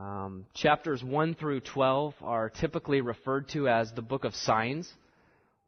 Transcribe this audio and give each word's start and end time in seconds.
Um, 0.00 0.46
chapters 0.54 1.04
1 1.04 1.34
through 1.34 1.60
12 1.60 2.14
are 2.22 2.48
typically 2.48 3.02
referred 3.02 3.50
to 3.50 3.68
as 3.68 3.92
the 3.92 4.00
book 4.00 4.24
of 4.24 4.34
signs. 4.34 4.90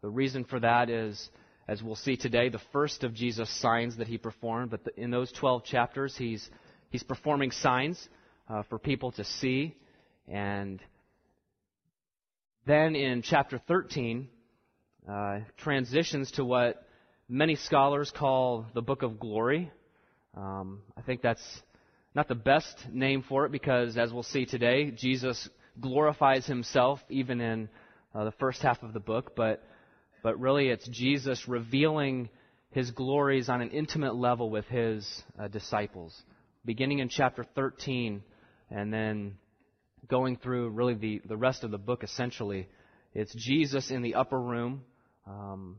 The 0.00 0.08
reason 0.08 0.44
for 0.44 0.58
that 0.58 0.88
is, 0.88 1.28
as 1.68 1.82
we'll 1.82 1.96
see 1.96 2.17
today, 2.17 2.49
the 2.49 2.60
first 2.73 3.05
of 3.05 3.13
Jesus' 3.13 3.50
signs 3.60 3.99
that 3.99 4.08
he 4.08 4.17
performed. 4.17 4.71
But 4.71 4.84
the, 4.84 4.99
in 4.99 5.10
those 5.10 5.31
12 5.33 5.65
chapters, 5.65 6.17
he's, 6.17 6.49
he's 6.89 7.03
performing 7.03 7.50
signs 7.50 8.09
uh, 8.48 8.62
for 8.71 8.79
people 8.79 9.12
to 9.12 9.25
see. 9.25 9.77
And 10.27 10.80
then 12.64 12.96
in 12.96 13.21
chapter 13.21 13.61
13, 13.69 14.29
uh, 15.11 15.41
transitions 15.59 16.30
to 16.33 16.45
what 16.45 16.87
many 17.29 17.57
scholars 17.57 18.11
call 18.17 18.64
the 18.73 18.80
book 18.80 19.03
of 19.03 19.21
glory. 19.21 19.71
Um, 20.35 20.80
I 20.96 21.03
think 21.03 21.21
that's 21.21 21.43
not 22.15 22.29
the 22.29 22.35
best 22.35 22.77
name 22.93 23.25
for 23.27 23.47
it 23.47 23.53
because, 23.53 23.97
as 23.97 24.12
we'll 24.12 24.23
see 24.23 24.45
today, 24.45 24.91
Jesus 24.91 25.49
glorifies 25.81 26.47
himself 26.47 27.01
even 27.09 27.41
in 27.41 27.69
uh, 28.15 28.25
the 28.25 28.33
first 28.33 28.61
half 28.62 28.83
of 28.83 28.93
the 28.93 29.01
book, 29.01 29.34
but, 29.34 29.62
but 30.23 30.39
really 30.39 30.69
it's 30.69 30.87
Jesus 30.89 31.48
revealing 31.48 32.29
his 32.70 32.91
glories 32.91 33.48
on 33.48 33.62
an 33.62 33.70
intimate 33.70 34.15
level 34.15 34.51
with 34.51 34.67
his 34.67 35.23
uh, 35.41 35.48
disciples, 35.48 36.15
beginning 36.65 36.98
in 36.98 37.09
chapter 37.09 37.45
13 37.55 38.23
and 38.70 38.92
then 38.92 39.34
going 40.09 40.37
through 40.37 40.70
really 40.70 40.95
the, 40.95 41.23
the 41.27 41.37
rest 41.37 41.65
of 41.65 41.70
the 41.70 41.79
book 41.79 42.03
essentially. 42.03 42.69
It's 43.15 43.34
Jesus 43.34 43.91
in 43.91 44.03
the 44.03 44.15
upper 44.15 44.41
room 44.41 44.83
um, 45.27 45.77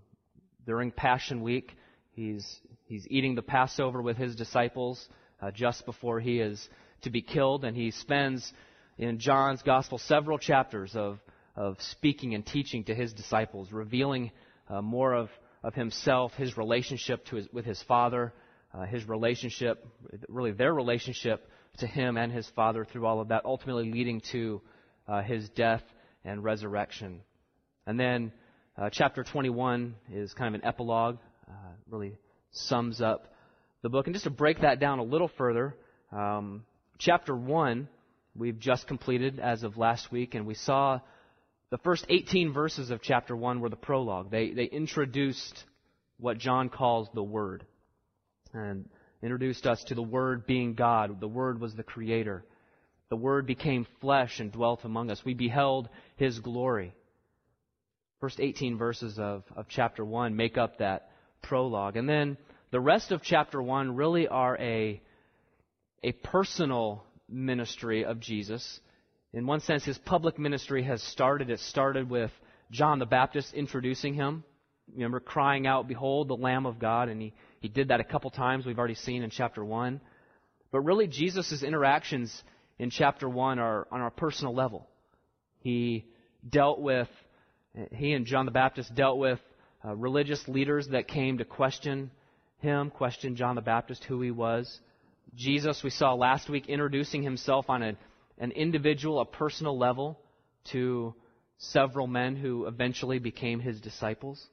during 0.66 0.92
Passion 0.92 1.42
Week. 1.42 1.72
He's, 2.12 2.60
he's 2.86 3.08
eating 3.10 3.36
the 3.36 3.42
Passover 3.42 4.02
with 4.02 4.18
his 4.18 4.36
disciples 4.36 5.08
uh, 5.44 5.52
just 5.52 5.86
before 5.86 6.20
he 6.20 6.40
is 6.40 6.70
to 7.02 7.10
be 7.10 7.22
killed. 7.22 7.66
And 7.66 7.76
he 7.76 7.92
spends 7.92 8.52
in 8.98 9.20
John's 9.20 9.62
gospel 9.62 9.98
several 9.98 10.38
chapters 10.38 10.96
of, 10.96 11.20
of 11.56 11.78
speaking 11.82 12.34
and 12.34 12.46
teaching 12.46 12.84
to 12.86 12.96
his 12.96 13.14
disciples, 13.14 13.72
revealing 13.72 14.32
uh, 14.70 14.82
more 14.82 15.14
of, 15.14 15.30
of 15.64 15.74
himself, 15.74 16.34
his 16.34 16.58
relationship 16.58 17.26
to 17.26 17.38
his, 17.38 17.48
with 17.52 17.66
his 17.66 17.82
father, 17.84 18.34
uh, 18.74 18.86
his 18.86 19.08
relationship, 19.08 19.86
really 20.30 20.52
their 20.52 20.74
relationship 20.74 21.48
to 21.78 21.88
him 21.88 22.18
and 22.18 22.32
his 22.32 22.48
father 22.56 22.86
through 22.86 23.06
all 23.06 23.20
of 23.20 23.30
that, 23.30 23.46
ultimately 23.46 23.92
leading 23.92 24.22
to 24.32 24.62
uh, 25.08 25.22
his 25.22 25.50
death 25.50 25.84
and 26.24 26.44
resurrection. 26.44 27.22
And 27.86 28.00
then 28.00 28.32
uh, 28.78 28.90
chapter 28.92 29.24
21 29.24 29.96
is 30.12 30.34
kind 30.34 30.56
of 30.56 30.62
an 30.62 30.68
epilogue, 30.68 31.18
uh, 31.48 31.54
really 31.90 32.18
sums 32.52 33.02
up 33.02 33.33
the 33.84 33.90
book. 33.90 34.08
And 34.08 34.16
just 34.16 34.24
to 34.24 34.32
break 34.32 34.62
that 34.62 34.80
down 34.80 34.98
a 34.98 35.04
little 35.04 35.30
further, 35.38 35.76
um, 36.12 36.64
chapter 36.98 37.36
1 37.36 37.88
we've 38.36 38.58
just 38.58 38.88
completed 38.88 39.40
as 39.40 39.62
of 39.62 39.78
last 39.78 40.12
week, 40.12 40.34
and 40.34 40.48
we 40.48 40.56
saw 40.56 41.00
the 41.70 41.78
first 41.80 42.06
18 42.10 42.52
verses 42.52 42.90
of 42.90 43.02
chapter 43.02 43.36
1 43.36 43.60
were 43.60 43.70
the 43.70 43.76
prologue. 43.76 44.32
They, 44.32 44.52
they 44.52 44.64
introduced 44.64 45.64
what 46.18 46.40
John 46.40 46.70
calls 46.70 47.10
the 47.14 47.22
Word, 47.22 47.64
and 48.54 48.90
introduced 49.22 49.68
us 49.68 49.84
to 49.86 49.96
the 49.96 50.02
Word 50.02 50.48
being 50.48 50.74
God. 50.74 51.20
The 51.20 51.28
Word 51.28 51.60
was 51.60 51.76
the 51.76 51.84
Creator. 51.84 52.44
The 53.10 53.16
Word 53.18 53.46
became 53.46 53.86
flesh 54.02 54.40
and 54.40 54.52
dwelt 54.52 54.84
among 54.84 55.12
us. 55.12 55.22
We 55.24 55.36
beheld 55.36 55.90
His 56.16 56.40
glory. 56.40 56.96
First 58.20 58.40
18 58.40 58.78
verses 58.78 59.20
of, 59.20 59.44
of 59.56 59.68
chapter 59.68 60.04
1 60.04 60.36
make 60.36 60.58
up 60.58 60.78
that 60.80 61.12
prologue. 61.44 61.98
And 61.98 62.08
then 62.08 62.38
the 62.74 62.82
rest 62.82 63.12
of 63.12 63.22
chapter 63.22 63.62
1 63.62 63.96
really 63.96 64.28
are 64.28 64.58
a, 64.58 65.00
a 66.02 66.12
personal 66.12 67.04
ministry 67.30 68.04
of 68.04 68.20
Jesus. 68.20 68.80
In 69.32 69.46
one 69.46 69.60
sense, 69.60 69.86
his 69.86 70.00
public 70.00 70.40
ministry 70.40 70.82
has 70.82 71.00
started. 71.04 71.52
It 71.52 71.60
started 71.60 72.10
with 72.10 72.32
John 72.72 72.98
the 72.98 73.06
Baptist 73.06 73.54
introducing 73.54 74.16
him. 74.16 74.44
Remember, 74.92 75.20
crying 75.20 75.68
out, 75.68 75.88
Behold 75.88 76.30
the 76.30 76.36
Lamb 76.36 76.66
of 76.66 76.80
God, 76.80 77.10
and 77.10 77.22
he, 77.22 77.34
he 77.60 77.68
did 77.68 77.90
that 77.90 78.00
a 78.00 78.04
couple 78.04 78.32
times, 78.32 78.66
we've 78.66 78.80
already 78.80 78.96
seen 78.96 79.22
in 79.22 79.30
chapter 79.30 79.64
1. 79.64 80.02
But 80.72 80.80
really, 80.80 81.06
Jesus' 81.06 81.62
interactions 81.62 82.44
in 82.80 82.90
chapter 82.90 83.30
1 83.30 83.60
are 83.60 83.88
on 83.92 84.02
a 84.02 84.10
personal 84.10 84.56
level. 84.56 84.88
He 85.60 86.08
dealt 86.50 86.80
with, 86.80 87.08
he 87.92 88.14
and 88.14 88.26
John 88.26 88.46
the 88.46 88.52
Baptist 88.52 88.96
dealt 88.96 89.20
with 89.20 89.40
uh, 89.86 89.96
religious 89.96 90.48
leaders 90.48 90.88
that 90.88 91.08
came 91.08 91.38
to 91.38 91.46
question 91.46 92.10
him, 92.64 92.90
questioned 92.90 93.38
John 93.38 93.56
the 93.56 93.62
Baptist 93.62 94.04
who 94.06 94.20
he 94.22 94.32
was. 94.32 94.80
Jesus, 95.36 95.84
we 95.84 95.90
saw 95.90 96.14
last 96.14 96.50
week, 96.50 96.68
introducing 96.68 97.22
himself 97.22 97.70
on 97.70 97.84
a, 97.84 97.98
an 98.40 98.52
individual, 98.52 99.20
a 99.20 99.26
personal 99.26 99.78
level 99.78 100.20
to 100.72 101.14
several 101.58 102.08
men 102.08 102.36
who 102.36 102.66
eventually 102.66 103.20
became 103.20 103.60
his 103.60 103.80
disciples. 103.80 104.44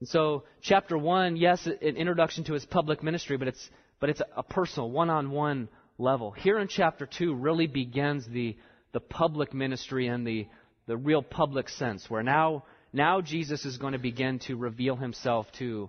And 0.00 0.08
so, 0.08 0.44
chapter 0.60 0.98
1, 0.98 1.36
yes, 1.36 1.66
an 1.66 1.96
introduction 1.96 2.44
to 2.44 2.54
his 2.54 2.64
public 2.64 3.02
ministry, 3.02 3.36
but 3.36 3.48
it's, 3.48 3.70
but 4.00 4.10
it's 4.10 4.22
a 4.36 4.42
personal, 4.42 4.90
one 4.90 5.10
on 5.10 5.30
one 5.30 5.68
level. 5.98 6.32
Here 6.32 6.58
in 6.58 6.68
chapter 6.68 7.06
2 7.06 7.34
really 7.34 7.66
begins 7.66 8.26
the, 8.26 8.56
the 8.92 9.00
public 9.00 9.54
ministry 9.54 10.08
and 10.08 10.26
the, 10.26 10.46
the 10.86 10.96
real 10.96 11.22
public 11.22 11.68
sense, 11.68 12.08
where 12.08 12.22
now, 12.22 12.64
now 12.92 13.20
Jesus 13.20 13.64
is 13.64 13.78
going 13.78 13.92
to 13.92 13.98
begin 13.98 14.40
to 14.40 14.56
reveal 14.56 14.96
himself 14.96 15.46
to 15.58 15.88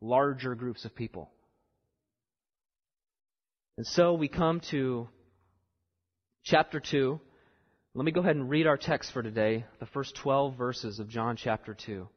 larger 0.00 0.54
groups 0.54 0.84
of 0.84 0.94
people. 0.94 1.30
And 3.76 3.86
so 3.86 4.14
we 4.14 4.28
come 4.28 4.60
to 4.70 5.08
chapter 6.44 6.80
2. 6.80 7.20
Let 7.94 8.04
me 8.04 8.12
go 8.12 8.20
ahead 8.20 8.36
and 8.36 8.48
read 8.48 8.66
our 8.66 8.76
text 8.76 9.12
for 9.12 9.22
today, 9.22 9.64
the 9.80 9.86
first 9.86 10.16
12 10.16 10.56
verses 10.56 10.98
of 10.98 11.08
John 11.08 11.36
chapter 11.36 11.74
2. 11.74 12.02
It 12.02 12.08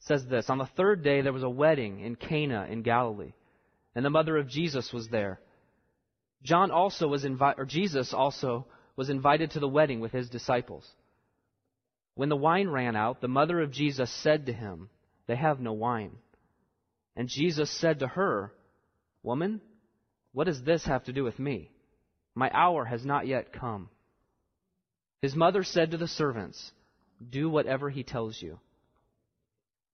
says 0.00 0.26
this 0.26 0.50
On 0.50 0.58
the 0.58 0.68
third 0.76 1.02
day 1.02 1.22
there 1.22 1.32
was 1.32 1.42
a 1.42 1.48
wedding 1.48 2.00
in 2.00 2.16
Cana 2.16 2.66
in 2.70 2.82
Galilee, 2.82 3.32
and 3.94 4.04
the 4.04 4.10
mother 4.10 4.36
of 4.36 4.48
Jesus 4.48 4.92
was 4.92 5.08
there. 5.08 5.40
John 6.42 6.70
also 6.70 7.08
was 7.08 7.24
invited, 7.24 7.60
or 7.60 7.64
Jesus 7.64 8.12
also 8.12 8.66
was 8.96 9.08
invited 9.08 9.52
to 9.52 9.60
the 9.60 9.68
wedding 9.68 10.00
with 10.00 10.12
his 10.12 10.28
disciples. 10.28 10.88
When 12.14 12.28
the 12.28 12.36
wine 12.36 12.68
ran 12.68 12.96
out, 12.96 13.20
the 13.20 13.28
mother 13.28 13.60
of 13.60 13.72
Jesus 13.72 14.10
said 14.22 14.46
to 14.46 14.52
him, 14.52 14.90
They 15.26 15.36
have 15.36 15.58
no 15.58 15.72
wine. 15.72 16.12
And 17.16 17.28
Jesus 17.28 17.70
said 17.70 18.00
to 18.00 18.08
her, 18.08 18.52
Woman, 19.22 19.60
what 20.32 20.44
does 20.44 20.62
this 20.62 20.84
have 20.84 21.04
to 21.04 21.12
do 21.12 21.24
with 21.24 21.38
me? 21.38 21.70
My 22.34 22.50
hour 22.52 22.84
has 22.84 23.04
not 23.04 23.26
yet 23.26 23.52
come. 23.52 23.88
His 25.22 25.34
mother 25.34 25.62
said 25.62 25.92
to 25.92 25.96
the 25.96 26.08
servants, 26.08 26.72
Do 27.30 27.48
whatever 27.48 27.88
he 27.88 28.02
tells 28.02 28.42
you. 28.42 28.58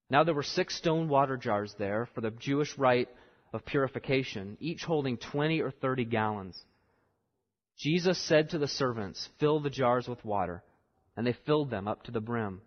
Now 0.08 0.24
there 0.24 0.34
were 0.34 0.42
six 0.42 0.76
stone 0.76 1.08
water 1.08 1.36
jars 1.36 1.74
there 1.78 2.08
for 2.14 2.20
the 2.20 2.30
Jewish 2.30 2.76
rite 2.78 3.08
of 3.52 3.64
purification, 3.64 4.56
each 4.60 4.82
holding 4.82 5.18
twenty 5.18 5.60
or 5.60 5.70
thirty 5.70 6.04
gallons. 6.04 6.60
Jesus 7.78 8.18
said 8.18 8.50
to 8.50 8.58
the 8.58 8.68
servants, 8.68 9.28
Fill 9.38 9.60
the 9.60 9.70
jars 9.70 10.08
with 10.08 10.24
water. 10.24 10.62
And 11.16 11.26
they 11.26 11.34
filled 11.44 11.70
them 11.70 11.86
up 11.86 12.04
to 12.04 12.12
the 12.12 12.20
brim. 12.20 12.62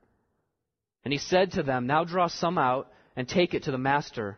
And 1.04 1.12
he 1.12 1.18
said 1.18 1.54
to 1.54 1.64
them, 1.64 1.88
Now 1.88 2.04
draw 2.04 2.28
some 2.28 2.58
out 2.58 2.92
and 3.16 3.28
take 3.28 3.54
it 3.54 3.64
to 3.64 3.72
the 3.72 3.78
master 3.78 4.38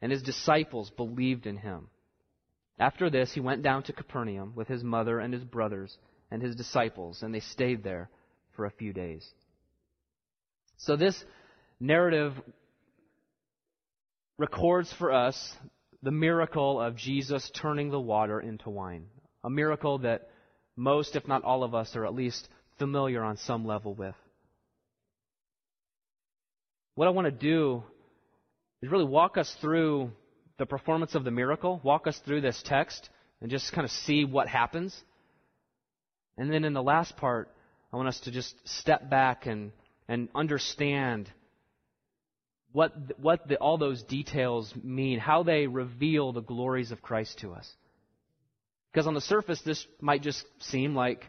and 0.00 0.12
his 0.12 0.22
disciples 0.22 0.90
believed 0.90 1.46
in 1.46 1.56
him. 1.56 1.88
After 2.78 3.10
this, 3.10 3.32
he 3.32 3.40
went 3.40 3.62
down 3.62 3.82
to 3.84 3.92
Capernaum 3.92 4.52
with 4.54 4.68
his 4.68 4.84
mother 4.84 5.18
and 5.18 5.32
his 5.32 5.44
brothers 5.44 5.96
and 6.30 6.42
his 6.42 6.54
disciples, 6.54 7.22
and 7.22 7.34
they 7.34 7.40
stayed 7.40 7.82
there 7.82 8.08
for 8.54 8.66
a 8.66 8.70
few 8.70 8.92
days. 8.92 9.28
So, 10.76 10.94
this 10.96 11.24
narrative 11.80 12.34
records 14.38 14.92
for 14.92 15.12
us 15.12 15.56
the 16.02 16.10
miracle 16.12 16.80
of 16.80 16.94
Jesus 16.94 17.50
turning 17.50 17.90
the 17.90 18.00
water 18.00 18.40
into 18.40 18.70
wine. 18.70 19.06
A 19.42 19.50
miracle 19.50 19.98
that 19.98 20.30
most, 20.76 21.16
if 21.16 21.26
not 21.26 21.42
all 21.42 21.64
of 21.64 21.74
us, 21.74 21.96
are 21.96 22.06
at 22.06 22.14
least 22.14 22.48
familiar 22.78 23.22
on 23.24 23.36
some 23.36 23.66
level 23.66 23.94
with. 23.94 24.14
What 26.94 27.08
I 27.08 27.10
want 27.10 27.26
to 27.26 27.32
do 27.32 27.82
is 28.82 28.90
really 28.90 29.04
walk 29.04 29.36
us 29.36 29.54
through 29.60 30.10
the 30.58 30.66
performance 30.66 31.14
of 31.14 31.24
the 31.24 31.30
miracle, 31.30 31.80
walk 31.82 32.06
us 32.06 32.18
through 32.24 32.40
this 32.40 32.60
text, 32.64 33.08
and 33.40 33.50
just 33.50 33.72
kind 33.72 33.84
of 33.84 33.90
see 33.90 34.24
what 34.24 34.48
happens. 34.48 34.96
And 36.36 36.52
then 36.52 36.64
in 36.64 36.72
the 36.72 36.82
last 36.82 37.16
part, 37.16 37.48
I 37.92 37.96
want 37.96 38.08
us 38.08 38.20
to 38.20 38.30
just 38.30 38.54
step 38.64 39.08
back 39.08 39.46
and, 39.46 39.72
and 40.08 40.28
understand 40.34 41.30
what, 42.72 42.92
what 43.18 43.48
the, 43.48 43.56
all 43.56 43.78
those 43.78 44.02
details 44.02 44.72
mean, 44.82 45.18
how 45.18 45.42
they 45.42 45.66
reveal 45.66 46.32
the 46.32 46.42
glories 46.42 46.92
of 46.92 47.02
Christ 47.02 47.38
to 47.40 47.52
us. 47.52 47.68
Because 48.92 49.06
on 49.06 49.14
the 49.14 49.20
surface, 49.20 49.60
this 49.62 49.84
might 50.00 50.22
just 50.22 50.44
seem 50.60 50.94
like 50.94 51.24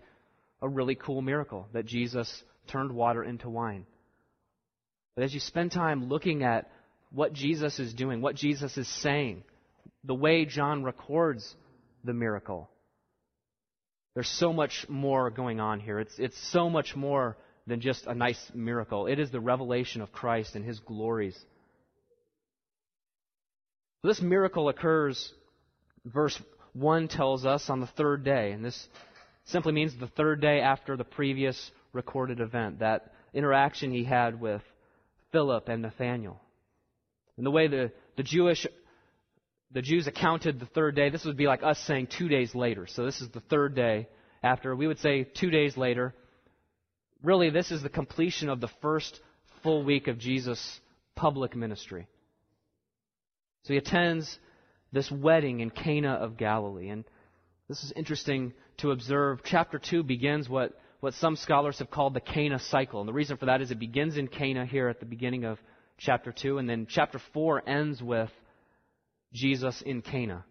a 0.62 0.68
really 0.68 0.96
cool 0.96 1.22
miracle 1.22 1.68
that 1.74 1.86
Jesus 1.86 2.44
turned 2.68 2.92
water 2.92 3.24
into 3.24 3.50
wine. 3.50 3.86
But 5.16 5.24
as 5.24 5.34
you 5.34 5.40
spend 5.40 5.72
time 5.72 6.10
looking 6.10 6.44
at 6.44 6.70
what 7.12 7.34
Jesus 7.34 7.80
is 7.80 7.94
doing, 7.94 8.22
what 8.22 8.36
Jesus 8.36 8.78
is 8.78 8.88
saying, 9.02 9.44
the 10.04 10.16
way 10.16 10.46
John 10.46 10.84
records 10.84 11.56
the 12.04 12.14
miracle, 12.14 12.70
there's 14.16 14.30
so 14.30 14.52
much 14.52 14.86
more 14.90 15.30
going 15.30 15.60
on 15.60 15.80
here. 15.80 16.00
It's, 16.00 16.18
it's 16.18 16.38
so 16.52 16.70
much 16.70 16.96
more 16.96 17.38
than 17.68 17.80
just 17.80 18.06
a 18.06 18.16
nice 18.16 18.52
miracle. 18.54 19.08
It 19.08 19.20
is 19.20 19.32
the 19.32 19.40
revelation 19.40 20.02
of 20.02 20.12
Christ 20.12 20.56
and 20.56 20.66
his 20.66 20.80
glories. 20.80 21.38
This 24.04 24.22
miracle 24.22 24.70
occurs, 24.70 25.32
verse 26.06 26.40
1 26.74 27.08
tells 27.08 27.46
us, 27.46 27.70
on 27.70 27.80
the 27.80 27.88
third 27.88 28.24
day. 28.24 28.52
And 28.52 28.64
this 28.64 28.88
simply 29.46 29.72
means 29.72 29.96
the 29.96 30.08
third 30.08 30.42
day 30.42 30.62
after 30.62 30.98
the 30.98 31.04
previous 31.04 31.72
recorded 31.94 32.40
event, 32.40 32.80
that 32.80 33.14
interaction 33.34 33.92
he 33.92 34.04
had 34.04 34.40
with 34.40 34.62
Philip 35.32 35.70
and 35.70 35.82
Nathanael. 35.82 36.40
And 37.40 37.46
the 37.46 37.52
way 37.52 37.70
the, 37.70 37.94
the 38.18 38.24
Jewish 38.24 38.68
the 39.72 39.82
Jews 39.82 40.08
accounted 40.08 40.60
the 40.60 40.66
third 40.66 40.96
day, 40.96 41.10
this 41.10 41.24
would 41.24 41.38
be 41.38 41.48
like 41.48 41.64
us 41.64 41.80
saying 41.80 42.08
two 42.08 42.28
days 42.28 42.54
later. 42.54 42.86
So 42.86 43.06
this 43.06 43.22
is 43.22 43.30
the 43.30 43.40
third 43.40 43.76
day 43.76 44.10
after. 44.44 44.76
We 44.76 44.88
would 44.88 45.00
say 45.00 45.24
two 45.24 45.50
days 45.50 45.78
later. 45.78 46.14
Really, 47.24 47.50
this 47.50 47.72
is 47.72 47.82
the 47.82 47.88
completion 47.88 48.50
of 48.50 48.60
the 48.60 48.68
first 48.82 49.22
full 49.64 49.86
week 49.86 50.10
of 50.10 50.20
Jesus' 50.20 50.82
public 51.16 51.56
ministry. 51.56 52.08
So 53.64 53.74
he 53.74 53.78
attends 53.78 54.38
this 54.92 55.10
wedding 55.10 55.62
in 55.62 55.70
Cana 55.70 56.16
of 56.16 56.36
Galilee. 56.36 56.90
And 56.90 57.06
this 57.70 57.86
is 57.86 57.94
interesting 57.96 58.52
to 58.80 58.92
observe. 58.92 59.44
Chapter 59.46 59.80
2 59.80 60.04
begins 60.04 60.50
what, 60.50 60.78
what 61.00 61.14
some 61.14 61.38
scholars 61.38 61.80
have 61.80 61.90
called 61.90 62.16
the 62.16 62.20
Cana 62.20 62.60
cycle. 62.60 63.00
And 63.00 63.08
the 63.08 63.14
reason 63.14 63.38
for 63.38 63.46
that 63.46 63.62
is 63.62 63.72
it 63.72 63.80
begins 63.80 64.18
in 64.18 64.28
Cana 64.28 64.66
here 64.66 64.90
at 64.90 65.00
the 65.00 65.06
beginning 65.06 65.46
of 65.46 65.58
chapter 66.00 66.32
2, 66.32 66.58
and 66.58 66.70
then 66.70 66.88
chapter 66.90 67.20
4 67.34 67.68
ends 67.68 68.02
with 68.02 68.32
Jesus 69.34 69.82
in 69.82 70.02
Cana. 70.02 70.44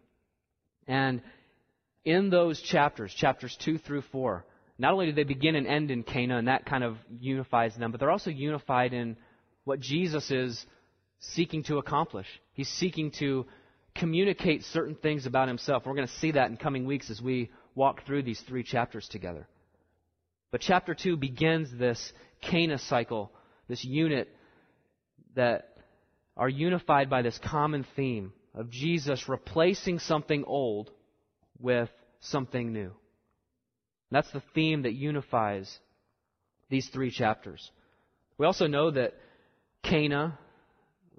And 0.86 1.22
in 2.04 2.30
those 2.30 2.60
chapters, 2.60 3.12
chapters 3.12 3.56
2 3.64 3.78
through 3.78 4.02
4, 4.12 4.44
not 4.78 4.92
only 4.92 5.06
do 5.06 5.12
they 5.12 5.24
begin 5.24 5.56
and 5.56 5.66
end 5.66 5.90
in 5.90 6.02
Cana, 6.04 6.38
and 6.38 6.48
that 6.48 6.64
kind 6.64 6.84
of 6.84 6.96
unifies 7.18 7.76
them, 7.76 7.90
but 7.90 8.00
they're 8.00 8.10
also 8.10 8.30
unified 8.30 8.92
in 8.92 9.16
what 9.64 9.80
Jesus 9.80 10.30
is 10.30 10.64
seeking 11.20 11.64
to 11.64 11.78
accomplish. 11.78 12.26
He's 12.52 12.68
seeking 12.68 13.10
to 13.18 13.46
communicate 13.94 14.62
certain 14.64 14.94
things 14.94 15.26
about 15.26 15.48
himself. 15.48 15.84
We're 15.84 15.94
going 15.94 16.06
to 16.06 16.14
see 16.14 16.32
that 16.32 16.50
in 16.50 16.56
coming 16.56 16.86
weeks 16.86 17.10
as 17.10 17.20
we 17.20 17.50
walk 17.74 18.06
through 18.06 18.22
these 18.22 18.40
three 18.40 18.62
chapters 18.62 19.08
together. 19.08 19.48
But 20.50 20.60
chapter 20.60 20.94
2 20.94 21.16
begins 21.16 21.68
this 21.76 22.12
Cana 22.40 22.78
cycle, 22.78 23.32
this 23.68 23.84
unit 23.84 24.28
that 25.34 25.76
are 26.36 26.48
unified 26.48 27.10
by 27.10 27.22
this 27.22 27.38
common 27.38 27.84
theme 27.96 28.32
of 28.54 28.70
Jesus 28.70 29.28
replacing 29.28 29.98
something 29.98 30.44
old 30.44 30.90
with 31.60 31.90
something 32.20 32.72
new. 32.72 32.92
That's 34.10 34.30
the 34.30 34.42
theme 34.54 34.82
that 34.82 34.94
unifies 34.94 35.78
these 36.70 36.88
three 36.88 37.10
chapters. 37.10 37.70
We 38.38 38.46
also 38.46 38.66
know 38.66 38.90
that 38.90 39.14
Cana 39.82 40.38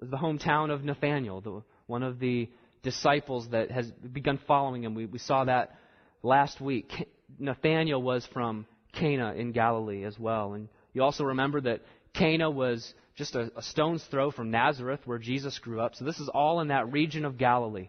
was 0.00 0.10
the 0.10 0.16
hometown 0.16 0.70
of 0.70 0.84
Nathanael, 0.84 1.40
the, 1.40 1.62
one 1.86 2.02
of 2.02 2.18
the 2.18 2.48
disciples 2.82 3.48
that 3.50 3.70
has 3.70 3.90
begun 3.90 4.38
following 4.46 4.84
him. 4.84 4.94
We, 4.94 5.06
we 5.06 5.18
saw 5.18 5.44
that 5.44 5.76
last 6.22 6.60
week. 6.60 6.90
Nathanael 7.38 8.02
was 8.02 8.26
from 8.32 8.66
Cana 8.92 9.34
in 9.34 9.52
Galilee 9.52 10.04
as 10.04 10.18
well. 10.18 10.54
And 10.54 10.68
you 10.92 11.02
also 11.02 11.24
remember 11.24 11.60
that 11.62 11.82
Cana 12.14 12.50
was 12.50 12.94
just 13.16 13.34
a, 13.34 13.50
a, 13.56 13.62
stone's 13.62 14.02
throw 14.04 14.30
from 14.30 14.50
Nazareth, 14.50 15.00
where 15.04 15.18
Jesus 15.18 15.58
grew 15.58 15.80
up. 15.80 15.94
So 15.94 16.04
this 16.04 16.18
is 16.18 16.30
all 16.32 16.60
in 16.60 16.68
that 16.68 16.92
region 16.92 17.24
of 17.24 17.38
Galilee, 17.38 17.88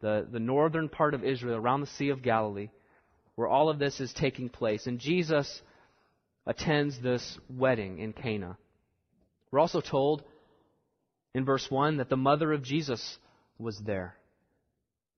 the, 0.00 0.26
the 0.30 0.40
northern 0.40 0.88
part 0.88 1.14
of 1.14 1.24
Israel, 1.24 1.56
around 1.56 1.80
the 1.80 1.86
Sea 1.86 2.08
of 2.08 2.22
Galilee, 2.22 2.70
where 3.34 3.48
all 3.48 3.68
of 3.68 3.78
this 3.78 4.00
is 4.00 4.12
taking 4.12 4.48
place. 4.48 4.86
And 4.86 4.98
Jesus 4.98 5.62
attends 6.46 7.00
this 7.00 7.38
wedding 7.48 7.98
in 7.98 8.12
Cana. 8.12 8.56
We're 9.50 9.60
also 9.60 9.80
told 9.80 10.22
in 11.34 11.44
verse 11.44 11.66
1 11.68 11.98
that 11.98 12.08
the 12.08 12.16
mother 12.16 12.52
of 12.52 12.62
Jesus 12.62 13.18
was 13.58 13.78
there. 13.84 14.16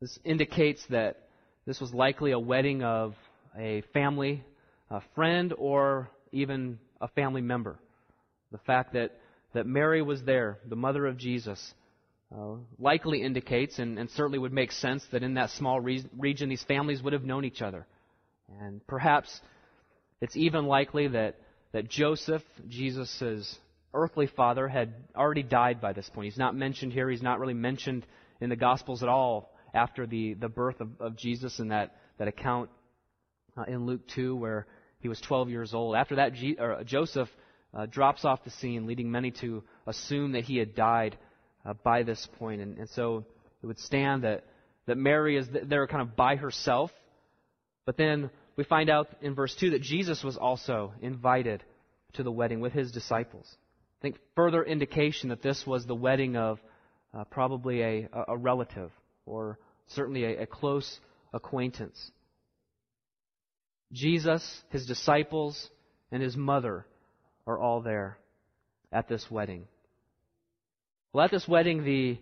This 0.00 0.18
indicates 0.24 0.84
that 0.90 1.28
this 1.66 1.80
was 1.80 1.94
likely 1.94 2.32
a 2.32 2.38
wedding 2.38 2.82
of 2.82 3.14
a 3.56 3.82
family, 3.92 4.42
a 4.90 5.00
friend, 5.14 5.54
or 5.56 6.10
even 6.32 6.78
a 7.00 7.08
family 7.08 7.40
member. 7.40 7.78
The 8.52 8.58
fact 8.58 8.92
that, 8.92 9.12
that 9.54 9.66
Mary 9.66 10.02
was 10.02 10.22
there, 10.22 10.58
the 10.68 10.76
mother 10.76 11.06
of 11.06 11.16
Jesus, 11.16 11.74
uh, 12.34 12.56
likely 12.78 13.22
indicates 13.22 13.78
and, 13.78 13.98
and, 13.98 14.08
certainly 14.10 14.38
would 14.38 14.52
make 14.52 14.72
sense 14.72 15.04
that 15.12 15.22
in 15.22 15.34
that 15.34 15.50
small 15.50 15.80
re- 15.80 16.04
region 16.16 16.48
these 16.48 16.62
families 16.62 17.02
would 17.02 17.12
have 17.12 17.24
known 17.24 17.44
each 17.44 17.60
other. 17.60 17.86
And 18.60 18.86
perhaps 18.86 19.40
it's 20.20 20.36
even 20.36 20.66
likely 20.66 21.08
that, 21.08 21.36
that 21.72 21.88
Joseph, 21.88 22.42
Jesus' 22.68 23.58
earthly 23.92 24.26
father, 24.26 24.68
had 24.68 24.94
already 25.16 25.42
died 25.42 25.80
by 25.80 25.92
this 25.92 26.08
point. 26.08 26.26
He's 26.26 26.38
not 26.38 26.54
mentioned 26.54 26.92
here. 26.92 27.10
He's 27.10 27.22
not 27.22 27.40
really 27.40 27.54
mentioned 27.54 28.06
in 28.40 28.50
the 28.50 28.56
Gospels 28.56 29.02
at 29.02 29.08
all 29.08 29.52
after 29.74 30.06
the, 30.06 30.34
the 30.34 30.48
birth 30.48 30.80
of, 30.80 30.88
of 31.00 31.16
Jesus 31.16 31.58
in 31.58 31.68
that, 31.68 31.96
that 32.18 32.28
account 32.28 32.70
uh, 33.56 33.64
in 33.68 33.86
Luke 33.86 34.06
2 34.14 34.36
where 34.36 34.66
he 35.00 35.08
was 35.08 35.20
12 35.20 35.50
years 35.50 35.74
old. 35.74 35.96
After 35.96 36.16
that, 36.16 36.34
G- 36.34 36.56
Joseph 36.84 37.28
uh, 37.74 37.86
drops 37.86 38.24
off 38.24 38.44
the 38.44 38.50
scene, 38.50 38.86
leading 38.86 39.10
many 39.10 39.30
to 39.30 39.62
assume 39.86 40.32
that 40.32 40.44
he 40.44 40.58
had 40.58 40.74
died 40.74 41.16
uh, 41.64 41.72
by 41.84 42.02
this 42.02 42.28
point. 42.38 42.60
And, 42.60 42.78
and, 42.78 42.88
so 42.90 43.24
it 43.62 43.66
would 43.66 43.78
stand 43.78 44.24
that, 44.24 44.44
that 44.86 44.96
Mary 44.96 45.36
is 45.36 45.48
there 45.64 45.86
kind 45.86 46.02
of 46.02 46.16
by 46.16 46.36
herself. 46.36 46.90
But 47.86 47.96
then 47.96 48.30
we 48.56 48.64
find 48.64 48.90
out 48.90 49.08
in 49.22 49.34
verse 49.34 49.54
2 49.58 49.70
that 49.70 49.82
Jesus 49.82 50.22
was 50.22 50.36
also 50.36 50.92
invited 51.00 51.62
to 52.14 52.22
the 52.22 52.30
wedding 52.30 52.60
with 52.60 52.72
his 52.72 52.92
disciples. 52.92 53.46
I 54.00 54.02
think 54.02 54.16
further 54.36 54.62
indication 54.62 55.30
that 55.30 55.42
this 55.42 55.66
was 55.66 55.86
the 55.86 55.94
wedding 55.94 56.36
of 56.36 56.58
uh, 57.14 57.24
probably 57.24 57.82
a, 57.82 58.08
a 58.28 58.36
relative 58.36 58.90
or 59.24 59.58
certainly 59.86 60.24
a, 60.24 60.42
a 60.42 60.46
close 60.46 61.00
acquaintance. 61.32 62.10
Jesus, 63.92 64.62
his 64.70 64.86
disciples, 64.86 65.70
and 66.10 66.22
his 66.22 66.36
mother 66.36 66.86
are 67.46 67.58
all 67.58 67.80
there 67.80 68.18
at 68.92 69.08
this 69.08 69.30
wedding. 69.30 69.66
Well, 71.12 71.24
at 71.24 71.30
this 71.30 71.46
wedding, 71.46 71.84
the 71.84 72.18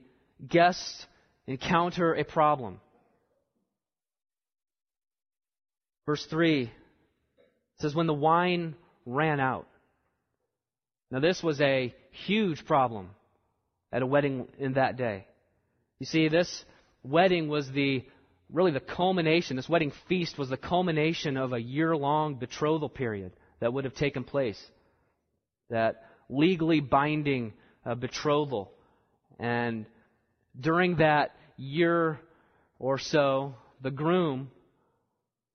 guests 0.47 1.07
encounter 1.47 2.15
a 2.15 2.25
problem. 2.25 2.81
Verse 6.07 6.25
3 6.27 6.71
says, 7.79 7.95
When 7.95 8.07
the 8.07 8.15
wine 8.15 8.75
ran 9.07 9.41
out. 9.41 9.67
Now, 11.11 11.21
this 11.21 11.43
was 11.43 11.61
a 11.61 11.95
huge 12.27 12.65
problem 12.65 13.11
at 13.93 14.03
a 14.03 14.07
wedding 14.07 14.47
in 14.59 14.75
that 14.75 14.97
day. 14.97 15.27
You 15.99 16.07
see, 16.07 16.29
this 16.29 16.65
wedding 17.03 17.49
was 17.49 17.71
the 17.71 18.05
really 18.53 18.73
the 18.73 18.81
culmination, 18.81 19.57
this 19.57 19.69
wedding 19.69 19.93
feast 20.09 20.39
was 20.39 20.49
the 20.49 20.57
culmination 20.57 21.37
of 21.37 21.53
a 21.53 21.61
year 21.61 21.97
long 21.97 22.35
betrothal 22.35 22.89
period 22.89 23.33
that 23.61 23.73
would 23.73 23.85
have 23.85 23.95
taken 23.95 24.25
place. 24.25 24.61
That 25.71 26.05
legally 26.29 26.81
binding 26.81 27.53
uh, 27.85 27.95
betrothal. 27.95 28.73
And 29.39 29.87
during 30.59 30.97
that 30.97 31.35
year 31.57 32.21
or 32.79 32.99
so, 32.99 33.55
the 33.83 33.91
groom 33.91 34.51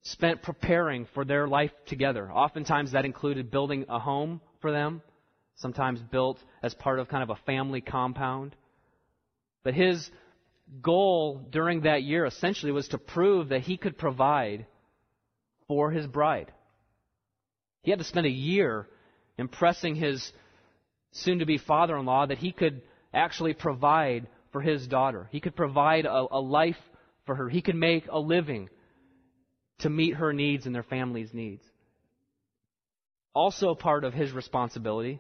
spent 0.02 0.42
preparing 0.42 1.08
for 1.14 1.26
their 1.26 1.48
life 1.48 1.72
together. 1.88 2.32
Oftentimes 2.32 2.92
that 2.92 3.06
included 3.06 3.52
building 3.52 3.86
a 3.90 4.00
home 4.00 4.40
for 4.62 4.72
them, 4.72 5.02
sometimes 5.56 6.02
built 6.02 6.38
as 6.62 6.74
part 6.74 7.00
of 7.00 7.08
kind 7.08 7.24
of 7.24 7.30
a 7.30 7.42
family 7.46 7.82
compound. 7.82 8.56
But 9.64 9.74
his 9.74 10.10
goal 10.82 11.42
during 11.50 11.82
that 11.82 12.04
year 12.04 12.26
essentially 12.26 12.72
was 12.72 12.88
to 12.90 12.98
prove 12.98 13.50
that 13.50 13.62
he 13.62 13.78
could 13.78 13.98
provide 13.98 14.66
for 15.68 15.92
his 15.92 16.06
bride. 16.06 16.52
He 17.82 17.92
had 17.92 18.00
to 18.00 18.06
spend 18.06 18.26
a 18.26 18.32
year 18.32 18.88
impressing 19.38 19.96
his 19.96 20.32
soon 21.12 21.40
to 21.40 21.46
be 21.46 21.58
father 21.58 21.98
in 21.98 22.06
law 22.06 22.26
that 22.26 22.38
he 22.38 22.52
could 22.52 22.82
actually 23.14 23.54
provide 23.54 24.28
for 24.52 24.62
his 24.62 24.88
daughter. 24.88 25.28
He 25.32 25.40
could 25.40 25.56
provide 25.56 26.06
a, 26.06 26.26
a, 26.32 26.40
life 26.40 26.78
for 27.26 27.36
her. 27.36 27.50
He 27.50 27.62
could 27.62 27.76
make 27.76 28.08
a 28.10 28.20
living 28.20 28.70
to 29.80 29.90
meet 29.90 30.16
her 30.16 30.34
needs 30.34 30.66
and 30.66 30.76
their 30.76 30.84
family's 30.84 31.34
needs. 31.34 31.64
also 33.34 33.76
part 33.76 34.04
of 34.04 34.14
his 34.14 34.32
responsibility 34.32 35.20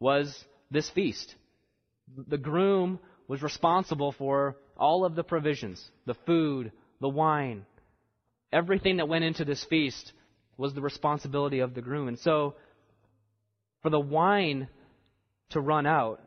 was 0.00 0.44
this 0.70 0.88
feast. 0.90 1.34
The 2.28 2.38
groom 2.38 2.98
was 3.26 3.42
responsible 3.42 4.12
for 4.12 4.56
all 4.76 5.04
of 5.04 5.14
the 5.14 5.24
provisions, 5.24 5.82
the 6.06 6.14
food, 6.26 6.72
the 7.00 7.08
wine, 7.08 7.64
everything 8.52 8.98
that 8.98 9.08
went 9.08 9.24
into 9.24 9.44
this 9.44 9.64
feast 9.64 10.12
was 10.56 10.74
the 10.74 10.80
responsibility 10.80 11.60
of 11.60 11.74
the 11.74 11.82
groom. 11.82 12.08
And 12.08 12.18
so, 12.18 12.54
for 13.82 13.90
the 13.90 14.00
wine 14.00 14.68
to 15.50 15.60
run 15.60 15.86
out, 15.86 16.20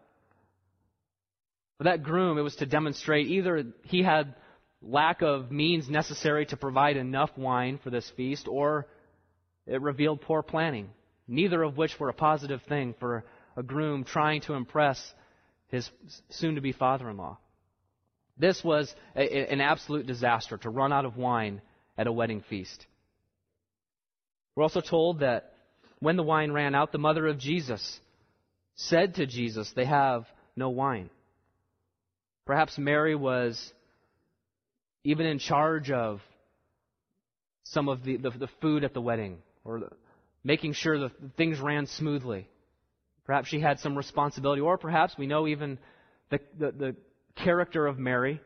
for 1.77 1.85
that 1.85 2.03
groom, 2.03 2.37
it 2.37 2.41
was 2.41 2.55
to 2.57 2.67
demonstrate 2.67 3.25
either 3.27 3.65
he 3.85 4.03
had 4.03 4.35
lack 4.83 5.21
of 5.23 5.51
means 5.51 5.89
necessary 5.89 6.45
to 6.45 6.57
provide 6.57 6.95
enough 6.95 7.31
wine 7.35 7.79
for 7.83 7.89
this 7.89 8.07
feast, 8.15 8.47
or 8.47 8.87
it 9.65 9.81
revealed 9.81 10.21
poor 10.21 10.43
planning, 10.43 10.89
neither 11.27 11.63
of 11.63 11.77
which 11.77 11.99
were 11.99 12.09
a 12.09 12.13
positive 12.13 12.61
thing 12.69 12.93
for 12.99 13.23
a 13.57 13.63
groom 13.63 14.03
trying 14.03 14.41
to 14.41 14.53
impress 14.53 15.13
his 15.69 15.89
soon 16.29 16.55
to 16.55 16.61
be 16.61 16.71
father 16.71 17.09
in 17.09 17.17
law. 17.17 17.37
This 18.37 18.63
was 18.63 18.93
a, 19.15 19.51
an 19.51 19.61
absolute 19.61 20.05
disaster 20.05 20.57
to 20.57 20.69
run 20.69 20.93
out 20.93 21.05
of 21.05 21.17
wine 21.17 21.61
at 21.97 22.07
a 22.07 22.11
wedding 22.11 22.43
feast. 22.49 22.85
We're 24.55 24.63
also 24.63 24.81
told 24.81 25.19
that 25.21 25.50
when 26.01 26.17
the 26.17 26.23
wine 26.23 26.51
ran 26.51 26.75
out, 26.75 26.91
the 26.91 26.97
mother 26.97 27.27
of 27.27 27.37
Jesus 27.37 27.99
said 28.75 29.15
to 29.15 29.25
Jesus, 29.25 29.71
They 29.75 29.85
have 29.85 30.25
no 30.55 30.69
wine. 30.69 31.09
Perhaps 32.45 32.77
Mary 32.77 33.15
was 33.15 33.71
even 35.03 35.25
in 35.25 35.39
charge 35.39 35.91
of 35.91 36.19
some 37.63 37.87
of 37.87 38.03
the, 38.03 38.17
the, 38.17 38.31
the 38.31 38.49
food 38.61 38.83
at 38.83 38.93
the 38.93 39.01
wedding 39.01 39.37
or 39.63 39.93
making 40.43 40.73
sure 40.73 40.99
that 40.99 41.11
things 41.37 41.59
ran 41.59 41.85
smoothly. 41.85 42.47
Perhaps 43.25 43.47
she 43.47 43.59
had 43.59 43.79
some 43.79 43.95
responsibility, 43.95 44.61
or 44.61 44.77
perhaps 44.77 45.15
we 45.17 45.27
know 45.27 45.47
even 45.47 45.77
the, 46.31 46.39
the, 46.57 46.71
the 46.71 46.95
character 47.35 47.85
of 47.85 47.99
Mary 47.99 48.41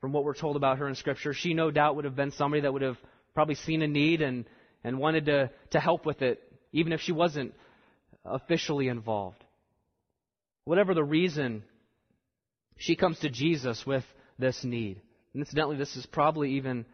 from 0.00 0.12
what 0.12 0.24
we're 0.24 0.34
told 0.34 0.56
about 0.56 0.78
her 0.78 0.88
in 0.88 0.94
Scripture. 0.94 1.34
She 1.34 1.52
no 1.52 1.70
doubt 1.70 1.96
would 1.96 2.06
have 2.06 2.16
been 2.16 2.32
somebody 2.32 2.62
that 2.62 2.72
would 2.72 2.82
have 2.82 2.96
probably 3.34 3.54
seen 3.56 3.82
a 3.82 3.86
need 3.86 4.22
and, 4.22 4.46
and 4.82 4.98
wanted 4.98 5.26
to, 5.26 5.50
to 5.70 5.80
help 5.80 6.06
with 6.06 6.22
it, 6.22 6.42
even 6.74 6.92
if 6.92 7.00
she 7.00 7.12
wasn't 7.12 7.54
officially 8.24 8.88
involved. 8.88 9.42
Whatever 10.64 10.92
the 10.92 11.04
reason, 11.04 11.62
she 12.76 12.96
comes 12.96 13.18
to 13.20 13.30
Jesus 13.30 13.86
with 13.86 14.04
this 14.38 14.64
need. 14.64 15.00
And 15.32 15.42
incidentally, 15.42 15.76
this 15.76 15.96
is 15.96 16.04
probably 16.04 16.54
even 16.56 16.84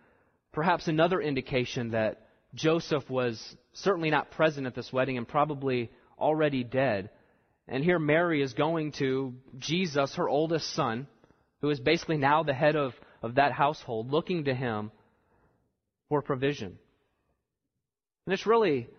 perhaps 0.53 0.87
another 0.87 1.21
indication 1.21 1.93
that 1.93 2.27
Joseph 2.55 3.09
was 3.09 3.43
certainly 3.73 4.11
not 4.11 4.31
present 4.33 4.67
at 4.67 4.75
this 4.75 4.93
wedding 4.93 5.17
and 5.17 5.27
probably 5.27 5.91
already 6.19 6.63
dead. 6.63 7.09
And 7.67 7.83
here 7.83 7.99
Mary 7.99 8.43
is 8.43 8.53
going 8.53 8.93
to 8.99 9.33
Jesus, 9.59 10.15
her 10.17 10.29
oldest 10.29 10.75
son, 10.75 11.07
who 11.63 11.71
is 11.71 11.81
basically 11.81 12.19
now 12.19 12.43
the 12.43 12.53
head 12.53 12.77
of, 12.77 12.93
of 13.23 13.37
that 13.37 13.53
household, 13.53 14.11
looking 14.11 14.45
to 14.45 14.55
him 14.55 14.91
for 16.11 16.21
provision. 16.21 16.79
And 18.27 18.35
it's 18.35 18.47
really 18.47 18.91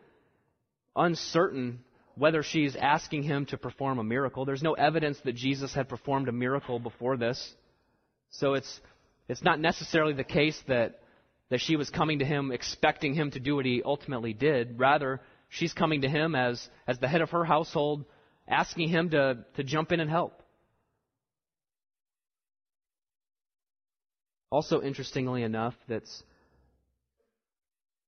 uncertain 0.96 1.80
whether 2.16 2.44
she's 2.44 2.76
asking 2.76 3.24
him 3.24 3.46
to 3.48 3.58
perform 3.58 4.00
a 4.00 4.04
miracle. 4.04 4.46
There's 4.46 4.64
no 4.64 4.74
evidence 4.74 5.20
that 5.24 5.36
Jesus 5.36 5.74
had 5.74 5.88
performed 5.88 6.28
a 6.28 6.34
miracle 6.34 6.80
before 6.80 7.18
this. 7.18 7.54
So 8.32 8.54
it's, 8.54 8.80
it's 9.28 9.44
not 9.44 9.60
necessarily 9.60 10.14
the 10.14 10.24
case 10.24 10.62
that, 10.68 11.00
that 11.50 11.62
she 11.62 11.76
was 11.76 11.90
coming 11.90 12.20
to 12.20 12.26
him 12.26 12.52
expecting 12.52 13.14
him 13.14 13.32
to 13.32 13.40
do 13.40 13.56
what 13.56 13.66
he 13.66 13.82
ultimately 13.84 14.34
did. 14.34 14.80
Rather, 14.80 15.22
she's 15.50 15.74
coming 15.74 16.02
to 16.02 16.10
him 16.10 16.36
as, 16.36 16.68
as 16.88 17.00
the 17.00 17.08
head 17.08 17.22
of 17.22 17.32
her 17.32 17.46
household, 17.46 18.06
asking 18.48 18.90
him 18.90 19.10
to, 19.12 19.46
to 19.56 19.64
jump 19.64 19.92
in 19.92 20.00
and 20.00 20.10
help. 20.10 20.42
Also, 24.50 24.82
interestingly 24.82 25.44
enough, 25.44 25.76
that's 25.88 26.24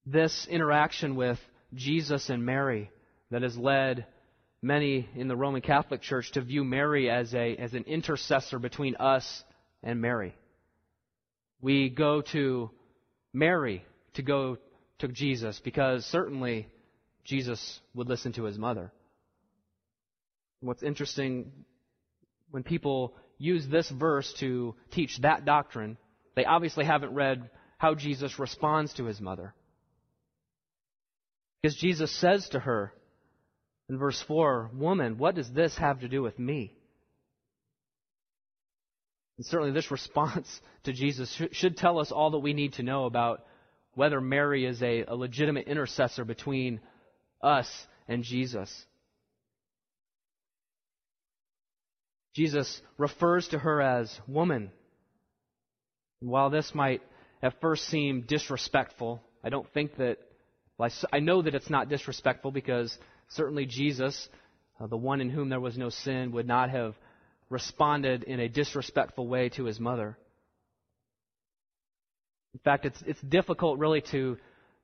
this 0.05 0.45
interaction 0.49 1.15
with 1.15 1.39
Jesus 1.75 2.29
and 2.29 2.45
Mary 2.45 2.91
that 3.31 3.41
has 3.41 3.57
led 3.57 4.05
many 4.61 5.09
in 5.15 5.27
the 5.27 5.35
Roman 5.35 5.61
Catholic 5.61 6.01
Church 6.01 6.31
to 6.31 6.41
view 6.41 6.63
Mary 6.63 7.09
as, 7.09 7.33
a, 7.33 7.55
as 7.57 7.73
an 7.73 7.83
intercessor 7.83 8.59
between 8.59 8.95
us 8.95 9.43
and 9.81 9.99
Mary. 10.01 10.35
We 11.61 11.89
go 11.89 12.21
to 12.33 12.69
Mary 13.33 13.85
to 14.15 14.21
go 14.21 14.57
to 14.99 15.07
Jesus 15.07 15.59
because 15.63 16.05
certainly 16.05 16.67
Jesus 17.23 17.79
would 17.93 18.07
listen 18.07 18.33
to 18.33 18.43
his 18.43 18.57
mother. 18.57 18.91
What's 20.61 20.83
interesting, 20.83 21.51
when 22.51 22.63
people 22.63 23.15
use 23.37 23.67
this 23.67 23.89
verse 23.89 24.33
to 24.39 24.75
teach 24.91 25.19
that 25.21 25.43
doctrine, 25.43 25.97
they 26.35 26.45
obviously 26.45 26.85
haven't 26.85 27.13
read 27.13 27.49
how 27.77 27.95
Jesus 27.95 28.39
responds 28.39 28.93
to 28.93 29.05
his 29.05 29.19
mother. 29.19 29.53
Because 31.63 31.77
Jesus 31.77 32.11
says 32.19 32.49
to 32.49 32.59
her 32.59 32.93
in 33.87 33.97
verse 33.97 34.21
4, 34.27 34.71
Woman, 34.75 35.17
what 35.17 35.35
does 35.35 35.49
this 35.49 35.75
have 35.77 36.01
to 36.01 36.09
do 36.09 36.21
with 36.21 36.37
me? 36.37 36.75
And 39.37 39.45
certainly 39.45 39.71
this 39.71 39.89
response 39.89 40.47
to 40.83 40.91
Jesus 40.91 41.41
should 41.53 41.77
tell 41.77 41.99
us 41.99 42.11
all 42.11 42.31
that 42.31 42.39
we 42.39 42.53
need 42.53 42.73
to 42.73 42.83
know 42.83 43.05
about 43.05 43.45
whether 43.95 44.19
Mary 44.19 44.65
is 44.65 44.83
a, 44.83 45.05
a 45.05 45.15
legitimate 45.15 45.67
intercessor 45.67 46.25
between 46.25 46.81
us 47.41 47.69
and 48.09 48.23
Jesus. 48.23 48.85
Jesus 52.35 52.81
refers 52.97 53.47
to 53.49 53.59
her 53.59 53.81
as 53.81 54.11
woman. 54.27 54.71
And 56.21 56.29
while 56.29 56.49
this 56.49 56.73
might 56.75 57.01
at 57.41 57.61
first 57.61 57.85
seem 57.85 58.25
disrespectful, 58.27 59.21
I 59.43 59.49
don't 59.49 59.71
think 59.73 59.95
that, 59.97 60.17
well, 60.77 60.89
I 61.11 61.19
know 61.19 61.41
that 61.41 61.55
it's 61.55 61.69
not 61.69 61.89
disrespectful 61.89 62.51
because 62.51 62.97
certainly 63.29 63.65
Jesus, 63.65 64.27
uh, 64.79 64.87
the 64.87 64.97
one 64.97 65.21
in 65.21 65.29
whom 65.29 65.49
there 65.49 65.59
was 65.59 65.77
no 65.77 65.89
sin, 65.89 66.31
would 66.31 66.47
not 66.47 66.69
have 66.69 66.95
responded 67.49 68.23
in 68.23 68.39
a 68.39 68.49
disrespectful 68.49 69.27
way 69.27 69.49
to 69.49 69.65
his 69.65 69.79
mother. 69.79 70.17
In 72.53 72.59
fact, 72.59 72.85
it's, 72.85 73.01
it's 73.05 73.21
difficult 73.21 73.79
really 73.79 74.01
to, 74.11 74.37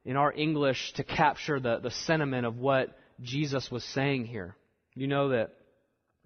in 0.06 0.16
our 0.16 0.32
English, 0.32 0.94
to 0.94 1.04
capture 1.04 1.60
the, 1.60 1.80
the 1.80 1.92
sentiment 1.92 2.46
of 2.46 2.58
what 2.58 2.98
Jesus 3.22 3.70
was 3.72 3.84
saying 3.84 4.26
here. 4.26 4.56
You 4.96 5.08
know 5.08 5.30
that 5.30 5.52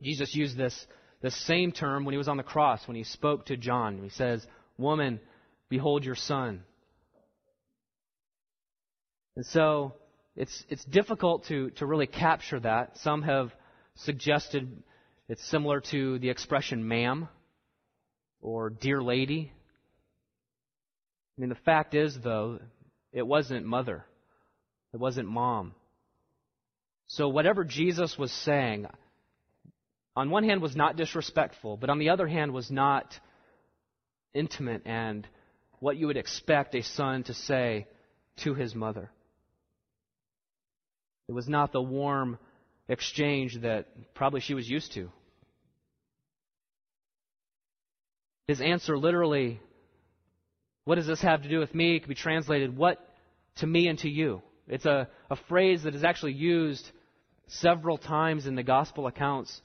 Jesus 0.02 0.34
used 0.36 0.58
this, 0.58 0.86
this 1.22 1.36
same 1.46 1.72
term 1.72 2.06
when 2.06 2.14
he 2.14 2.18
was 2.18 2.28
on 2.28 2.38
the 2.38 2.44
cross, 2.44 2.88
when 2.88 2.96
he 2.96 3.04
spoke 3.04 3.46
to 3.48 3.58
John. 3.58 4.02
He 4.04 4.10
says, 4.10 4.46
Woman, 4.78 5.20
behold 5.70 6.04
your 6.04 6.16
son. 6.16 6.64
And 9.36 9.46
so 9.46 9.96
it's, 10.36 10.64
it's 10.70 10.84
difficult 10.86 11.46
to, 11.48 11.72
to 11.72 11.86
really 11.86 12.08
capture 12.08 12.60
that. 12.60 12.98
Some 12.98 13.24
have 13.24 13.52
suggested 13.96 14.84
it's 15.30 15.44
similar 15.50 15.82
to 15.92 16.20
the 16.20 16.30
expression 16.30 16.88
ma'am 16.88 17.28
or 18.42 18.70
dear 18.70 19.02
lady. 19.02 19.52
I 21.38 21.42
mean, 21.42 21.50
the 21.50 21.56
fact 21.56 21.96
is, 21.96 22.18
though, 22.24 22.60
it 23.12 23.26
wasn't 23.26 23.66
mother, 23.66 24.06
it 24.94 24.98
wasn't 24.98 25.28
mom. 25.28 25.74
So, 27.08 27.30
whatever 27.30 27.64
Jesus 27.64 28.18
was 28.18 28.32
saying, 28.32 28.88
on 30.16 30.30
one 30.30 30.44
hand, 30.44 30.62
was 30.62 30.76
not 30.76 30.96
disrespectful, 30.96 31.78
but 31.78 31.90
on 31.90 32.00
the 32.00 32.10
other 32.10 32.28
hand, 32.28 32.54
was 32.54 32.70
not 32.70 33.20
intimate 34.34 34.84
and 34.86 35.28
what 35.80 35.98
you 35.98 36.08
would 36.08 36.18
expect 36.18 36.76
a 36.76 36.82
son 36.82 37.24
to 37.24 37.34
say 37.34 37.88
to 38.38 38.54
his 38.54 38.74
mother. 38.74 39.12
It 41.28 41.32
was 41.34 41.48
not 41.48 41.72
the 41.72 41.82
warm 41.82 42.38
exchange 42.88 43.60
that 43.62 43.88
probably 44.14 44.42
she 44.42 44.54
was 44.54 44.70
used 44.70 44.94
to. 44.94 45.10
His 48.48 48.60
answer 48.60 48.98
literally, 48.98 49.62
what 50.84 50.96
does 50.96 51.08
this 51.08 51.22
have 51.22 51.44
to 51.44 51.50
do 51.50 51.60
with 51.60 51.74
me? 51.74 51.96
It 51.96 52.00
could 52.02 52.10
be 52.10 52.16
translated, 52.16 52.76
what 52.76 53.00
to 53.58 53.68
me 53.68 53.88
and 53.88 53.98
to 54.00 54.10
you. 54.10 54.42
It's 54.68 54.86
a, 54.86 55.08
a 55.30 55.36
phrase 55.48 55.84
that 55.84 55.96
is 55.96 56.04
actually 56.04 56.34
used 56.34 56.92
several 57.48 57.98
times 57.98 58.46
in 58.46 58.56
the 58.56 58.64
gospel 58.64 59.08
accounts. 59.08 59.62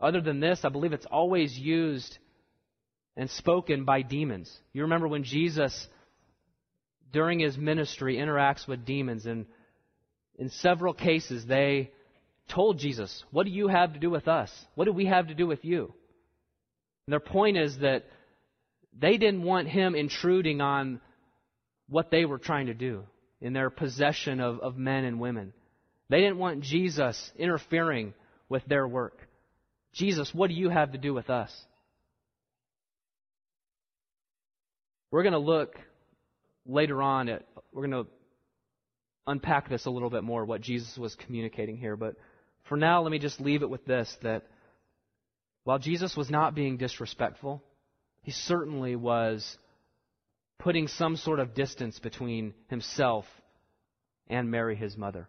Other 0.00 0.20
than 0.20 0.40
this, 0.40 0.64
I 0.64 0.68
believe 0.70 0.92
it's 0.92 1.06
always 1.06 1.58
used 1.58 2.18
and 3.16 3.30
spoken 3.30 3.84
by 3.84 4.02
demons. 4.02 4.54
You 4.72 4.82
remember 4.82 5.08
when 5.08 5.24
Jesus, 5.24 5.88
during 7.12 7.40
his 7.40 7.56
ministry, 7.56 8.16
interacts 8.16 8.66
with 8.66 8.84
demons, 8.84 9.26
and 9.26 9.46
in 10.38 10.50
several 10.50 10.94
cases 10.94 11.46
they 11.46 11.90
told 12.48 12.78
Jesus, 12.78 13.24
What 13.30 13.46
do 13.46 13.52
you 13.52 13.68
have 13.68 13.92
to 13.94 13.98
do 13.98 14.10
with 14.10 14.28
us? 14.28 14.50
What 14.74 14.84
do 14.84 14.92
we 14.92 15.06
have 15.06 15.28
to 15.28 15.34
do 15.34 15.46
with 15.46 15.64
you? 15.64 15.92
And 17.06 17.12
their 17.12 17.20
point 17.20 17.56
is 17.56 17.78
that 17.78 18.04
they 18.98 19.16
didn't 19.16 19.42
want 19.42 19.68
him 19.68 19.94
intruding 19.94 20.60
on 20.60 21.00
what 21.88 22.10
they 22.10 22.24
were 22.24 22.38
trying 22.38 22.66
to 22.66 22.74
do 22.74 23.04
in 23.40 23.52
their 23.52 23.70
possession 23.70 24.40
of, 24.40 24.60
of 24.60 24.76
men 24.76 25.04
and 25.04 25.20
women. 25.20 25.52
They 26.08 26.20
didn't 26.20 26.38
want 26.38 26.60
Jesus 26.60 27.32
interfering 27.36 28.14
with 28.48 28.64
their 28.66 28.86
work. 28.86 29.18
Jesus, 29.92 30.32
what 30.34 30.48
do 30.48 30.54
you 30.54 30.68
have 30.70 30.92
to 30.92 30.98
do 30.98 31.14
with 31.14 31.30
us? 31.30 31.52
We're 35.10 35.22
going 35.22 35.32
to 35.32 35.38
look 35.38 35.78
later 36.66 37.00
on 37.00 37.28
at, 37.28 37.44
we're 37.72 37.86
going 37.86 38.04
to 38.04 38.10
unpack 39.26 39.68
this 39.68 39.86
a 39.86 39.90
little 39.90 40.10
bit 40.10 40.24
more, 40.24 40.44
what 40.44 40.60
Jesus 40.60 40.96
was 40.96 41.14
communicating 41.14 41.76
here. 41.76 41.96
But 41.96 42.16
for 42.68 42.76
now, 42.76 43.02
let 43.02 43.10
me 43.10 43.18
just 43.18 43.40
leave 43.40 43.62
it 43.62 43.70
with 43.70 43.84
this 43.84 44.14
that 44.22 44.44
while 45.64 45.78
Jesus 45.78 46.16
was 46.16 46.30
not 46.30 46.54
being 46.54 46.76
disrespectful, 46.76 47.62
he 48.22 48.30
certainly 48.30 48.96
was 48.96 49.58
putting 50.58 50.88
some 50.88 51.16
sort 51.16 51.40
of 51.40 51.54
distance 51.54 51.98
between 51.98 52.54
himself 52.68 53.24
and 54.28 54.50
Mary, 54.50 54.76
his 54.76 54.96
mother. 54.96 55.28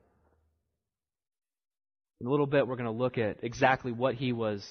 In 2.21 2.27
a 2.27 2.29
little 2.29 2.47
bit, 2.47 2.67
we're 2.67 2.77
going 2.77 2.85
to 2.85 2.91
look 2.91 3.17
at 3.17 3.43
exactly 3.43 3.91
what 3.91 4.15
he 4.15 4.31
was 4.31 4.65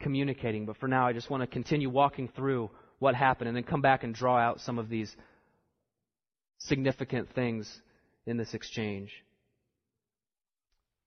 communicating. 0.00 0.66
But 0.66 0.78
for 0.78 0.88
now, 0.88 1.06
I 1.06 1.12
just 1.12 1.30
want 1.30 1.42
to 1.42 1.46
continue 1.46 1.88
walking 1.88 2.28
through 2.28 2.70
what 2.98 3.14
happened 3.14 3.48
and 3.48 3.56
then 3.56 3.64
come 3.64 3.80
back 3.80 4.02
and 4.02 4.14
draw 4.14 4.38
out 4.38 4.60
some 4.60 4.78
of 4.78 4.88
these 4.88 5.14
significant 6.58 7.32
things 7.34 7.80
in 8.30 8.36
this 8.36 8.54
exchange. 8.54 9.12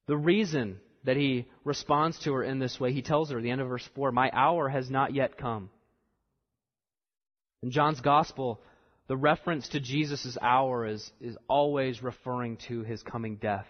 The 0.07 0.17
reason 0.17 0.79
that 1.05 1.17
he 1.17 1.47
responds 1.63 2.19
to 2.19 2.33
her 2.33 2.43
in 2.43 2.59
this 2.59 2.79
way, 2.79 2.91
he 2.91 3.01
tells 3.01 3.31
her 3.31 3.37
at 3.37 3.43
the 3.43 3.49
end 3.49 3.61
of 3.61 3.69
verse 3.69 3.87
4, 3.95 4.11
My 4.11 4.29
hour 4.33 4.69
has 4.69 4.89
not 4.89 5.13
yet 5.13 5.37
come. 5.37 5.69
In 7.61 7.71
John's 7.71 8.01
Gospel, 8.01 8.59
the 9.07 9.15
reference 9.15 9.69
to 9.69 9.79
Jesus' 9.79 10.37
hour 10.41 10.85
is, 10.85 11.11
is 11.21 11.37
always 11.47 12.03
referring 12.03 12.57
to 12.67 12.83
his 12.83 13.01
coming 13.01 13.37
death 13.37 13.67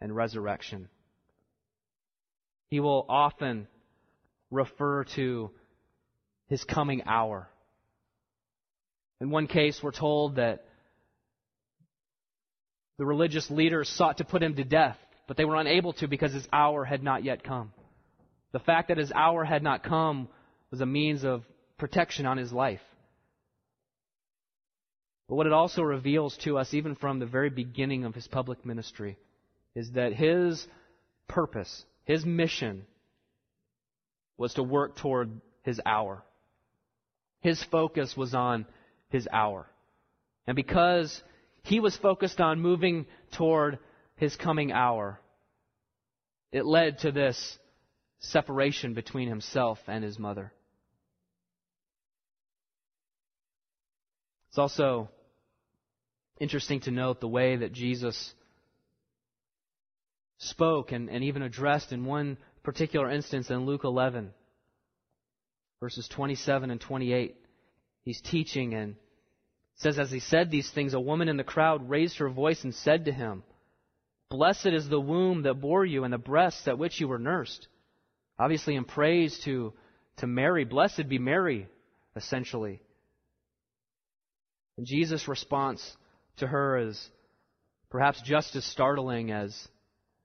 and 0.00 0.14
resurrection. 0.14 0.88
He 2.68 2.80
will 2.80 3.06
often 3.08 3.68
refer 4.50 5.04
to 5.16 5.50
his 6.48 6.62
coming 6.64 7.02
hour. 7.06 7.48
In 9.20 9.30
one 9.30 9.46
case, 9.46 9.82
we're 9.82 9.92
told 9.92 10.36
that 10.36 10.66
the 13.02 13.06
religious 13.06 13.50
leaders 13.50 13.88
sought 13.88 14.18
to 14.18 14.24
put 14.24 14.44
him 14.44 14.54
to 14.54 14.62
death, 14.62 14.96
but 15.26 15.36
they 15.36 15.44
were 15.44 15.56
unable 15.56 15.92
to 15.92 16.06
because 16.06 16.32
his 16.32 16.46
hour 16.52 16.84
had 16.84 17.02
not 17.02 17.24
yet 17.24 17.42
come. 17.42 17.72
The 18.52 18.60
fact 18.60 18.86
that 18.86 18.96
his 18.96 19.10
hour 19.10 19.42
had 19.42 19.60
not 19.60 19.82
come 19.82 20.28
was 20.70 20.80
a 20.80 20.86
means 20.86 21.24
of 21.24 21.42
protection 21.78 22.26
on 22.26 22.36
his 22.36 22.52
life. 22.52 22.80
But 25.28 25.34
what 25.34 25.48
it 25.48 25.52
also 25.52 25.82
reveals 25.82 26.36
to 26.44 26.58
us, 26.58 26.74
even 26.74 26.94
from 26.94 27.18
the 27.18 27.26
very 27.26 27.50
beginning 27.50 28.04
of 28.04 28.14
his 28.14 28.28
public 28.28 28.64
ministry, 28.64 29.18
is 29.74 29.90
that 29.94 30.12
his 30.12 30.64
purpose, 31.26 31.84
his 32.04 32.24
mission, 32.24 32.86
was 34.38 34.54
to 34.54 34.62
work 34.62 34.94
toward 34.94 35.40
his 35.64 35.80
hour. 35.84 36.22
His 37.40 37.60
focus 37.64 38.16
was 38.16 38.32
on 38.32 38.64
his 39.08 39.26
hour. 39.32 39.66
And 40.46 40.54
because 40.54 41.20
he 41.62 41.80
was 41.80 41.96
focused 41.96 42.40
on 42.40 42.60
moving 42.60 43.06
toward 43.32 43.78
his 44.16 44.36
coming 44.36 44.72
hour, 44.72 45.20
it 46.50 46.66
led 46.66 46.98
to 46.98 47.12
this 47.12 47.58
separation 48.18 48.94
between 48.94 49.28
himself 49.28 49.78
and 49.86 50.04
his 50.04 50.18
mother. 50.18 50.52
It's 54.50 54.58
also 54.58 55.08
interesting 56.38 56.80
to 56.80 56.90
note 56.90 57.20
the 57.20 57.28
way 57.28 57.56
that 57.56 57.72
Jesus 57.72 58.34
spoke 60.38 60.92
and, 60.92 61.08
and 61.08 61.24
even 61.24 61.42
addressed 61.42 61.92
in 61.92 62.04
one 62.04 62.36
particular 62.62 63.10
instance 63.10 63.50
in 63.50 63.64
Luke 63.64 63.84
11, 63.84 64.32
verses 65.80 66.06
27 66.08 66.70
and 66.70 66.80
28. 66.80 67.36
He's 68.04 68.20
teaching 68.20 68.74
and 68.74 68.96
says, 69.82 69.98
As 69.98 70.10
he 70.10 70.20
said 70.20 70.50
these 70.50 70.70
things, 70.70 70.94
a 70.94 71.00
woman 71.00 71.28
in 71.28 71.36
the 71.36 71.44
crowd 71.44 71.88
raised 71.88 72.18
her 72.18 72.28
voice 72.28 72.64
and 72.64 72.74
said 72.74 73.04
to 73.04 73.12
him, 73.12 73.42
Blessed 74.30 74.66
is 74.66 74.88
the 74.88 75.00
womb 75.00 75.42
that 75.42 75.60
bore 75.60 75.84
you 75.84 76.04
and 76.04 76.12
the 76.12 76.18
breasts 76.18 76.66
at 76.66 76.78
which 76.78 77.00
you 77.00 77.08
were 77.08 77.18
nursed. 77.18 77.68
Obviously, 78.38 78.76
in 78.76 78.84
praise 78.84 79.38
to, 79.44 79.74
to 80.18 80.26
Mary, 80.26 80.64
blessed 80.64 81.08
be 81.08 81.18
Mary, 81.18 81.68
essentially. 82.16 82.80
And 84.78 84.86
Jesus' 84.86 85.28
response 85.28 85.96
to 86.38 86.46
her 86.46 86.78
is 86.78 87.10
perhaps 87.90 88.22
just 88.22 88.56
as 88.56 88.64
startling 88.64 89.30
as, 89.30 89.68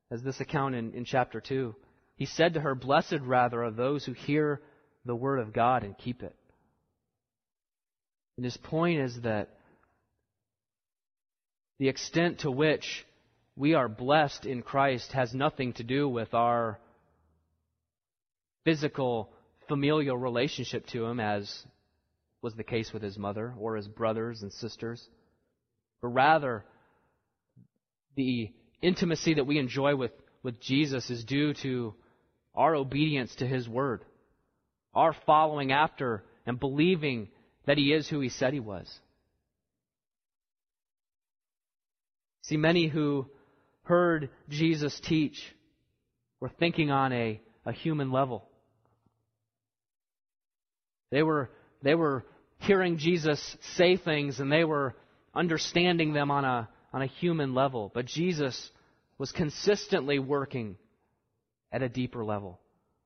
as 0.10 0.24
this 0.24 0.40
account 0.40 0.76
in, 0.76 0.94
in 0.94 1.04
chapter 1.04 1.42
2. 1.42 1.76
He 2.16 2.26
said 2.26 2.54
to 2.54 2.62
her, 2.62 2.76
Blessed 2.76 3.20
rather 3.22 3.64
are 3.64 3.72
those 3.72 4.06
who 4.06 4.14
hear 4.14 4.62
the 5.06 5.16
word 5.16 5.40
of 5.40 5.54
God 5.54 5.84
and 5.84 5.98
keep 5.98 6.24
it. 6.24 6.36
And 8.38 8.46
his 8.46 8.58
point 8.58 9.00
is 9.00 9.22
that 9.22 9.50
the 11.80 11.90
extent 11.90 12.40
to 12.40 12.52
which 12.52 13.06
we 13.56 13.74
are 13.74 13.90
blessed 13.90 14.46
in 14.46 14.62
Christ 14.62 15.12
has 15.14 15.34
nothing 15.34 15.74
to 15.74 15.84
do 15.84 16.08
with 16.08 16.34
our 16.34 16.80
physical, 18.64 19.32
familial 19.68 20.18
relationship 20.18 20.86
to 20.88 21.06
Him, 21.06 21.20
as 21.20 21.64
was 22.42 22.54
the 22.56 22.64
case 22.64 22.94
with 22.94 23.02
His 23.02 23.18
mother 23.18 23.54
or 23.60 23.76
His 23.76 23.88
brothers 23.88 24.44
and 24.44 24.54
sisters, 24.54 25.08
but 26.02 26.10
rather 26.10 26.64
the 28.16 28.52
intimacy 28.82 29.36
that 29.36 29.48
we 29.48 29.58
enjoy 29.58 29.96
with, 29.96 30.12
with 30.44 30.60
Jesus 30.60 31.10
is 31.10 31.24
due 31.24 31.54
to 31.56 31.96
our 32.54 32.76
obedience 32.76 33.36
to 33.36 33.48
His 33.48 33.68
Word, 33.68 34.04
our 34.94 35.16
following 35.26 35.72
after 35.72 36.24
and 36.46 36.60
believing 36.60 37.30
that 37.68 37.78
he 37.78 37.94
is 37.94 38.10
who 38.10 38.20
he 38.22 38.30
said 38.30 38.54
he 38.54 38.60
was. 38.60 38.92
See, 42.44 42.58
many 42.58 42.88
who 42.88 43.28
heard 43.84 44.30
Jesus 44.50 45.00
teach 45.02 45.38
were 46.40 46.50
thinking 46.50 46.90
on 46.92 47.12
a, 47.12 47.42
a 47.66 47.74
human 47.74 48.12
level. 48.12 48.48
They 51.12 51.24
were, 51.24 51.50
they 51.84 51.94
were 51.94 52.26
hearing 52.60 52.98
Jesus 52.98 53.58
say 53.76 53.98
things 53.98 54.40
and 54.40 54.52
they 54.52 54.64
were 54.64 54.96
understanding 55.36 56.14
them 56.14 56.32
on 56.32 56.46
a, 56.46 56.70
on 56.94 57.02
a 57.02 57.08
human 57.08 57.54
level. 57.54 57.92
But 57.94 58.06
Jesus 58.06 58.72
was 59.18 59.32
consistently 59.34 60.20
working 60.20 60.78
at 61.72 61.82
a 61.82 61.90
deeper 61.90 62.24
level. 62.24 62.60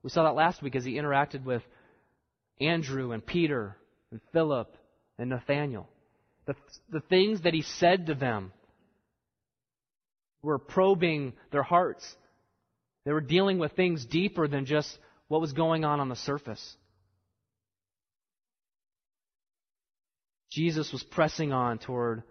We 0.03 0.11
saw 0.11 0.23
that 0.23 0.35
last 0.35 0.61
week 0.61 0.75
as 0.75 0.85
he 0.85 0.93
interacted 0.93 1.43
with 1.43 1.63
Andrew 2.59 3.11
and 3.11 3.25
Peter 3.25 3.75
and 4.11 4.19
Philip 4.33 4.75
and 5.17 5.29
Nathaniel. 5.29 5.87
The, 6.45 6.55
the 6.89 7.01
things 7.01 7.41
that 7.41 7.53
he 7.53 7.61
said 7.61 8.07
to 8.07 8.15
them 8.15 8.51
were 10.41 10.57
probing 10.57 11.33
their 11.51 11.63
hearts. 11.63 12.15
They 13.05 13.13
were 13.13 13.21
dealing 13.21 13.57
with 13.59 13.73
things 13.73 14.05
deeper 14.05 14.47
than 14.47 14.65
just 14.65 14.97
what 15.27 15.41
was 15.41 15.53
going 15.53 15.85
on 15.85 15.99
on 15.99 16.09
the 16.09 16.15
surface. 16.15 16.75
Jesus 20.51 20.91
was 20.91 21.03
pressing 21.03 21.53
on 21.53 21.79
toward 21.79 22.23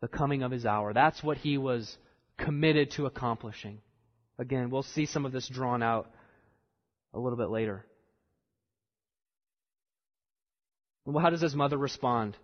the 0.00 0.08
coming 0.08 0.42
of 0.42 0.50
his 0.50 0.66
hour. 0.66 0.92
That's 0.92 1.22
what 1.22 1.36
he 1.38 1.58
was 1.58 1.96
committed 2.36 2.90
to 2.92 3.06
accomplishing. 3.06 3.78
Again, 4.38 4.70
we'll 4.70 4.82
see 4.82 5.06
some 5.06 5.26
of 5.26 5.32
this 5.32 5.48
drawn 5.48 5.82
out 5.82 6.10
a 7.14 7.20
little 7.20 7.38
bit 7.38 7.50
later. 7.50 7.84
Well, 11.04 11.22
how 11.22 11.30
does 11.30 11.40
his 11.40 11.54
mother 11.54 11.78
respond? 11.78 12.36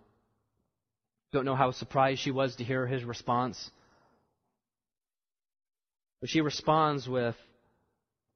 Don't 1.31 1.45
know 1.45 1.55
how 1.55 1.71
surprised 1.71 2.21
she 2.21 2.31
was 2.31 2.55
to 2.55 2.63
hear 2.63 2.87
his 2.87 3.03
response. 3.03 3.71
But 6.21 6.29
she 6.29 6.41
responds 6.41 7.07
with 7.07 7.35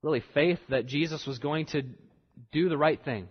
really 0.03 0.23
faith 0.33 0.59
that 0.69 0.85
Jesus 0.85 1.25
was 1.25 1.39
going 1.39 1.65
to 1.67 1.83
do 2.51 2.69
the 2.69 2.77
right 2.77 3.03
thing 3.03 3.27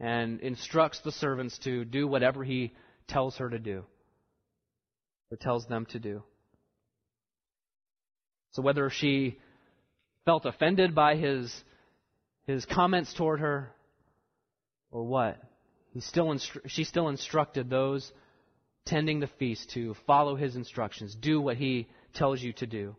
and 0.00 0.40
instructs 0.40 1.00
the 1.00 1.12
servants 1.12 1.58
to 1.58 1.84
do 1.84 2.06
whatever 2.06 2.44
he 2.44 2.72
tells 3.08 3.36
her 3.38 3.50
to 3.50 3.58
do 3.58 3.84
or 5.30 5.36
tells 5.36 5.66
them 5.66 5.86
to 5.86 5.98
do. 5.98 6.22
So 8.52 8.62
whether 8.62 8.90
she 8.90 9.38
felt 10.24 10.46
offended 10.46 10.94
by 10.94 11.16
his, 11.16 11.52
his 12.46 12.64
comments 12.66 13.12
toward 13.14 13.40
her 13.40 13.70
or 14.90 15.04
what, 15.04 15.38
still 15.98 16.26
instru- 16.26 16.68
she 16.68 16.84
still 16.84 17.08
instructed 17.08 17.68
those 17.68 18.12
tending 18.86 19.20
the 19.20 19.26
feast 19.38 19.70
to 19.70 19.94
follow 20.06 20.34
his 20.34 20.56
instructions, 20.56 21.14
do 21.14 21.40
what 21.40 21.56
he 21.56 21.86
tells 22.14 22.40
you 22.40 22.52
to 22.54 22.66
do. 22.66 22.96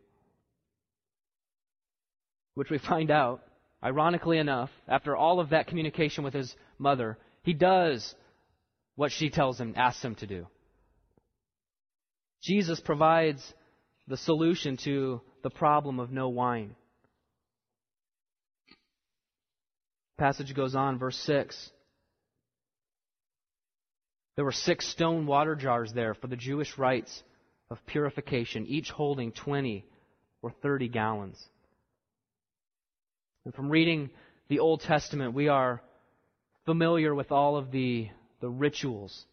Which 2.54 2.70
we 2.70 2.78
find 2.78 3.10
out, 3.10 3.42
ironically 3.84 4.38
enough, 4.38 4.70
after 4.88 5.16
all 5.16 5.40
of 5.40 5.50
that 5.50 5.68
communication 5.68 6.24
with 6.24 6.34
his 6.34 6.56
mother, 6.78 7.18
he 7.44 7.54
does 7.54 8.14
what 8.96 9.12
she 9.12 9.30
tells 9.30 9.60
him, 9.60 9.74
asks 9.76 10.04
him 10.04 10.16
to 10.16 10.28
do. 10.28 10.48
Jesus 12.44 12.80
provides 12.80 13.42
the 14.08 14.18
solution 14.18 14.78
to 14.84 15.22
the 15.44 15.50
problem 15.50 16.00
of 16.00 16.12
no 16.12 16.30
wine. 16.30 16.76
Passage 20.18 20.54
goes 20.54 20.76
on, 20.76 21.00
verse 21.00 21.18
6. 21.26 21.72
There 24.40 24.46
were 24.46 24.54
six 24.54 24.88
stone 24.88 25.26
water 25.26 25.54
jars 25.54 25.92
there 25.92 26.14
for 26.14 26.28
the 26.28 26.38
Jewish 26.38 26.78
rites 26.78 27.24
of 27.70 27.86
purification, 27.86 28.66
each 28.68 28.90
holding 28.90 29.34
20 29.34 29.84
or 30.42 30.52
30 30.62 30.88
gallons. 30.88 31.38
And 33.44 33.54
from 33.54 33.70
reading 33.70 34.12
the 34.48 34.60
Old 34.60 34.80
Testament, 34.80 35.34
we 35.34 35.50
are 35.50 35.82
familiar 36.64 37.14
with 37.14 37.34
all 37.34 37.58
of 37.58 37.70
the, 37.72 38.08
the 38.40 38.48
rituals 38.48 39.26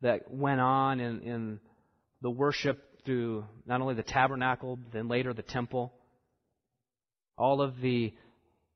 that 0.00 0.28
went 0.28 0.60
on 0.60 0.98
in, 0.98 1.20
in 1.20 1.60
the 2.20 2.30
worship 2.30 2.82
through 3.04 3.44
not 3.64 3.80
only 3.80 3.94
the 3.94 4.02
tabernacle, 4.02 4.76
then 4.92 5.06
later 5.06 5.32
the 5.32 5.42
temple. 5.42 5.92
All 7.36 7.62
of 7.62 7.80
the, 7.80 8.12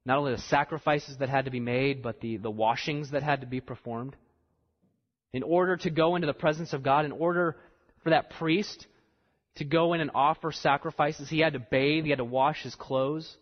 not 0.05 0.19
only 0.19 0.31
the 0.31 0.43
sacrifices 0.43 1.17
that 1.17 1.29
had 1.29 1.47
to 1.47 1.51
be 1.51 1.59
made, 1.59 2.05
but 2.05 2.21
the, 2.21 2.37
the 2.37 2.53
washings 2.53 3.11
that 3.11 3.25
had 3.25 3.41
to 3.41 3.49
be 3.49 3.61
performed. 3.61 4.15
In 5.33 5.43
order 5.43 5.77
to 5.79 5.91
go 5.91 6.15
into 6.15 6.27
the 6.27 6.35
presence 6.35 6.73
of 6.73 6.83
God, 6.83 7.05
in 7.05 7.13
order 7.13 7.57
for 8.03 8.11
that 8.11 8.31
priest 8.31 8.87
to 9.57 9.65
go 9.65 9.93
in 9.95 10.01
and 10.01 10.11
offer 10.15 10.53
sacrifices, 10.53 11.29
he 11.29 11.41
had 11.41 11.55
to 11.55 11.59
bathe, 11.59 12.05
he 12.05 12.11
had 12.11 12.19
to 12.19 12.25
wash 12.25 12.63
his 12.63 12.75
clothes. 12.75 13.37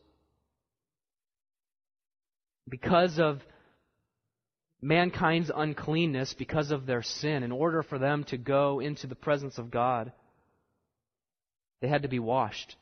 Because 2.68 3.18
of 3.18 3.40
mankind's 4.80 5.50
uncleanness, 5.54 6.34
because 6.34 6.70
of 6.70 6.86
their 6.86 7.02
sin, 7.02 7.42
in 7.42 7.52
order 7.52 7.82
for 7.82 7.98
them 7.98 8.24
to 8.24 8.36
go 8.36 8.80
into 8.80 9.06
the 9.06 9.14
presence 9.14 9.58
of 9.58 9.70
God, 9.70 10.12
they 11.80 11.88
had 11.88 12.02
to 12.02 12.08
be 12.08 12.18
washed. 12.18 12.76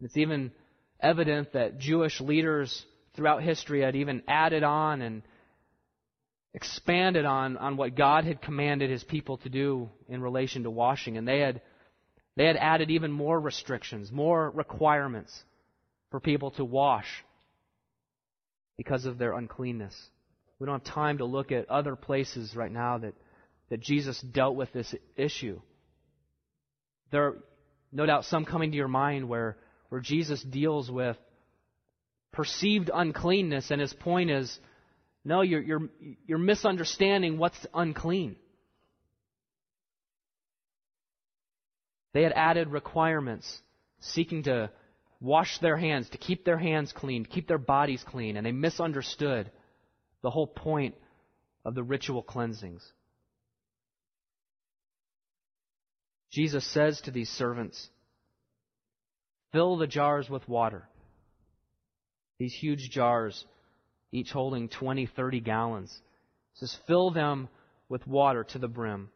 It's 0.00 0.16
even 0.16 0.52
evident 1.00 1.52
that 1.52 1.78
Jewish 1.78 2.20
leaders 2.20 2.84
throughout 3.14 3.42
history 3.42 3.82
had 3.82 3.96
even 3.96 4.22
added 4.28 4.62
on 4.62 5.02
and 5.02 5.22
expanded 6.54 7.24
on, 7.24 7.56
on 7.56 7.76
what 7.76 7.94
God 7.94 8.24
had 8.24 8.40
commanded 8.40 8.90
his 8.90 9.04
people 9.04 9.36
to 9.38 9.48
do 9.48 9.90
in 10.08 10.22
relation 10.22 10.62
to 10.62 10.70
washing. 10.70 11.16
And 11.16 11.26
they 11.26 11.40
had, 11.40 11.60
they 12.36 12.46
had 12.46 12.56
added 12.56 12.90
even 12.90 13.12
more 13.12 13.38
restrictions, 13.38 14.10
more 14.10 14.50
requirements 14.50 15.44
for 16.10 16.20
people 16.20 16.50
to 16.52 16.64
wash 16.64 17.24
because 18.76 19.04
of 19.04 19.18
their 19.18 19.32
uncleanness. 19.32 19.94
We 20.58 20.66
don't 20.66 20.84
have 20.84 20.94
time 20.94 21.18
to 21.18 21.24
look 21.24 21.52
at 21.52 21.68
other 21.68 21.96
places 21.96 22.56
right 22.56 22.72
now 22.72 22.98
that, 22.98 23.14
that 23.70 23.80
Jesus 23.80 24.20
dealt 24.20 24.56
with 24.56 24.72
this 24.72 24.94
issue. 25.16 25.60
There 27.10 27.26
are 27.26 27.38
no 27.92 28.06
doubt 28.06 28.24
some 28.24 28.44
coming 28.44 28.70
to 28.70 28.76
your 28.76 28.88
mind 28.88 29.28
where, 29.28 29.56
where 29.88 30.00
Jesus 30.00 30.42
deals 30.42 30.90
with 30.90 31.16
perceived 32.32 32.90
uncleanness, 32.92 33.70
and 33.70 33.80
his 33.80 33.92
point 33.92 34.30
is 34.30 34.58
no, 35.28 35.42
you're, 35.42 35.60
you're, 35.60 35.88
you're 36.26 36.38
misunderstanding 36.38 37.36
what's 37.36 37.58
unclean. 37.74 38.36
They 42.14 42.22
had 42.22 42.32
added 42.32 42.68
requirements 42.68 43.60
seeking 44.00 44.44
to 44.44 44.70
wash 45.20 45.58
their 45.58 45.76
hands, 45.76 46.08
to 46.10 46.18
keep 46.18 46.46
their 46.46 46.56
hands 46.56 46.94
clean, 46.96 47.24
to 47.24 47.30
keep 47.30 47.46
their 47.46 47.58
bodies 47.58 48.02
clean, 48.08 48.38
and 48.38 48.46
they 48.46 48.52
misunderstood 48.52 49.50
the 50.22 50.30
whole 50.30 50.46
point 50.46 50.94
of 51.62 51.74
the 51.74 51.82
ritual 51.82 52.22
cleansings. 52.22 52.82
Jesus 56.32 56.66
says 56.72 57.02
to 57.02 57.10
these 57.10 57.28
servants, 57.28 57.86
Fill 59.52 59.76
the 59.76 59.86
jars 59.86 60.30
with 60.30 60.48
water. 60.48 60.88
These 62.38 62.54
huge 62.54 62.88
jars, 62.90 63.44
each 64.12 64.30
holding 64.30 64.68
20, 64.68 65.06
30 65.06 65.40
gallons. 65.40 66.00
He 66.54 66.60
says, 66.60 66.76
Fill 66.86 67.10
them 67.10 67.48
with 67.88 68.06
water 68.06 68.44
to 68.44 68.58
the 68.58 68.68
brim. 68.68 69.10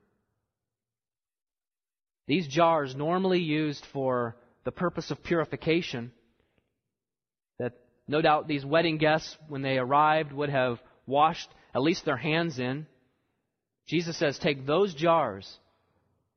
These 2.26 2.46
jars, 2.48 2.94
normally 2.94 3.40
used 3.40 3.84
for 3.92 4.36
the 4.64 4.72
purpose 4.72 5.10
of 5.10 5.22
purification, 5.22 6.12
that 7.58 7.72
no 8.06 8.22
doubt 8.22 8.46
these 8.46 8.64
wedding 8.64 8.98
guests, 8.98 9.36
when 9.48 9.62
they 9.62 9.76
arrived, 9.76 10.32
would 10.32 10.50
have 10.50 10.78
washed 11.06 11.48
at 11.74 11.82
least 11.82 12.04
their 12.04 12.16
hands 12.16 12.58
in. 12.58 12.86
Jesus 13.88 14.16
says, 14.16 14.38
Take 14.38 14.66
those 14.66 14.94
jars 14.94 15.58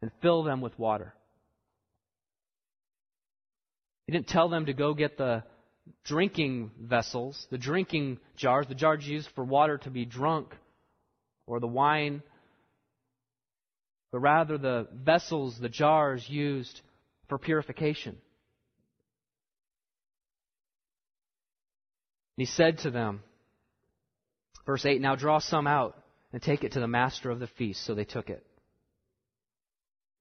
and 0.02 0.12
fill 0.22 0.44
them 0.44 0.62
with 0.62 0.78
water. 0.80 1.13
He 4.08 4.13
didn't 4.13 4.28
tell 4.28 4.50
them 4.50 4.68
to 4.68 4.74
go 4.74 4.94
get 4.94 5.18
the 5.18 5.44
drinking 6.04 6.71
vessels, 6.80 7.48
the 7.52 7.58
drinking 7.58 8.19
jars, 8.36 8.67
the 8.67 8.76
jars 8.76 9.06
used 9.08 9.30
for 9.36 9.43
water 9.43 9.78
to 9.80 9.89
be 9.89 10.06
drunk, 10.06 10.56
or 11.48 11.60
the 11.60 11.67
wine, 11.67 12.24
but 14.12 14.19
rather 14.19 14.58
the 14.58 14.88
vessels, 14.93 15.58
the 15.60 15.69
jars 15.69 16.28
used 16.30 16.82
for 17.28 17.38
purification. 17.38 18.17
And 22.38 22.45
he 22.45 22.45
said 22.45 22.80
to 22.80 22.91
them, 22.91 23.21
verse 24.65 24.86
8, 24.86 25.02
Now 25.02 25.15
draw 25.15 25.39
some 25.39 25.67
out 25.67 25.98
and 26.34 26.41
take 26.41 26.63
it 26.63 26.74
to 26.74 26.80
the 26.80 26.88
master 26.88 27.30
of 27.30 27.39
the 27.39 27.48
feast. 27.48 27.86
So 27.86 27.95
they 27.95 28.04
took 28.04 28.30
it. 28.30 28.45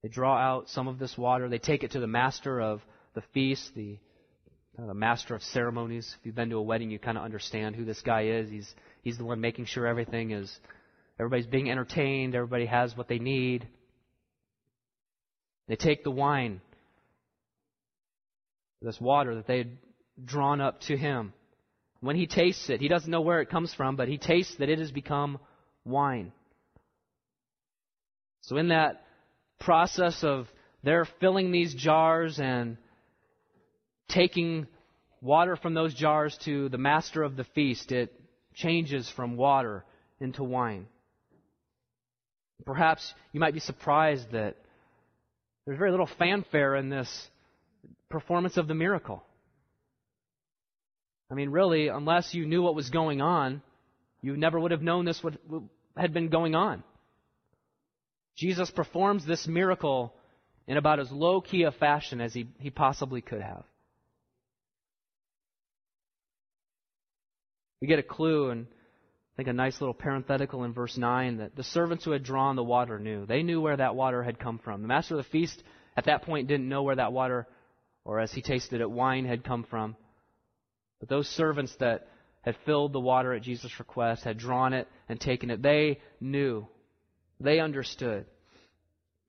They 0.02 0.08
draw 0.08 0.36
out 0.36 0.68
some 0.68 0.86
of 0.86 0.98
this 0.98 1.16
water. 1.18 1.48
They 1.48 1.58
take 1.58 1.82
it 1.82 1.92
to 1.92 2.00
the 2.00 2.06
master 2.06 2.60
of 2.60 2.82
the 3.14 3.22
feast, 3.32 3.74
the, 3.74 3.98
the 4.78 4.94
master 4.94 5.34
of 5.34 5.42
ceremonies. 5.42 6.14
If 6.18 6.26
you've 6.26 6.34
been 6.34 6.50
to 6.50 6.56
a 6.56 6.62
wedding, 6.62 6.90
you 6.90 6.98
kind 6.98 7.16
of 7.16 7.24
understand 7.24 7.76
who 7.76 7.84
this 7.84 8.00
guy 8.02 8.26
is. 8.26 8.50
He's, 8.50 8.74
he's 9.02 9.18
the 9.18 9.24
one 9.24 9.40
making 9.40 9.66
sure 9.66 9.86
everything 9.86 10.32
is, 10.32 10.52
everybody's 11.18 11.46
being 11.46 11.70
entertained, 11.70 12.34
everybody 12.34 12.66
has 12.66 12.96
what 12.96 13.08
they 13.08 13.18
need. 13.18 13.66
They 15.68 15.76
take 15.76 16.04
the 16.04 16.10
wine, 16.10 16.60
this 18.82 19.00
water 19.00 19.36
that 19.36 19.46
they 19.46 19.58
had 19.58 19.78
drawn 20.24 20.60
up 20.60 20.80
to 20.82 20.96
him. 20.96 21.32
When 22.00 22.16
he 22.16 22.26
tastes 22.26 22.68
it, 22.68 22.80
he 22.80 22.88
doesn't 22.88 23.10
know 23.10 23.22
where 23.22 23.40
it 23.40 23.48
comes 23.48 23.72
from, 23.72 23.96
but 23.96 24.08
he 24.08 24.18
tastes 24.18 24.56
that 24.56 24.68
it 24.68 24.78
has 24.78 24.90
become 24.90 25.38
wine. 25.84 26.32
So, 28.42 28.58
in 28.58 28.68
that 28.68 29.06
process 29.58 30.22
of 30.22 30.46
they're 30.82 31.06
filling 31.18 31.50
these 31.50 31.72
jars 31.72 32.38
and 32.38 32.76
taking 34.08 34.66
water 35.20 35.56
from 35.56 35.74
those 35.74 35.94
jars 35.94 36.36
to 36.44 36.68
the 36.68 36.78
master 36.78 37.22
of 37.22 37.36
the 37.36 37.44
feast, 37.54 37.92
it 37.92 38.12
changes 38.54 39.10
from 39.10 39.36
water 39.36 39.84
into 40.20 40.44
wine. 40.44 40.86
Perhaps 42.64 43.12
you 43.32 43.40
might 43.40 43.54
be 43.54 43.60
surprised 43.60 44.32
that 44.32 44.56
there's 45.66 45.78
very 45.78 45.90
little 45.90 46.08
fanfare 46.18 46.76
in 46.76 46.88
this 46.88 47.28
performance 48.08 48.56
of 48.56 48.68
the 48.68 48.74
miracle. 48.74 49.22
I 51.30 51.34
mean, 51.34 51.50
really, 51.50 51.88
unless 51.88 52.34
you 52.34 52.46
knew 52.46 52.62
what 52.62 52.74
was 52.74 52.90
going 52.90 53.20
on, 53.20 53.62
you 54.20 54.36
never 54.36 54.60
would 54.60 54.70
have 54.70 54.82
known 54.82 55.04
this 55.04 55.22
would, 55.22 55.38
had 55.96 56.14
been 56.14 56.28
going 56.28 56.54
on. 56.54 56.82
Jesus 58.36 58.70
performs 58.70 59.26
this 59.26 59.46
miracle 59.46 60.14
in 60.66 60.76
about 60.76 61.00
as 61.00 61.10
low 61.10 61.40
key 61.40 61.62
a 61.64 61.72
fashion 61.72 62.20
as 62.20 62.32
he, 62.32 62.48
he 62.58 62.70
possibly 62.70 63.20
could 63.20 63.40
have. 63.40 63.64
We 67.84 67.88
get 67.88 67.98
a 67.98 68.02
clue 68.02 68.48
and 68.48 68.66
I 68.66 69.36
think 69.36 69.50
a 69.50 69.52
nice 69.52 69.78
little 69.78 69.92
parenthetical 69.92 70.64
in 70.64 70.72
verse 70.72 70.96
9 70.96 71.36
that 71.36 71.54
the 71.54 71.62
servants 71.62 72.02
who 72.02 72.12
had 72.12 72.22
drawn 72.22 72.56
the 72.56 72.64
water 72.64 72.98
knew. 72.98 73.26
They 73.26 73.42
knew 73.42 73.60
where 73.60 73.76
that 73.76 73.94
water 73.94 74.22
had 74.22 74.38
come 74.38 74.58
from. 74.58 74.80
The 74.80 74.88
master 74.88 75.16
of 75.16 75.18
the 75.18 75.30
feast 75.30 75.62
at 75.94 76.06
that 76.06 76.22
point 76.22 76.48
didn't 76.48 76.70
know 76.70 76.82
where 76.82 76.96
that 76.96 77.12
water, 77.12 77.46
or 78.02 78.20
as 78.20 78.32
he 78.32 78.40
tasted 78.40 78.80
it, 78.80 78.90
wine 78.90 79.26
had 79.26 79.44
come 79.44 79.64
from. 79.64 79.96
But 80.98 81.10
those 81.10 81.28
servants 81.28 81.76
that 81.80 82.08
had 82.40 82.56
filled 82.64 82.94
the 82.94 83.00
water 83.00 83.34
at 83.34 83.42
Jesus' 83.42 83.78
request, 83.78 84.24
had 84.24 84.38
drawn 84.38 84.72
it 84.72 84.88
and 85.10 85.20
taken 85.20 85.50
it, 85.50 85.60
they 85.60 86.00
knew 86.22 86.66
they 87.38 87.60
understood. 87.60 88.24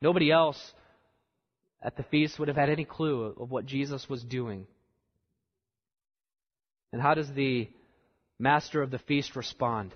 Nobody 0.01 0.31
else 0.31 0.73
at 1.81 1.97
the 1.97 2.03
feast 2.03 2.39
would 2.39 2.47
have 2.47 2.55
had 2.55 2.69
any 2.69 2.85
clue 2.85 3.35
of 3.37 3.51
what 3.51 3.65
Jesus 3.65 4.07
was 4.07 4.23
doing. 4.23 4.65
And 6.93 7.01
how 7.01 7.15
does 7.15 7.29
the 7.33 7.69
master 8.39 8.81
of 8.81 8.91
the 8.91 8.99
feast 8.99 9.35
respond? 9.35 9.93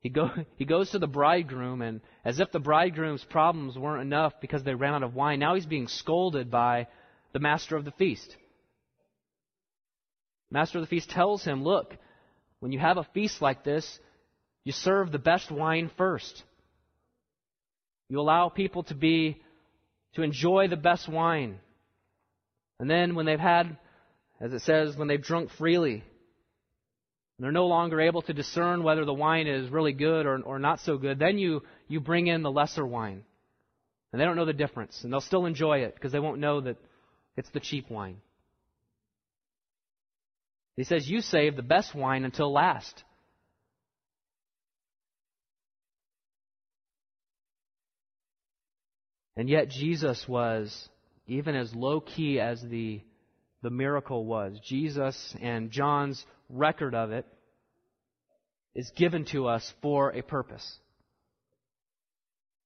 He, 0.00 0.08
go, 0.08 0.30
he 0.56 0.64
goes 0.64 0.90
to 0.90 0.98
the 0.98 1.06
bridegroom, 1.06 1.82
and 1.82 2.00
as 2.24 2.40
if 2.40 2.52
the 2.52 2.60
bridegroom's 2.60 3.24
problems 3.24 3.76
weren't 3.76 4.02
enough 4.02 4.34
because 4.40 4.62
they 4.62 4.74
ran 4.74 4.94
out 4.94 5.02
of 5.02 5.14
wine, 5.14 5.38
now 5.38 5.54
he's 5.54 5.66
being 5.66 5.88
scolded 5.88 6.50
by 6.50 6.86
the 7.32 7.40
master 7.40 7.76
of 7.76 7.84
the 7.84 7.90
feast. 7.92 8.36
Master 10.50 10.78
of 10.78 10.84
the 10.84 10.88
feast 10.88 11.10
tells 11.10 11.44
him, 11.44 11.64
Look, 11.64 11.96
when 12.60 12.72
you 12.72 12.78
have 12.78 12.98
a 12.98 13.08
feast 13.14 13.42
like 13.42 13.64
this, 13.64 13.98
you 14.64 14.72
serve 14.72 15.12
the 15.12 15.18
best 15.18 15.50
wine 15.50 15.90
first. 15.96 16.42
You 18.08 18.20
allow 18.20 18.48
people 18.48 18.84
to 18.84 18.94
be 18.94 19.42
to 20.14 20.22
enjoy 20.22 20.68
the 20.68 20.76
best 20.76 21.08
wine. 21.08 21.58
And 22.78 22.88
then 22.88 23.14
when 23.14 23.26
they've 23.26 23.38
had, 23.38 23.76
as 24.40 24.52
it 24.52 24.62
says, 24.62 24.96
when 24.96 25.08
they've 25.08 25.22
drunk 25.22 25.50
freely, 25.50 26.04
they're 27.38 27.52
no 27.52 27.66
longer 27.66 28.00
able 28.00 28.22
to 28.22 28.32
discern 28.32 28.82
whether 28.82 29.04
the 29.04 29.12
wine 29.12 29.46
is 29.46 29.68
really 29.68 29.92
good 29.92 30.24
or, 30.24 30.40
or 30.42 30.58
not 30.58 30.80
so 30.80 30.96
good, 30.96 31.18
then 31.18 31.36
you, 31.36 31.62
you 31.86 32.00
bring 32.00 32.28
in 32.28 32.42
the 32.42 32.50
lesser 32.50 32.86
wine. 32.86 33.24
And 34.12 34.20
they 34.20 34.24
don't 34.24 34.36
know 34.36 34.46
the 34.46 34.54
difference. 34.54 35.04
And 35.04 35.12
they'll 35.12 35.20
still 35.20 35.44
enjoy 35.44 35.80
it 35.80 35.94
because 35.94 36.12
they 36.12 36.18
won't 36.18 36.40
know 36.40 36.62
that 36.62 36.78
it's 37.36 37.50
the 37.50 37.60
cheap 37.60 37.90
wine. 37.90 38.16
He 40.76 40.84
says, 40.84 41.08
You 41.08 41.20
save 41.20 41.56
the 41.56 41.62
best 41.62 41.94
wine 41.94 42.24
until 42.24 42.52
last. 42.52 43.04
And 49.36 49.50
yet 49.50 49.68
Jesus 49.68 50.26
was, 50.26 50.88
even 51.26 51.54
as 51.54 51.74
low 51.74 52.00
key 52.00 52.40
as 52.40 52.62
the, 52.62 53.02
the 53.62 53.68
miracle 53.68 54.24
was, 54.24 54.58
Jesus 54.64 55.36
and 55.42 55.70
John's 55.70 56.24
record 56.48 56.94
of 56.94 57.12
it 57.12 57.26
is 58.74 58.90
given 58.96 59.24
to 59.26 59.46
us 59.46 59.72
for 59.82 60.10
a 60.10 60.22
purpose. 60.22 60.78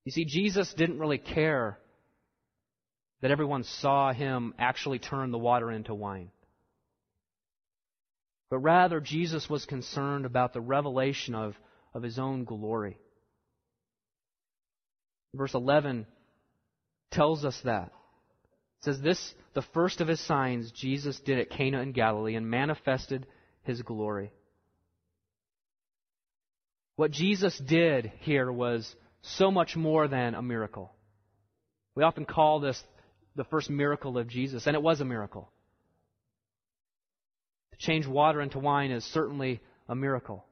You 0.04 0.12
see, 0.12 0.24
Jesus 0.24 0.72
didn't 0.74 0.98
really 0.98 1.18
care 1.18 1.78
that 3.20 3.30
everyone 3.30 3.64
saw 3.64 4.12
him 4.12 4.54
actually 4.58 4.98
turn 4.98 5.30
the 5.30 5.38
water 5.38 5.70
into 5.70 5.94
wine. 5.94 6.30
But 8.48 8.58
rather, 8.58 9.00
Jesus 9.00 9.48
was 9.48 9.64
concerned 9.64 10.24
about 10.24 10.52
the 10.52 10.60
revelation 10.60 11.34
of, 11.34 11.54
of 11.94 12.02
his 12.02 12.18
own 12.18 12.44
glory. 12.44 12.98
Verse 15.34 15.54
11 15.54 16.06
tells 17.12 17.44
us 17.44 17.58
that. 17.64 17.92
It 18.80 18.84
says, 18.84 19.00
This, 19.00 19.34
the 19.54 19.62
first 19.74 20.00
of 20.00 20.08
his 20.08 20.18
signs, 20.20 20.72
Jesus 20.72 21.20
did 21.20 21.38
at 21.38 21.50
Cana 21.50 21.80
in 21.82 21.92
Galilee 21.92 22.34
and 22.34 22.50
manifested 22.50 23.26
his 23.64 23.82
glory. 23.82 24.32
What 26.96 27.10
Jesus 27.10 27.58
did 27.58 28.12
here 28.20 28.50
was 28.50 28.94
so 29.22 29.50
much 29.50 29.76
more 29.76 30.08
than 30.08 30.34
a 30.34 30.42
miracle. 30.42 30.92
We 31.94 32.02
often 32.02 32.24
call 32.24 32.60
this 32.60 32.82
the 33.36 33.44
first 33.44 33.70
miracle 33.70 34.18
of 34.18 34.28
Jesus, 34.28 34.66
and 34.66 34.74
it 34.74 34.82
was 34.82 35.00
a 35.00 35.04
miracle. 35.04 35.50
To 37.72 37.78
change 37.78 38.06
water 38.06 38.40
into 38.40 38.58
wine 38.58 38.90
is 38.90 39.04
certainly 39.04 39.60
a 39.88 39.94
miracle. 39.94 40.44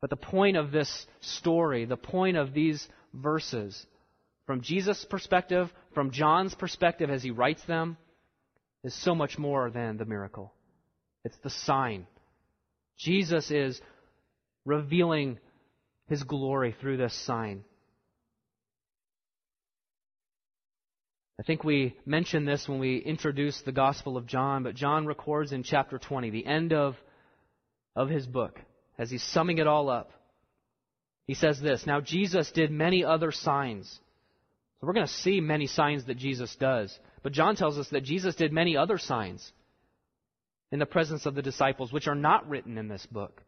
But 0.00 0.10
the 0.10 0.16
point 0.16 0.56
of 0.56 0.70
this 0.70 1.06
story, 1.20 1.84
the 1.84 1.96
point 1.96 2.36
of 2.36 2.54
these 2.54 2.86
verses, 3.12 3.86
from 4.46 4.62
Jesus' 4.62 5.04
perspective, 5.08 5.72
from 5.94 6.10
John's 6.10 6.54
perspective 6.54 7.10
as 7.10 7.22
he 7.22 7.30
writes 7.30 7.62
them, 7.64 7.96
is 8.84 8.94
so 8.94 9.14
much 9.14 9.38
more 9.38 9.70
than 9.70 9.96
the 9.96 10.04
miracle. 10.04 10.52
It's 11.24 11.36
the 11.42 11.50
sign. 11.50 12.06
Jesus 12.96 13.50
is 13.50 13.80
revealing 14.64 15.38
his 16.08 16.22
glory 16.22 16.74
through 16.80 16.96
this 16.96 17.14
sign. 17.26 17.64
I 21.40 21.44
think 21.44 21.62
we 21.62 21.96
mentioned 22.04 22.48
this 22.48 22.68
when 22.68 22.80
we 22.80 22.98
introduced 22.98 23.64
the 23.64 23.72
Gospel 23.72 24.16
of 24.16 24.26
John, 24.26 24.64
but 24.64 24.74
John 24.74 25.06
records 25.06 25.52
in 25.52 25.62
chapter 25.62 25.98
20, 25.98 26.30
the 26.30 26.46
end 26.46 26.72
of, 26.72 26.96
of 27.94 28.08
his 28.08 28.26
book, 28.26 28.58
as 28.98 29.10
he's 29.10 29.22
summing 29.22 29.58
it 29.58 29.68
all 29.68 29.88
up. 29.88 30.10
He 31.28 31.34
says 31.34 31.60
this 31.60 31.86
Now 31.86 32.00
Jesus 32.00 32.50
did 32.50 32.72
many 32.72 33.04
other 33.04 33.30
signs. 33.30 33.88
So 34.80 34.86
we're 34.86 34.94
going 34.94 35.06
to 35.06 35.12
see 35.12 35.40
many 35.40 35.66
signs 35.66 36.06
that 36.06 36.16
Jesus 36.16 36.54
does. 36.56 36.96
But 37.22 37.32
John 37.32 37.56
tells 37.56 37.78
us 37.78 37.88
that 37.90 38.04
Jesus 38.04 38.34
did 38.34 38.52
many 38.52 38.76
other 38.76 38.98
signs 38.98 39.52
in 40.70 40.78
the 40.78 40.86
presence 40.86 41.26
of 41.26 41.34
the 41.34 41.42
disciples, 41.42 41.92
which 41.92 42.08
are 42.08 42.14
not 42.14 42.48
written 42.48 42.78
in 42.78 42.88
this 42.88 43.06
book. 43.06 43.42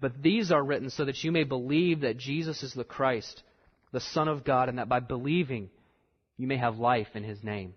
But 0.00 0.22
these 0.22 0.50
are 0.50 0.62
written 0.62 0.90
so 0.90 1.04
that 1.04 1.22
you 1.22 1.30
may 1.30 1.44
believe 1.44 2.00
that 2.00 2.16
Jesus 2.16 2.62
is 2.62 2.72
the 2.72 2.84
Christ, 2.84 3.42
the 3.92 4.00
Son 4.00 4.28
of 4.28 4.44
God, 4.44 4.68
and 4.68 4.78
that 4.78 4.88
by 4.88 5.00
believing 5.00 5.70
you 6.36 6.46
may 6.46 6.56
have 6.56 6.78
life 6.78 7.08
in 7.14 7.22
his 7.22 7.42
name. 7.44 7.74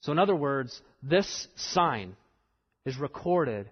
So, 0.00 0.12
in 0.12 0.18
other 0.18 0.36
words, 0.36 0.80
this 1.02 1.48
sign 1.56 2.14
is 2.84 2.98
recorded 2.98 3.70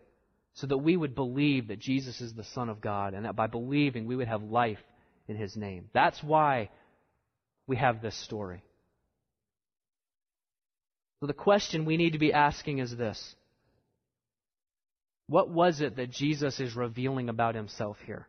so 0.55 0.67
that 0.67 0.79
we 0.79 0.97
would 0.97 1.15
believe 1.15 1.69
that 1.69 1.79
Jesus 1.79 2.21
is 2.21 2.35
the 2.35 2.45
Son 2.45 2.69
of 2.69 2.81
God, 2.81 3.15
and 3.15 3.25
that 3.25 3.37
by 3.37 3.47
believing 3.47 4.07
we 4.07 4.17
would 4.17 4.29
have 4.29 4.43
life 4.43 4.81
in 5.29 5.37
his 5.37 5.57
name. 5.57 5.89
That's 5.93 6.23
why 6.23 6.71
we 7.67 7.77
have 7.77 8.03
this 8.03 8.17
story. 8.17 8.63
So, 11.21 11.27
the 11.27 11.33
question 11.33 11.85
we 11.85 11.97
need 11.97 12.15
to 12.15 12.19
be 12.19 12.33
asking 12.33 12.79
is 12.79 12.97
this 12.97 13.37
what 15.29 15.49
was 15.49 15.81
it 15.81 15.97
that 15.97 16.11
Jesus 16.11 16.61
is 16.61 16.77
revealing 16.77 17.29
about 17.29 17.55
himself 17.55 17.97
here? 18.05 18.27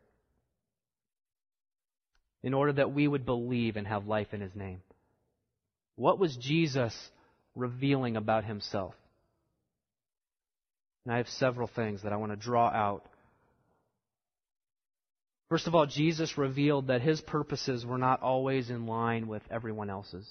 In 2.43 2.53
order 2.53 2.73
that 2.73 2.93
we 2.93 3.07
would 3.07 3.25
believe 3.25 3.77
and 3.77 3.87
have 3.87 4.07
life 4.07 4.33
in 4.33 4.41
his 4.41 4.55
name. 4.55 4.81
What 5.95 6.19
was 6.19 6.35
Jesus 6.35 6.95
revealing 7.55 8.15
about 8.15 8.45
himself? 8.45 8.93
And 11.05 11.13
I 11.13 11.17
have 11.17 11.27
several 11.27 11.67
things 11.67 12.03
that 12.03 12.13
I 12.13 12.17
want 12.17 12.31
to 12.31 12.37
draw 12.37 12.67
out. 12.67 13.05
First 15.49 15.67
of 15.67 15.75
all, 15.75 15.85
Jesus 15.85 16.37
revealed 16.37 16.87
that 16.87 17.01
his 17.01 17.21
purposes 17.21 17.85
were 17.85 17.97
not 17.97 18.21
always 18.21 18.69
in 18.69 18.87
line 18.87 19.27
with 19.27 19.43
everyone 19.51 19.89
else's. 19.89 20.25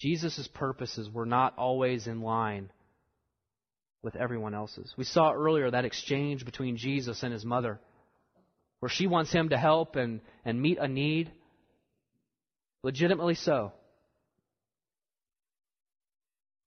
Jesus' 0.00 0.48
purposes 0.54 1.08
were 1.10 1.26
not 1.26 1.56
always 1.58 2.06
in 2.06 2.22
line 2.22 2.70
with 4.02 4.16
everyone 4.16 4.54
else's. 4.54 4.92
We 4.96 5.04
saw 5.04 5.32
earlier 5.32 5.70
that 5.70 5.84
exchange 5.84 6.44
between 6.44 6.78
Jesus 6.78 7.22
and 7.22 7.32
his 7.32 7.44
mother, 7.44 7.78
where 8.80 8.88
she 8.88 9.06
wants 9.06 9.30
him 9.30 9.50
to 9.50 9.58
help 9.58 9.96
and, 9.96 10.20
and 10.44 10.60
meet 10.60 10.78
a 10.78 10.88
need, 10.88 11.30
legitimately 12.82 13.34
so. 13.34 13.72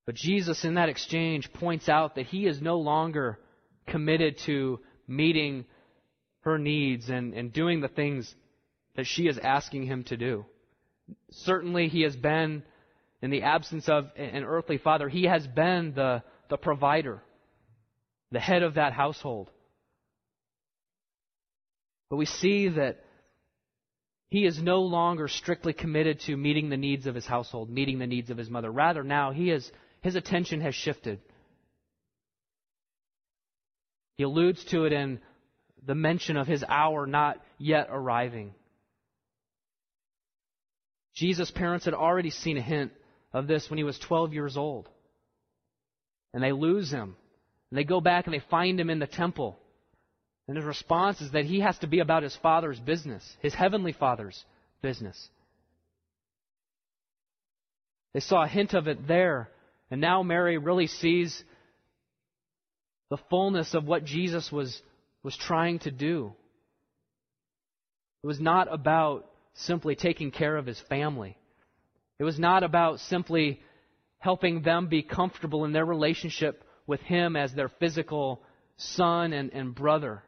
But 0.05 0.15
Jesus, 0.15 0.63
in 0.63 0.75
that 0.75 0.89
exchange, 0.89 1.51
points 1.53 1.89
out 1.89 2.15
that 2.15 2.27
he 2.27 2.45
is 2.45 2.61
no 2.61 2.77
longer 2.77 3.39
committed 3.87 4.37
to 4.45 4.79
meeting 5.07 5.65
her 6.43 6.57
needs 6.57 7.09
and, 7.09 7.33
and 7.33 7.51
doing 7.51 7.81
the 7.81 7.87
things 7.87 8.33
that 8.95 9.05
she 9.05 9.27
is 9.27 9.37
asking 9.37 9.83
him 9.83 10.03
to 10.05 10.17
do. 10.17 10.45
Certainly, 11.31 11.89
he 11.89 12.03
has 12.03 12.15
been, 12.15 12.63
in 13.21 13.31
the 13.31 13.43
absence 13.43 13.89
of 13.89 14.05
an 14.15 14.43
earthly 14.43 14.77
father, 14.77 15.09
he 15.09 15.23
has 15.25 15.45
been 15.47 15.93
the 15.93 16.23
the 16.53 16.57
provider, 16.57 17.23
the 18.31 18.39
head 18.39 18.61
of 18.63 18.75
that 18.75 18.93
household. 18.93 19.49
But 22.11 22.17
we 22.17 22.25
see 22.25 22.69
that 22.69 23.03
he 24.29 24.45
is 24.45 24.61
no 24.61 24.81
longer 24.81 25.27
strictly 25.27 25.73
committed 25.73 26.19
to 26.21 26.37
meeting 26.37 26.69
the 26.69 26.77
needs 26.77 27.07
of 27.07 27.15
his 27.15 27.25
household, 27.25 27.69
meeting 27.69 27.97
the 27.97 28.05
needs 28.07 28.29
of 28.29 28.37
his 28.37 28.51
mother. 28.51 28.71
Rather, 28.71 29.03
now 29.03 29.31
he 29.31 29.49
is, 29.49 29.71
his 30.01 30.15
attention 30.15 30.61
has 30.61 30.75
shifted. 30.75 31.19
He 34.17 34.23
alludes 34.23 34.63
to 34.65 34.85
it 34.85 34.93
in 34.93 35.19
the 35.85 35.95
mention 35.95 36.37
of 36.37 36.47
his 36.47 36.63
hour 36.67 37.05
not 37.05 37.41
yet 37.57 37.87
arriving. 37.89 38.53
Jesus' 41.15 41.51
parents 41.51 41.85
had 41.85 41.93
already 41.93 42.31
seen 42.31 42.57
a 42.57 42.61
hint 42.61 42.91
of 43.33 43.47
this 43.47 43.69
when 43.69 43.77
he 43.77 43.83
was 43.83 43.99
12 43.99 44.33
years 44.33 44.57
old 44.57 44.89
and 46.33 46.43
they 46.43 46.51
lose 46.51 46.89
him. 46.89 47.15
And 47.69 47.77
they 47.77 47.83
go 47.83 48.01
back 48.01 48.25
and 48.25 48.33
they 48.33 48.43
find 48.49 48.79
him 48.79 48.89
in 48.89 48.99
the 48.99 49.07
temple. 49.07 49.57
And 50.47 50.57
his 50.57 50.65
response 50.65 51.21
is 51.21 51.31
that 51.31 51.45
he 51.45 51.61
has 51.61 51.77
to 51.79 51.87
be 51.87 51.99
about 51.99 52.23
his 52.23 52.35
father's 52.37 52.79
business, 52.79 53.23
his 53.41 53.53
heavenly 53.53 53.93
father's 53.93 54.43
business. 54.81 55.29
They 58.13 58.19
saw 58.19 58.43
a 58.43 58.47
hint 58.47 58.73
of 58.73 58.87
it 58.87 59.07
there. 59.07 59.49
And 59.89 60.01
now 60.01 60.23
Mary 60.23 60.57
really 60.57 60.87
sees 60.87 61.43
the 63.09 63.17
fullness 63.29 63.73
of 63.73 63.85
what 63.85 64.05
Jesus 64.05 64.51
was, 64.51 64.81
was 65.23 65.35
trying 65.37 65.79
to 65.79 65.91
do. 65.91 66.33
It 68.23 68.27
was 68.27 68.39
not 68.39 68.71
about 68.71 69.25
simply 69.55 69.95
taking 69.95 70.31
care 70.31 70.55
of 70.55 70.65
his 70.65 70.79
family. 70.89 71.37
It 72.19 72.23
was 72.23 72.39
not 72.39 72.63
about 72.63 72.99
simply 72.99 73.61
helping 74.23 74.61
them 74.61 74.87
be 74.87 75.03
comfortable 75.03 75.65
in 75.65 75.73
their 75.73 75.85
relationship 75.85 76.63
with 76.87 77.01
Him 77.01 77.35
as 77.35 77.53
their 77.53 77.67
physical 77.67 78.41
son 78.77 79.33
and, 79.33 79.51
and 79.51 79.75
brother. 79.75 80.23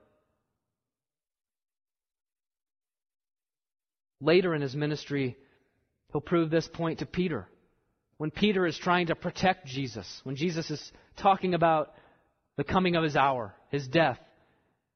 Later 4.22 4.54
in 4.56 4.62
his 4.62 4.76
ministry, 4.76 5.38
he'll 6.12 6.22
prove 6.22 6.50
this 6.50 6.68
point 6.68 7.00
to 7.00 7.06
Peter. 7.06 7.48
When 8.18 8.32
Peter 8.32 8.66
is 8.66 8.78
trying 8.78 9.08
to 9.08 9.16
protect 9.16 9.68
Jesus, 9.68 10.22
when 10.24 10.36
Jesus 10.36 10.70
is 10.70 10.92
talking 11.18 11.54
about 11.54 11.94
the 12.58 12.64
coming 12.64 12.96
of 12.96 13.04
his 13.04 13.16
hour, 13.16 13.54
his 13.70 13.88
death, 13.88 14.20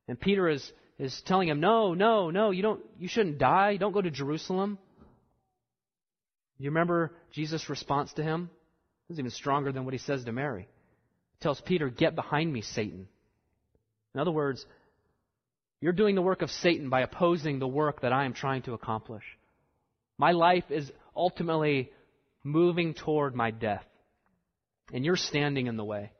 and 0.10 0.19
Peter 0.19 0.50
is, 0.50 0.72
is 0.98 1.22
telling 1.28 1.48
him, 1.48 1.60
No, 1.60 1.93
no, 1.93 2.32
no, 2.32 2.50
you 2.50 2.63
don't 2.63 2.82
you 2.98 3.08
shouldn't 3.08 3.38
die. 3.38 3.78
Don't 3.78 3.91
go 3.91 4.02
to 4.02 4.10
Jerusalem. 4.10 4.80
You 6.58 6.72
remember 6.72 7.13
Jesus' 7.32 7.69
response 7.69 8.12
to 8.13 8.24
him? 8.24 8.50
It 9.08 9.13
even 9.13 9.30
stronger 9.30 9.72
than 9.72 9.86
what 9.86 9.93
he 9.93 10.00
says 10.00 10.26
to 10.26 10.32
Mary. 10.32 10.67
He 11.34 11.43
tells 11.43 11.62
Peter, 11.62 11.89
Get 11.89 12.15
behind 12.15 12.52
me, 12.52 12.62
Satan. 12.62 13.08
In 14.15 14.19
other 14.19 14.32
words, 14.32 14.65
you're 15.80 15.93
doing 15.93 16.15
the 16.15 16.24
work 16.24 16.41
of 16.41 16.50
Satan 16.50 16.89
by 16.89 17.02
opposing 17.02 17.60
the 17.60 17.67
work 17.67 18.02
that 18.02 18.12
I 18.12 18.26
am 18.26 18.34
trying 18.34 18.63
to 18.63 18.74
accomplish. 18.74 19.24
My 20.17 20.32
life 20.32 20.65
is 20.69 20.91
ultimately 21.15 21.91
moving 22.43 22.95
toward 22.95 23.36
my 23.36 23.52
death, 23.52 23.86
and 24.91 25.06
you're 25.06 25.15
standing 25.15 25.67
in 25.67 25.78
the 25.78 25.86
way. 25.86 26.12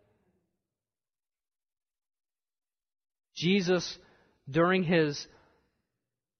Jesus, 3.40 3.98
during 4.50 4.84
his 4.84 5.26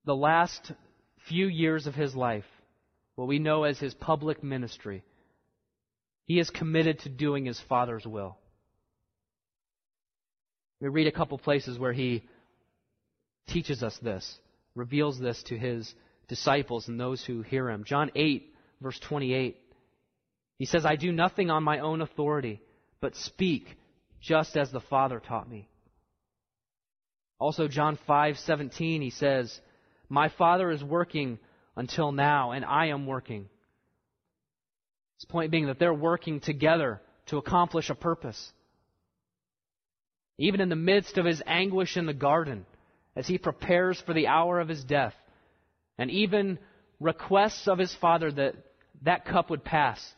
the 0.04 0.14
last 0.14 0.72
few 1.28 1.46
years 1.46 1.86
of 1.86 1.94
his 1.94 2.14
life, 2.14 2.44
what 3.16 3.28
we 3.28 3.38
know 3.38 3.64
as 3.64 3.78
his 3.78 3.94
public 3.94 4.42
ministry, 4.42 5.02
he 6.26 6.38
is 6.38 6.50
committed 6.50 6.98
to 7.00 7.08
doing 7.08 7.46
his 7.46 7.60
Father's 7.68 8.06
will. 8.06 8.36
We 10.80 10.88
read 10.88 11.06
a 11.06 11.12
couple 11.12 11.38
places 11.38 11.78
where 11.78 11.92
he 11.92 12.22
teaches 13.48 13.82
us 13.82 13.98
this, 14.02 14.38
reveals 14.74 15.18
this 15.18 15.42
to 15.44 15.58
his 15.58 15.92
disciples 16.28 16.88
and 16.88 17.00
those 17.00 17.24
who 17.24 17.42
hear 17.42 17.70
him. 17.70 17.84
John 17.84 18.10
8, 18.14 18.54
verse 18.80 18.98
28. 19.00 19.58
He 20.58 20.66
says, 20.66 20.84
I 20.84 20.96
do 20.96 21.12
nothing 21.12 21.50
on 21.50 21.62
my 21.62 21.78
own 21.78 22.02
authority, 22.02 22.60
but 23.00 23.16
speak 23.16 23.66
just 24.20 24.56
as 24.56 24.70
the 24.70 24.80
Father 24.80 25.18
taught 25.18 25.48
me. 25.48 25.69
Also, 27.40 27.66
John 27.68 27.96
5:17, 28.06 29.00
he 29.00 29.10
says, 29.10 29.60
"My 30.10 30.28
Father 30.28 30.70
is 30.70 30.84
working 30.84 31.38
until 31.74 32.12
now, 32.12 32.52
and 32.52 32.64
I 32.64 32.86
am 32.86 33.06
working." 33.06 33.48
His 35.16 35.24
point 35.24 35.50
being 35.50 35.66
that 35.66 35.78
they're 35.78 35.94
working 35.94 36.40
together 36.40 37.00
to 37.26 37.38
accomplish 37.38 37.88
a 37.88 37.94
purpose. 37.94 38.52
Even 40.36 40.60
in 40.60 40.68
the 40.68 40.76
midst 40.76 41.16
of 41.16 41.24
his 41.24 41.42
anguish 41.46 41.96
in 41.96 42.06
the 42.06 42.14
garden, 42.14 42.66
as 43.16 43.26
he 43.26 43.38
prepares 43.38 44.00
for 44.00 44.12
the 44.12 44.26
hour 44.26 44.60
of 44.60 44.68
his 44.68 44.84
death, 44.84 45.14
and 45.96 46.10
even 46.10 46.58
requests 46.98 47.68
of 47.68 47.78
his 47.78 47.94
Father 47.94 48.30
that 48.30 48.54
that 49.02 49.24
cup 49.24 49.48
would 49.48 49.64
pass, 49.64 50.14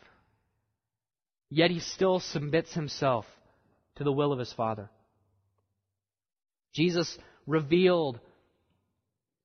yet 1.50 1.70
he 1.70 1.78
still 1.78 2.18
submits 2.18 2.74
himself 2.74 3.26
to 3.94 4.04
the 4.04 4.12
will 4.12 4.32
of 4.32 4.40
his 4.40 4.52
Father. 4.52 4.90
Jesus 6.72 7.18
revealed 7.46 8.18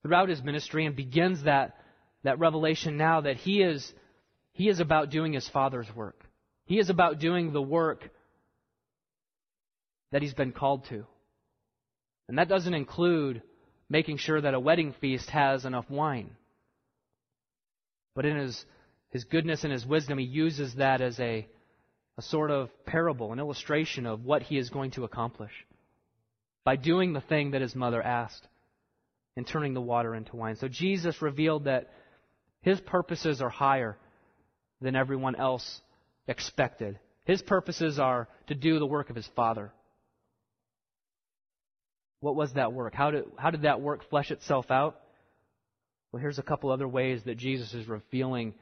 throughout 0.02 0.30
his 0.30 0.42
ministry 0.42 0.86
and 0.86 0.96
begins 0.96 1.44
that, 1.44 1.76
that 2.24 2.40
revelation 2.40 2.98
now 2.98 3.22
that 3.22 3.38
he 3.38 3.62
is, 3.62 3.94
he 4.54 4.70
is 4.70 4.80
about 4.80 5.10
doing 5.10 5.34
his 5.34 5.48
Father's 5.50 5.88
work. 5.96 6.24
He 6.66 6.80
is 6.80 6.90
about 6.90 7.20
doing 7.20 7.52
the 7.52 7.62
work 7.62 8.10
that 10.12 10.22
he's 10.22 10.34
been 10.34 10.52
called 10.52 10.86
to. 10.90 11.06
And 12.28 12.38
that 12.38 12.50
doesn't 12.50 12.74
include 12.74 13.42
making 13.90 14.18
sure 14.18 14.40
that 14.40 14.54
a 14.54 14.60
wedding 14.60 14.94
feast 15.00 15.30
has 15.30 15.66
enough 15.66 15.90
wine. 15.90 16.32
But 18.16 18.26
in 18.26 18.38
his, 18.38 18.66
his 19.10 19.24
goodness 19.24 19.64
and 19.64 19.72
his 19.72 19.86
wisdom, 19.86 20.18
he 20.18 20.26
uses 20.26 20.76
that 20.76 21.02
as 21.02 21.20
a, 21.20 21.48
a 22.18 22.22
sort 22.22 22.52
of 22.52 22.70
parable, 22.86 23.32
an 23.32 23.40
illustration 23.40 24.06
of 24.06 24.26
what 24.26 24.44
he 24.44 24.58
is 24.58 24.70
going 24.70 24.92
to 24.92 25.04
accomplish 25.04 25.52
by 26.68 26.76
doing 26.76 27.14
the 27.14 27.22
thing 27.22 27.52
that 27.52 27.62
his 27.62 27.74
mother 27.76 28.02
asked 28.04 28.46
and 29.38 29.48
turning 29.48 29.74
the 29.74 29.80
water 29.80 30.14
into 30.14 30.36
wine. 30.36 30.58
So 30.58 30.68
Jesus 30.68 31.22
revealed 31.22 31.64
that 31.64 31.90
his 32.60 32.78
purposes 32.82 33.42
are 33.42 33.48
higher 33.48 33.98
than 34.82 34.94
everyone 34.94 35.38
else 35.38 35.80
expected. 36.28 37.00
His 37.24 37.42
purposes 37.42 38.00
are 38.00 38.28
to 38.48 38.54
do 38.54 38.80
the 38.80 38.86
work 38.86 39.10
of 39.10 39.16
his 39.16 39.30
Father. 39.34 39.72
What 42.20 42.36
was 42.36 42.52
that 42.56 42.74
work? 42.74 42.94
How 42.94 43.12
did, 43.12 43.24
how 43.38 43.50
did 43.50 43.62
that 43.62 43.80
work 43.80 44.10
flesh 44.10 44.30
itself 44.30 44.70
out? 44.70 45.00
Well, 46.12 46.20
here's 46.20 46.38
a 46.38 46.44
couple 46.44 46.70
other 46.70 46.86
ways 46.86 47.22
that 47.24 47.38
Jesus 47.38 47.74
is 47.74 47.88
revealing 47.88 48.54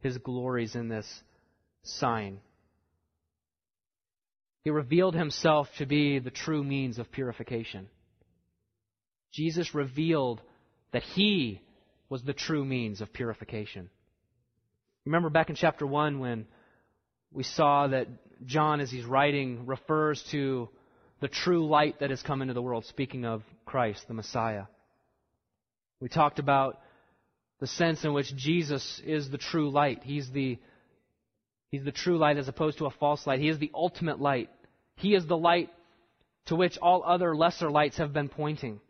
his 0.00 0.16
glories 0.16 0.74
in 0.74 0.88
this 0.88 1.06
sign. 1.82 2.40
He 4.66 4.70
revealed 4.70 5.14
himself 5.14 5.68
to 5.78 5.86
be 5.86 6.18
the 6.18 6.32
true 6.32 6.64
means 6.64 6.98
of 6.98 7.12
purification. 7.12 7.86
Jesus 9.32 9.76
revealed 9.76 10.42
that 10.90 11.04
he 11.04 11.62
was 12.08 12.24
the 12.24 12.32
true 12.32 12.64
means 12.64 13.00
of 13.00 13.12
purification. 13.12 13.88
Remember 15.04 15.30
back 15.30 15.50
in 15.50 15.54
chapter 15.54 15.86
1 15.86 16.18
when 16.18 16.46
we 17.32 17.44
saw 17.44 17.86
that 17.86 18.08
John, 18.44 18.80
as 18.80 18.90
he's 18.90 19.04
writing, 19.04 19.66
refers 19.66 20.20
to 20.32 20.68
the 21.20 21.28
true 21.28 21.68
light 21.68 22.00
that 22.00 22.10
has 22.10 22.22
come 22.22 22.42
into 22.42 22.52
the 22.52 22.60
world, 22.60 22.86
speaking 22.86 23.24
of 23.24 23.44
Christ, 23.66 24.08
the 24.08 24.14
Messiah. 24.14 24.64
We 26.00 26.08
talked 26.08 26.40
about 26.40 26.80
the 27.60 27.68
sense 27.68 28.04
in 28.04 28.12
which 28.12 28.34
Jesus 28.34 29.00
is 29.06 29.30
the 29.30 29.38
true 29.38 29.70
light. 29.70 30.02
He's 30.02 30.28
the, 30.32 30.58
he's 31.70 31.84
the 31.84 31.92
true 31.92 32.18
light 32.18 32.36
as 32.36 32.48
opposed 32.48 32.78
to 32.78 32.86
a 32.86 32.90
false 32.90 33.28
light. 33.28 33.38
He 33.38 33.48
is 33.48 33.60
the 33.60 33.70
ultimate 33.72 34.20
light. 34.20 34.50
He 34.96 35.14
is 35.14 35.26
the 35.26 35.36
light 35.36 35.70
to 36.46 36.56
which 36.56 36.78
all 36.78 37.02
other 37.04 37.36
lesser 37.36 37.70
lights 37.70 37.98
have 37.98 38.12
been 38.12 38.28
pointing. 38.28 38.80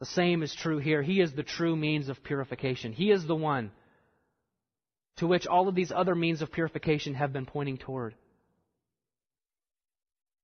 The 0.00 0.06
same 0.06 0.42
is 0.42 0.54
true 0.54 0.78
here. 0.78 1.02
He 1.02 1.20
is 1.20 1.32
the 1.32 1.42
true 1.42 1.76
means 1.76 2.08
of 2.08 2.22
purification. 2.22 2.92
He 2.92 3.10
is 3.10 3.26
the 3.26 3.36
one 3.36 3.72
to 5.16 5.26
which 5.26 5.46
all 5.46 5.68
of 5.68 5.74
these 5.74 5.90
other 5.90 6.14
means 6.14 6.42
of 6.42 6.52
purification 6.52 7.14
have 7.14 7.32
been 7.32 7.46
pointing 7.46 7.76
toward. 7.76 8.14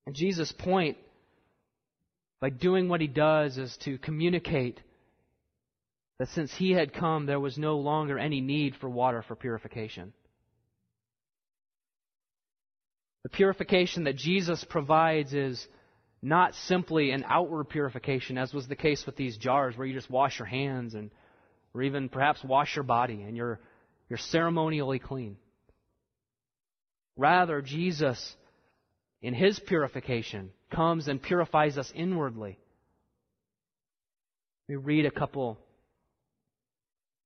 And 0.07 0.15
Jesus' 0.15 0.53
point 0.53 0.99
by 2.41 2.51
doing 2.51 2.89
what 2.89 3.01
he 3.01 3.07
does 3.07 3.57
is 3.57 3.77
to 3.79 3.97
communicate 3.99 4.81
that 6.19 6.29
since 6.29 6.53
he 6.55 6.73
had 6.73 6.93
come, 6.93 7.27
there 7.27 7.41
was 7.41 7.57
no 7.57 7.79
longer 7.79 8.19
any 8.19 8.41
need 8.41 8.75
for 8.77 8.91
water 8.91 9.23
for 9.23 9.37
purification. 9.37 10.13
The 13.25 13.31
purification 13.31 14.05
that 14.05 14.17
Jesus 14.17 14.63
provides 14.65 15.35
is 15.35 15.67
not 16.23 16.55
simply 16.55 17.11
an 17.11 17.25
outward 17.27 17.69
purification, 17.69 18.39
as 18.39 18.55
was 18.55 18.69
the 18.69 18.77
case 18.77 19.05
with 19.05 19.17
these 19.17 19.37
jars 19.37 19.77
where 19.77 19.87
you 19.87 19.95
just 19.95 20.11
wash 20.11 20.39
your 20.39 20.47
hands 20.47 20.95
and 20.95 21.11
or 21.75 21.83
even 21.83 22.09
perhaps 22.09 22.43
wash 22.45 22.77
your 22.77 22.85
body 22.85 23.23
and 23.23 23.37
you're, 23.37 23.59
you're 24.09 24.19
ceremonially 24.19 24.99
clean. 24.99 25.37
Rather, 27.17 27.61
Jesus, 27.61 28.37
in 29.23 29.35
his 29.35 29.59
purification, 29.59 30.51
comes 30.71 31.09
and 31.09 31.21
purifies 31.21 31.77
us 31.77 31.91
inwardly. 31.95 32.59
We 34.69 34.77
read 34.77 35.07
a 35.07 35.11
couple 35.11 35.59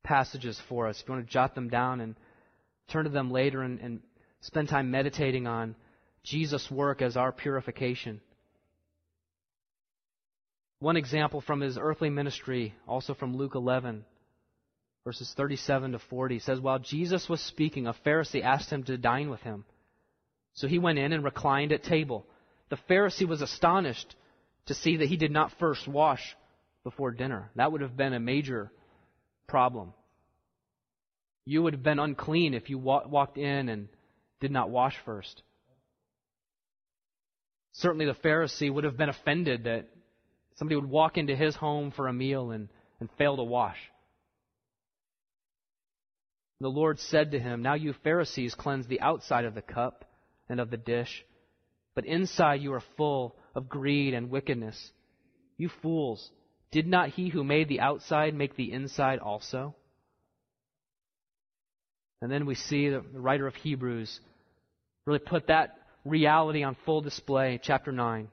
passages 0.02 0.60
for 0.68 0.88
us. 0.88 1.00
If 1.00 1.08
you 1.08 1.14
want 1.14 1.26
to 1.26 1.32
jot 1.32 1.54
them 1.54 1.68
down 1.68 2.00
and 2.00 2.16
turn 2.90 3.04
to 3.04 3.10
them 3.10 3.30
later 3.30 3.62
and, 3.62 3.78
and 3.80 4.00
spend 4.40 4.68
time 4.68 4.90
meditating 4.90 5.46
on 5.46 5.74
Jesus' 6.28 6.70
work 6.70 7.00
as 7.00 7.16
our 7.16 7.32
purification. 7.32 8.20
One 10.78 10.96
example 10.96 11.40
from 11.40 11.60
his 11.60 11.78
earthly 11.78 12.10
ministry, 12.10 12.74
also 12.86 13.14
from 13.14 13.36
Luke 13.36 13.54
11, 13.54 14.04
verses 15.04 15.32
37 15.36 15.92
to 15.92 15.98
40, 15.98 16.38
says, 16.38 16.60
While 16.60 16.78
Jesus 16.78 17.28
was 17.28 17.40
speaking, 17.40 17.86
a 17.86 17.94
Pharisee 17.94 18.42
asked 18.42 18.70
him 18.70 18.84
to 18.84 18.98
dine 18.98 19.30
with 19.30 19.40
him. 19.40 19.64
So 20.52 20.68
he 20.68 20.78
went 20.78 20.98
in 20.98 21.12
and 21.12 21.24
reclined 21.24 21.72
at 21.72 21.82
table. 21.82 22.26
The 22.68 22.78
Pharisee 22.88 23.26
was 23.26 23.42
astonished 23.42 24.14
to 24.66 24.74
see 24.74 24.98
that 24.98 25.08
he 25.08 25.16
did 25.16 25.30
not 25.30 25.52
first 25.58 25.88
wash 25.88 26.36
before 26.84 27.10
dinner. 27.10 27.50
That 27.56 27.72
would 27.72 27.80
have 27.80 27.96
been 27.96 28.12
a 28.12 28.20
major 28.20 28.70
problem. 29.46 29.94
You 31.44 31.62
would 31.62 31.72
have 31.72 31.82
been 31.82 31.98
unclean 31.98 32.54
if 32.54 32.68
you 32.68 32.78
walked 32.78 33.38
in 33.38 33.68
and 33.68 33.88
did 34.40 34.50
not 34.50 34.68
wash 34.68 34.96
first. 35.04 35.42
Certainly 37.78 38.06
the 38.06 38.14
Pharisee 38.14 38.72
would 38.72 38.82
have 38.82 38.96
been 38.96 39.08
offended 39.08 39.64
that 39.64 39.86
somebody 40.56 40.74
would 40.74 40.90
walk 40.90 41.16
into 41.16 41.36
his 41.36 41.54
home 41.54 41.92
for 41.92 42.08
a 42.08 42.12
meal 42.12 42.50
and, 42.50 42.68
and 42.98 43.08
fail 43.16 43.36
to 43.36 43.44
wash. 43.44 43.78
The 46.60 46.68
Lord 46.68 46.98
said 46.98 47.30
to 47.30 47.38
him, 47.38 47.62
Now 47.62 47.74
you 47.74 47.92
Pharisees 48.02 48.56
cleanse 48.56 48.88
the 48.88 49.00
outside 49.00 49.44
of 49.44 49.54
the 49.54 49.62
cup 49.62 50.04
and 50.48 50.58
of 50.58 50.70
the 50.70 50.76
dish, 50.76 51.24
but 51.94 52.04
inside 52.04 52.62
you 52.62 52.72
are 52.72 52.82
full 52.96 53.36
of 53.54 53.68
greed 53.68 54.12
and 54.12 54.28
wickedness. 54.28 54.90
You 55.56 55.70
fools, 55.80 56.32
did 56.72 56.88
not 56.88 57.10
he 57.10 57.28
who 57.28 57.44
made 57.44 57.68
the 57.68 57.78
outside 57.78 58.34
make 58.34 58.56
the 58.56 58.72
inside 58.72 59.20
also? 59.20 59.76
And 62.20 62.32
then 62.32 62.44
we 62.44 62.56
see 62.56 62.88
the 62.88 63.02
writer 63.12 63.46
of 63.46 63.54
Hebrews 63.54 64.18
really 65.06 65.20
put 65.20 65.46
that 65.46 65.77
reality 66.04 66.62
on 66.62 66.76
full 66.84 67.00
display, 67.00 67.60
chapter 67.62 67.92
9, 67.92 68.28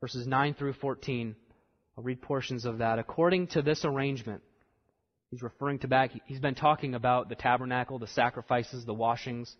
verses 0.00 0.26
9 0.26 0.54
through 0.54 0.74
14. 0.74 1.34
I'll 1.96 2.04
read 2.04 2.22
portions 2.22 2.64
of 2.64 2.78
that. 2.78 2.98
According 2.98 3.48
to 3.48 3.62
this 3.62 3.84
arrangement, 3.84 4.42
He's 5.30 5.42
referring 5.42 5.78
to 5.80 5.88
back, 5.88 6.10
he's 6.24 6.40
been 6.40 6.54
talking 6.54 6.94
about 6.94 7.28
the 7.28 7.34
tabernacle, 7.34 7.98
the 7.98 8.06
sacrifices, 8.06 8.84
the 8.84 8.94
washings. 8.94 9.54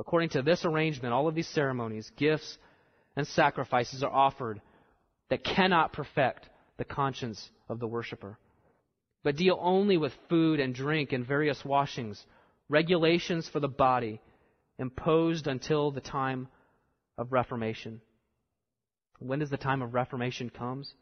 According 0.00 0.30
to 0.30 0.42
this 0.42 0.64
arrangement, 0.64 1.14
all 1.14 1.28
of 1.28 1.34
these 1.34 1.48
ceremonies, 1.48 2.10
gifts, 2.16 2.58
and 3.14 3.26
sacrifices 3.26 4.02
are 4.02 4.12
offered 4.12 4.60
that 5.30 5.44
cannot 5.44 5.92
perfect 5.92 6.48
the 6.76 6.84
conscience 6.84 7.50
of 7.68 7.78
the 7.78 7.86
worshiper, 7.86 8.36
but 9.22 9.36
deal 9.36 9.58
only 9.60 9.96
with 9.96 10.12
food 10.28 10.60
and 10.60 10.74
drink 10.74 11.12
and 11.12 11.26
various 11.26 11.64
washings, 11.64 12.22
regulations 12.68 13.48
for 13.48 13.60
the 13.60 13.68
body 13.68 14.20
imposed 14.78 15.46
until 15.46 15.90
the 15.90 16.00
time 16.00 16.48
of 17.18 17.32
Reformation. 17.32 18.00
When 19.18 19.38
does 19.38 19.50
the 19.50 19.56
time 19.56 19.82
of 19.82 19.94
Reformation 19.94 20.50
comes? 20.50 20.92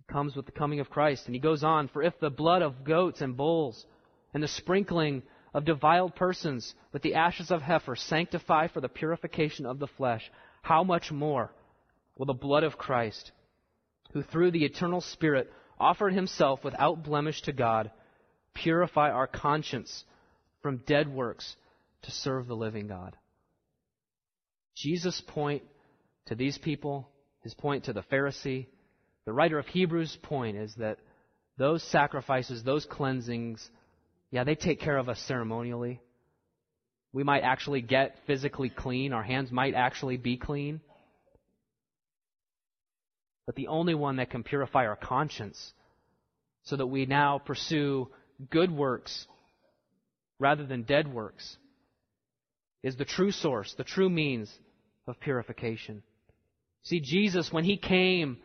It 0.00 0.12
comes 0.12 0.36
with 0.36 0.46
the 0.46 0.52
coming 0.52 0.80
of 0.80 0.90
Christ. 0.90 1.26
And 1.26 1.34
he 1.34 1.40
goes 1.40 1.64
on, 1.64 1.88
For 1.88 2.02
if 2.02 2.18
the 2.20 2.30
blood 2.30 2.62
of 2.62 2.84
goats 2.84 3.20
and 3.20 3.36
bulls 3.36 3.84
and 4.32 4.42
the 4.42 4.48
sprinkling 4.48 5.22
of 5.52 5.64
defiled 5.64 6.14
persons 6.14 6.74
with 6.92 7.02
the 7.02 7.14
ashes 7.14 7.50
of 7.50 7.62
heifer 7.62 7.96
sanctify 7.96 8.68
for 8.68 8.80
the 8.80 8.88
purification 8.88 9.66
of 9.66 9.78
the 9.78 9.86
flesh, 9.86 10.30
how 10.62 10.84
much 10.84 11.10
more 11.10 11.52
will 12.16 12.26
the 12.26 12.32
blood 12.32 12.64
of 12.64 12.78
Christ, 12.78 13.32
who 14.12 14.22
through 14.22 14.52
the 14.52 14.64
eternal 14.64 15.00
Spirit 15.00 15.52
offered 15.78 16.12
himself 16.12 16.62
without 16.62 17.02
blemish 17.02 17.42
to 17.42 17.52
God, 17.52 17.90
purify 18.54 19.10
our 19.10 19.26
conscience 19.26 20.04
from 20.62 20.78
dead 20.86 21.08
works 21.08 21.56
to 22.04 22.10
serve 22.10 22.46
the 22.46 22.56
living 22.56 22.86
God? 22.86 23.16
Jesus' 24.76 25.20
point 25.26 25.62
to 26.26 26.34
these 26.34 26.58
people, 26.58 27.08
his 27.42 27.54
point 27.54 27.84
to 27.84 27.92
the 27.92 28.02
Pharisee, 28.02 28.66
the 29.24 29.32
writer 29.32 29.58
of 29.58 29.66
Hebrews' 29.66 30.18
point 30.22 30.56
is 30.56 30.74
that 30.76 30.98
those 31.56 31.82
sacrifices, 31.82 32.62
those 32.62 32.84
cleansings, 32.84 33.68
yeah, 34.30 34.44
they 34.44 34.54
take 34.54 34.80
care 34.80 34.98
of 34.98 35.08
us 35.08 35.20
ceremonially. 35.20 36.00
We 37.12 37.22
might 37.22 37.42
actually 37.42 37.80
get 37.80 38.16
physically 38.26 38.70
clean. 38.70 39.12
Our 39.12 39.22
hands 39.22 39.52
might 39.52 39.74
actually 39.74 40.16
be 40.16 40.36
clean. 40.36 40.80
But 43.46 43.54
the 43.54 43.68
only 43.68 43.94
one 43.94 44.16
that 44.16 44.30
can 44.30 44.42
purify 44.42 44.86
our 44.86 44.96
conscience 44.96 45.72
so 46.64 46.76
that 46.76 46.86
we 46.86 47.06
now 47.06 47.38
pursue 47.38 48.08
good 48.50 48.70
works 48.70 49.26
rather 50.40 50.66
than 50.66 50.82
dead 50.82 51.12
works 51.12 51.56
is 52.84 52.96
the 52.96 53.04
true 53.06 53.32
source, 53.32 53.74
the 53.76 53.82
true 53.82 54.10
means 54.10 54.54
of 55.08 55.18
purification. 55.18 56.02
See, 56.82 57.00
Jesus, 57.00 57.50
when 57.50 57.64
he 57.64 57.78
came 57.78 58.36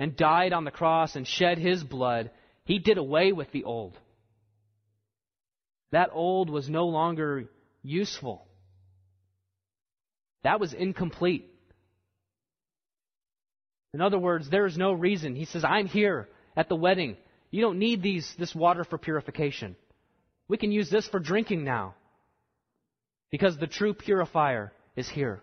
and 0.00 0.16
died 0.16 0.52
on 0.52 0.64
the 0.64 0.72
cross 0.72 1.14
and 1.14 1.26
shed 1.26 1.58
his 1.58 1.82
blood, 1.84 2.32
he 2.64 2.80
did 2.80 2.98
away 2.98 3.30
with 3.30 3.52
the 3.52 3.62
old. 3.62 3.96
That 5.92 6.10
old 6.12 6.50
was 6.50 6.68
no 6.68 6.86
longer 6.86 7.48
useful. 7.84 8.44
That 10.42 10.58
was 10.58 10.72
incomplete. 10.72 11.48
In 13.94 14.00
other 14.00 14.18
words, 14.18 14.50
there 14.50 14.66
is 14.66 14.76
no 14.76 14.92
reason. 14.92 15.36
He 15.36 15.44
says, 15.44 15.62
I'm 15.64 15.86
here 15.86 16.28
at 16.56 16.68
the 16.68 16.74
wedding. 16.74 17.16
You 17.52 17.60
don't 17.60 17.78
need 17.78 18.02
these, 18.02 18.34
this 18.40 18.54
water 18.56 18.82
for 18.82 18.98
purification. 18.98 19.76
We 20.48 20.56
can 20.56 20.72
use 20.72 20.90
this 20.90 21.06
for 21.06 21.20
drinking 21.20 21.62
now. 21.62 21.94
Because 23.32 23.58
the 23.58 23.66
true 23.66 23.94
purifier 23.94 24.72
is 24.94 25.08
here. 25.08 25.42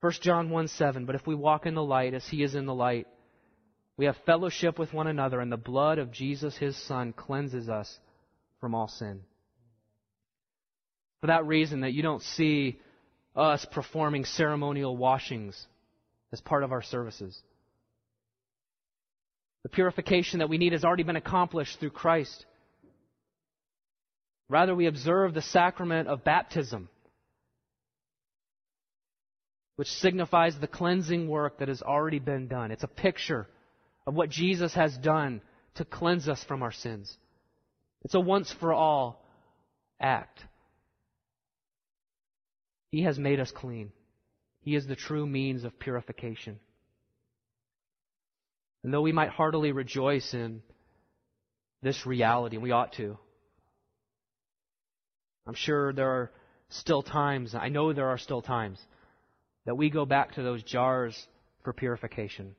1 0.00 0.12
John 0.22 0.50
1 0.50 0.68
7, 0.68 1.04
but 1.04 1.14
if 1.14 1.26
we 1.26 1.34
walk 1.34 1.66
in 1.66 1.74
the 1.74 1.82
light 1.82 2.14
as 2.14 2.26
he 2.26 2.42
is 2.42 2.54
in 2.54 2.64
the 2.64 2.74
light, 2.74 3.06
we 3.96 4.06
have 4.06 4.16
fellowship 4.24 4.78
with 4.78 4.92
one 4.92 5.06
another, 5.06 5.40
and 5.40 5.50
the 5.52 5.56
blood 5.56 5.98
of 5.98 6.12
Jesus, 6.12 6.56
his 6.56 6.76
Son, 6.76 7.12
cleanses 7.12 7.68
us 7.68 7.98
from 8.60 8.74
all 8.74 8.88
sin. 8.88 9.20
For 11.20 11.28
that 11.28 11.46
reason, 11.46 11.80
that 11.80 11.92
you 11.92 12.02
don't 12.02 12.22
see 12.22 12.78
us 13.34 13.66
performing 13.72 14.24
ceremonial 14.24 14.96
washings 14.96 15.66
as 16.32 16.40
part 16.40 16.62
of 16.64 16.72
our 16.72 16.82
services. 16.82 17.40
The 19.62 19.70
purification 19.70 20.40
that 20.40 20.48
we 20.48 20.58
need 20.58 20.72
has 20.72 20.84
already 20.84 21.02
been 21.02 21.16
accomplished 21.16 21.80
through 21.80 21.90
Christ. 21.90 22.44
Rather, 24.54 24.72
we 24.72 24.86
observe 24.86 25.34
the 25.34 25.42
sacrament 25.42 26.06
of 26.06 26.22
baptism 26.22 26.88
which 29.74 29.88
signifies 29.88 30.56
the 30.56 30.68
cleansing 30.68 31.26
work 31.26 31.58
that 31.58 31.66
has 31.66 31.82
already 31.82 32.20
been 32.20 32.46
done. 32.46 32.70
It's 32.70 32.84
a 32.84 32.86
picture 32.86 33.48
of 34.06 34.14
what 34.14 34.30
Jesus 34.30 34.72
has 34.74 34.96
done 34.96 35.40
to 35.74 35.84
cleanse 35.84 36.28
us 36.28 36.44
from 36.44 36.62
our 36.62 36.70
sins. 36.70 37.12
It's 38.04 38.14
a 38.14 38.20
once 38.20 38.54
for 38.60 38.72
all 38.72 39.26
act. 40.00 40.40
He 42.92 43.02
has 43.02 43.18
made 43.18 43.40
us 43.40 43.50
clean. 43.50 43.90
He 44.60 44.76
is 44.76 44.86
the 44.86 44.94
true 44.94 45.26
means 45.26 45.64
of 45.64 45.80
purification. 45.80 46.60
And 48.84 48.94
though 48.94 49.02
we 49.02 49.10
might 49.10 49.30
heartily 49.30 49.72
rejoice 49.72 50.32
in 50.32 50.62
this 51.82 52.06
reality, 52.06 52.54
and 52.54 52.62
we 52.62 52.70
ought 52.70 52.92
to, 52.92 53.18
I'm 55.46 55.54
sure 55.54 55.92
there 55.92 56.10
are 56.10 56.30
still 56.70 57.02
times, 57.02 57.54
I 57.54 57.68
know 57.68 57.92
there 57.92 58.08
are 58.08 58.18
still 58.18 58.42
times, 58.42 58.78
that 59.66 59.76
we 59.76 59.90
go 59.90 60.04
back 60.04 60.34
to 60.34 60.42
those 60.42 60.62
jars 60.62 61.16
for 61.62 61.72
purification. 61.72 62.54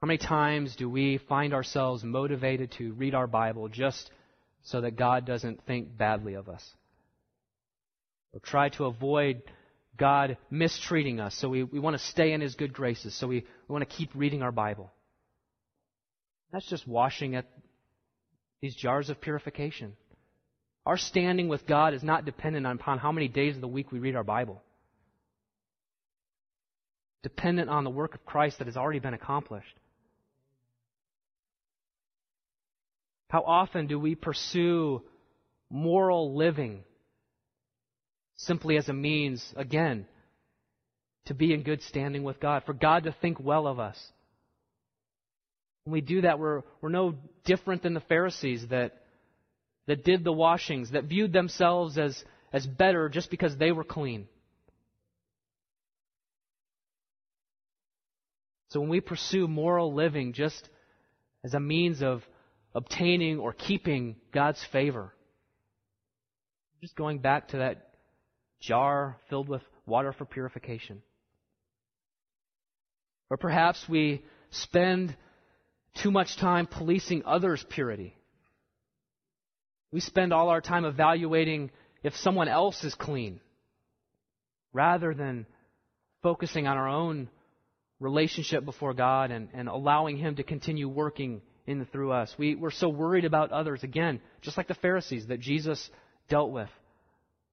How 0.00 0.06
many 0.06 0.18
times 0.18 0.76
do 0.76 0.88
we 0.88 1.18
find 1.28 1.52
ourselves 1.52 2.04
motivated 2.04 2.72
to 2.78 2.92
read 2.92 3.14
our 3.14 3.26
Bible 3.26 3.68
just 3.68 4.10
so 4.62 4.80
that 4.80 4.96
God 4.96 5.26
doesn't 5.26 5.64
think 5.66 5.96
badly 5.96 6.34
of 6.34 6.48
us? 6.48 6.64
Or 8.32 8.40
try 8.40 8.68
to 8.70 8.84
avoid 8.84 9.42
God 9.96 10.36
mistreating 10.50 11.18
us, 11.18 11.34
so 11.34 11.48
we, 11.48 11.64
we 11.64 11.80
want 11.80 11.96
to 11.96 12.02
stay 12.04 12.32
in 12.32 12.40
His 12.40 12.54
good 12.54 12.72
graces, 12.72 13.14
so 13.18 13.26
we, 13.26 13.44
we 13.68 13.72
want 13.72 13.88
to 13.88 13.96
keep 13.96 14.10
reading 14.14 14.42
our 14.42 14.52
Bible. 14.52 14.92
That's 16.52 16.68
just 16.68 16.86
washing 16.86 17.34
at 17.34 17.46
these 18.60 18.74
jars 18.74 19.10
of 19.10 19.20
purification. 19.20 19.96
Our 20.86 20.96
standing 20.96 21.48
with 21.48 21.66
God 21.66 21.94
is 21.94 22.02
not 22.02 22.24
dependent 22.24 22.66
upon 22.66 22.98
how 22.98 23.12
many 23.12 23.28
days 23.28 23.54
of 23.54 23.60
the 23.60 23.68
week 23.68 23.92
we 23.92 23.98
read 23.98 24.16
our 24.16 24.24
Bible. 24.24 24.62
Dependent 27.22 27.68
on 27.68 27.84
the 27.84 27.90
work 27.90 28.14
of 28.14 28.24
Christ 28.24 28.58
that 28.58 28.66
has 28.66 28.76
already 28.76 29.00
been 29.00 29.14
accomplished. 29.14 29.78
How 33.28 33.42
often 33.42 33.86
do 33.86 33.98
we 33.98 34.14
pursue 34.14 35.02
moral 35.68 36.34
living 36.34 36.84
simply 38.36 38.78
as 38.78 38.88
a 38.88 38.94
means, 38.94 39.52
again, 39.56 40.06
to 41.26 41.34
be 41.34 41.52
in 41.52 41.62
good 41.62 41.82
standing 41.82 42.22
with 42.22 42.40
God, 42.40 42.62
for 42.64 42.72
God 42.72 43.04
to 43.04 43.14
think 43.20 43.38
well 43.38 43.66
of 43.66 43.78
us? 43.78 43.98
When 45.88 45.94
we 45.94 46.00
do 46.02 46.20
that, 46.20 46.38
we're, 46.38 46.64
we're 46.82 46.90
no 46.90 47.14
different 47.46 47.82
than 47.82 47.94
the 47.94 48.00
Pharisees 48.00 48.68
that 48.68 48.92
that 49.86 50.04
did 50.04 50.22
the 50.22 50.32
washings, 50.34 50.90
that 50.90 51.04
viewed 51.04 51.32
themselves 51.32 51.96
as, 51.96 52.22
as 52.52 52.66
better 52.66 53.08
just 53.08 53.30
because 53.30 53.56
they 53.56 53.72
were 53.72 53.84
clean. 53.84 54.28
So 58.68 58.80
when 58.80 58.90
we 58.90 59.00
pursue 59.00 59.48
moral 59.48 59.94
living 59.94 60.34
just 60.34 60.68
as 61.42 61.54
a 61.54 61.60
means 61.60 62.02
of 62.02 62.22
obtaining 62.74 63.38
or 63.38 63.54
keeping 63.54 64.16
God's 64.30 64.62
favor, 64.70 65.14
just 66.82 66.96
going 66.96 67.20
back 67.20 67.48
to 67.48 67.56
that 67.56 67.94
jar 68.60 69.16
filled 69.30 69.48
with 69.48 69.62
water 69.86 70.12
for 70.12 70.26
purification. 70.26 71.00
Or 73.30 73.38
perhaps 73.38 73.88
we 73.88 74.22
spend 74.50 75.16
too 76.02 76.10
much 76.10 76.36
time 76.36 76.66
policing 76.66 77.22
others' 77.24 77.64
purity. 77.68 78.14
We 79.90 80.00
spend 80.00 80.32
all 80.32 80.48
our 80.48 80.60
time 80.60 80.84
evaluating 80.84 81.70
if 82.02 82.14
someone 82.16 82.48
else 82.48 82.84
is 82.84 82.94
clean 82.94 83.40
rather 84.72 85.14
than 85.14 85.46
focusing 86.22 86.66
on 86.66 86.76
our 86.76 86.88
own 86.88 87.28
relationship 88.00 88.64
before 88.64 88.94
God 88.94 89.30
and, 89.30 89.48
and 89.54 89.68
allowing 89.68 90.16
Him 90.16 90.36
to 90.36 90.42
continue 90.42 90.88
working 90.88 91.40
in 91.66 91.78
and 91.78 91.90
through 91.90 92.12
us. 92.12 92.34
We, 92.38 92.54
we're 92.54 92.70
so 92.70 92.88
worried 92.88 93.24
about 93.24 93.52
others, 93.52 93.82
again, 93.82 94.20
just 94.40 94.56
like 94.56 94.68
the 94.68 94.74
Pharisees 94.74 95.26
that 95.26 95.40
Jesus 95.40 95.90
dealt 96.28 96.50
with. 96.50 96.70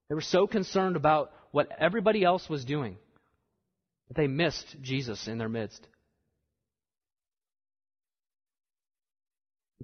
They 0.10 0.16
were 0.16 0.22
so 0.22 0.48
concerned 0.48 0.96
about 0.96 1.32
what 1.52 1.70
everybody 1.80 2.24
else 2.24 2.48
was 2.50 2.64
doing 2.64 2.98
that 4.08 4.18
they 4.18 4.28
missed 4.28 4.76
Jesus 4.82 5.28
in 5.28 5.38
their 5.38 5.50
midst. 5.50 5.86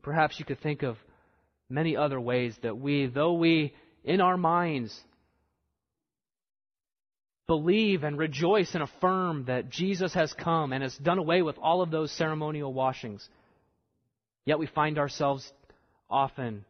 Perhaps 0.01 0.39
you 0.39 0.45
could 0.45 0.61
think 0.61 0.83
of 0.83 0.97
many 1.69 1.95
other 1.95 2.19
ways 2.19 2.55
that 2.63 2.77
we, 2.77 3.07
though 3.07 3.33
we, 3.33 3.73
in 4.03 4.21
our 4.21 4.37
minds, 4.37 4.99
believe 7.47 8.03
and 8.03 8.17
rejoice 8.17 8.73
and 8.73 8.83
affirm 8.83 9.45
that 9.45 9.69
Jesus 9.69 10.13
has 10.13 10.33
come 10.33 10.71
and 10.73 10.81
has 10.81 10.95
done 10.97 11.17
away 11.17 11.41
with 11.41 11.57
all 11.57 11.81
of 11.81 11.91
those 11.91 12.11
ceremonial 12.11 12.73
washings. 12.73 13.27
Yet 14.45 14.57
we 14.57 14.67
find 14.67 14.97
ourselves 14.97 15.51
often 16.09 16.65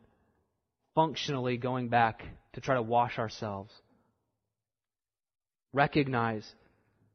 functionally 0.96 1.58
going 1.58 1.90
back 1.90 2.24
to 2.54 2.62
try 2.62 2.76
to 2.76 2.82
wash 2.82 3.18
ourselves. 3.18 3.72
Recognize, 5.72 6.52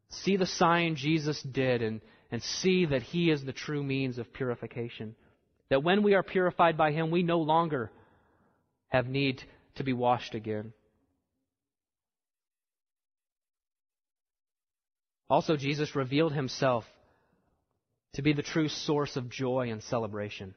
see 0.09 0.37
the 0.37 0.47
sign 0.47 0.97
Jesus 0.97 1.43
did, 1.43 1.83
and, 1.83 2.01
and 2.31 2.43
see 2.43 2.87
that 2.87 3.03
He 3.03 3.31
is 3.31 3.45
the 3.45 3.53
true 3.53 3.83
means 3.83 4.19
of 4.19 4.33
purification. 4.33 5.15
That 5.71 5.83
when 5.83 6.03
we 6.03 6.14
are 6.14 6.23
purified 6.23 6.77
by 6.77 6.93
Him, 6.93 7.11
we 7.11 7.23
no 7.23 7.39
longer 7.39 7.91
have 8.89 9.07
need 9.07 9.43
to 9.77 9.85
be 9.85 9.93
washed 9.93 10.35
again. 10.35 10.73
Also, 15.29 15.57
Jesus 15.57 15.97
revealed 15.97 16.33
Himself 16.33 16.85
to 18.14 18.23
be 18.23 18.33
the 18.33 18.43
true 18.43 18.69
source 18.69 19.17
of 19.17 19.29
joy 19.29 19.71
and 19.71 19.83
celebration. 19.83 20.55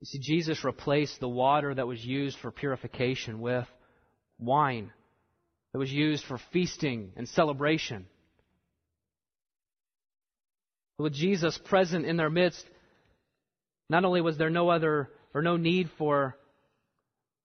You 0.00 0.06
see, 0.06 0.18
Jesus 0.20 0.64
replaced 0.64 1.20
the 1.20 1.28
water 1.28 1.74
that 1.74 1.86
was 1.86 2.04
used 2.04 2.38
for 2.38 2.50
purification 2.50 3.40
with 3.40 3.66
wine 4.38 4.92
that 5.72 5.78
was 5.78 5.92
used 5.92 6.24
for 6.24 6.38
feasting 6.52 7.12
and 7.16 7.28
celebration. 7.28 8.06
With 10.98 11.12
Jesus 11.12 11.58
present 11.58 12.06
in 12.06 12.16
their 12.16 12.30
midst, 12.30 12.64
not 13.90 14.04
only 14.04 14.20
was 14.20 14.38
there 14.38 14.50
no 14.50 14.70
other 14.70 15.10
or 15.34 15.42
no 15.42 15.56
need 15.56 15.90
for 15.98 16.36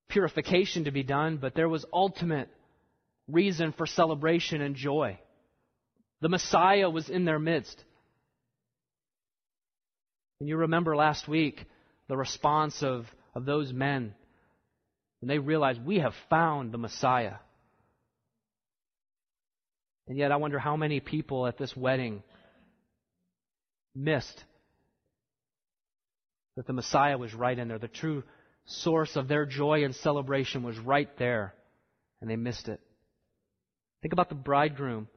purification 0.10 0.86
to 0.86 0.92
be 0.92 1.04
done, 1.04 1.38
but 1.38 1.56
there 1.56 1.70
was 1.70 1.86
ultimate 1.92 2.50
reason 3.28 3.74
for 3.74 3.86
celebration 3.86 4.62
and 4.62 4.76
joy. 4.76 5.20
The 6.22 6.30
Messiah 6.30 6.90
was 6.90 7.10
in 7.10 7.26
their 7.26 7.40
midst. 7.40 7.84
And 10.40 10.48
you 10.48 10.58
remember 10.58 10.96
last 10.96 11.28
week 11.28 11.66
the 12.08 12.18
response 12.18 12.82
of, 12.84 13.06
of 13.36 13.46
those 13.46 13.72
men 13.74 14.14
when 15.20 15.28
they 15.28 15.40
realized 15.40 15.84
we 15.84 16.00
have 16.00 16.14
found 16.30 16.72
the 16.72 16.78
Messiah. 16.78 17.36
And 20.08 20.18
yet, 20.18 20.32
I 20.32 20.38
wonder 20.38 20.60
how 20.60 20.76
many 20.76 21.00
people 21.00 21.48
at 21.48 21.58
this 21.58 21.76
wedding 21.76 22.24
missed 23.96 24.44
that 26.56 26.68
the 26.68 26.74
Messiah 26.74 27.18
was 27.18 27.34
right 27.34 27.58
in 27.58 27.68
there. 27.68 27.80
The 27.80 27.88
true 27.88 28.24
source 28.66 29.16
of 29.16 29.28
their 29.28 29.46
joy 29.46 29.84
and 29.84 29.96
celebration 29.96 30.64
was 30.64 30.78
right 30.78 31.10
there, 31.18 31.54
and 32.20 32.30
they 32.30 32.36
missed 32.36 32.68
it. 32.68 32.80
Think 34.02 34.14
about 34.14 34.30
the 34.30 34.36
bridegroom 34.36 35.08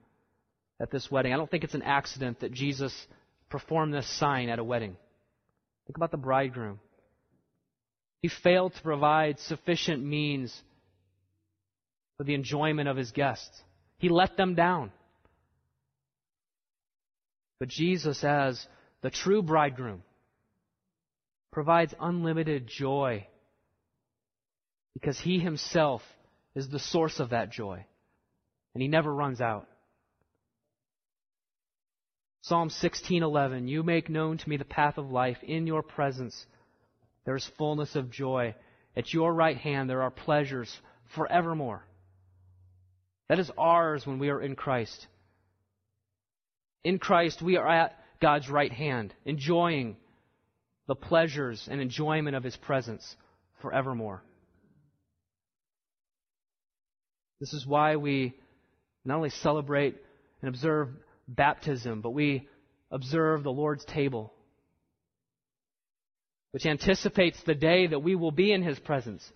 at 0.81 0.91
this 0.91 1.11
wedding. 1.11 1.33
I 1.33 1.37
don't 1.37 1.51
think 1.51 1.65
it's 1.65 1.75
an 1.75 1.83
accident 1.83 2.41
that 2.41 2.53
Jesus 2.53 2.95
performed 3.49 3.95
this 3.95 4.09
sign 4.19 4.49
at 4.49 4.59
a 4.59 4.65
wedding. 4.65 4.97
Think 5.87 5.97
about 5.97 6.11
the 6.11 6.17
bridegroom. 6.17 6.81
He 8.23 8.29
failed 8.29 8.75
to 8.75 8.83
provide 8.83 9.39
sufficient 9.39 10.05
means 10.05 10.55
for 12.17 12.25
the 12.25 12.35
enjoyment 12.35 12.89
of 12.89 12.97
his 12.97 13.11
guests. 13.11 13.63
He 13.99 14.09
let 14.09 14.37
them 14.37 14.55
down. 14.55 14.93
But 17.59 17.69
Jesus, 17.69 18.25
as 18.25 18.67
the 19.03 19.11
true 19.11 19.43
bridegroom, 19.43 20.03
provides 21.53 21.95
unlimited 22.01 22.67
joy 22.67 23.27
because 24.95 25.19
he 25.19 25.39
himself 25.39 26.03
is 26.55 26.69
the 26.69 26.79
source 26.79 27.21
of 27.21 27.31
that 27.31 27.51
joy 27.51 27.85
and 28.75 28.83
he 28.83 28.89
never 28.89 29.15
runs 29.15 29.41
out. 29.41 29.69
Psalm 32.43 32.69
16:11 32.69 33.69
You 33.69 33.83
make 33.83 34.11
known 34.11 34.37
to 34.39 34.49
me 34.49 34.57
the 34.57 34.65
path 34.65 34.99
of 34.99 35.11
life. 35.11 35.43
In 35.43 35.67
your 35.67 35.83
presence 35.83 36.47
there 37.25 37.37
is 37.37 37.47
fullness 37.57 37.97
of 37.97 38.11
joy. 38.11 38.55
At 38.97 39.13
your 39.13 39.33
right 39.33 39.57
hand 39.57 39.89
there 39.89 40.03
are 40.03 40.11
pleasures 40.11 40.81
forevermore. 41.15 41.87
That 43.29 43.39
is 43.39 43.51
ours 43.57 44.07
when 44.07 44.19
we 44.19 44.29
are 44.29 44.43
in 44.43 44.57
Christ 44.57 45.07
in 46.85 46.99
Christ 46.99 47.43
we 47.43 47.57
are 47.57 47.69
at 47.69 47.99
God's 48.21 48.49
right 48.49 48.73
hand 48.73 49.13
enjoying 49.25 49.97
the 50.87 50.95
pleasures 50.95 51.67
and 51.71 51.81
enjoyment 51.81 52.37
of 52.37 52.45
his 52.45 52.57
presence 52.57 53.17
forevermore 53.61 54.23
this 57.41 57.53
is 57.53 57.67
why 57.67 57.97
we 57.97 58.35
not 59.05 59.17
only 59.17 59.31
celebrate 59.31 59.97
and 60.41 60.49
observe 60.49 60.89
baptism, 61.29 62.01
but 62.01 62.11
we 62.11 62.49
observe 62.91 63.43
the 63.43 63.53
Lord's 63.53 63.85
table, 63.85 64.33
which 66.53 66.67
anticipates 66.67 67.39
the 67.43 67.55
day 67.55 67.87
that 67.87 67.99
we 67.99 68.15
will 68.15 68.31
be 68.31 68.53
in 68.53 68.63
His 68.63 68.79
presence, 68.79 69.31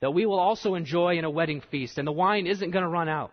that 0.00 0.14
we 0.14 0.26
will 0.26 0.38
also 0.38 0.74
enjoy 0.74 1.18
in 1.18 1.24
a 1.24 1.30
wedding 1.30 1.62
feast, 1.70 1.98
and 1.98 2.06
the 2.06 2.12
wine 2.12 2.46
isn't 2.46 2.70
going 2.70 2.84
to 2.84 2.88
run 2.88 3.08
out. 3.08 3.32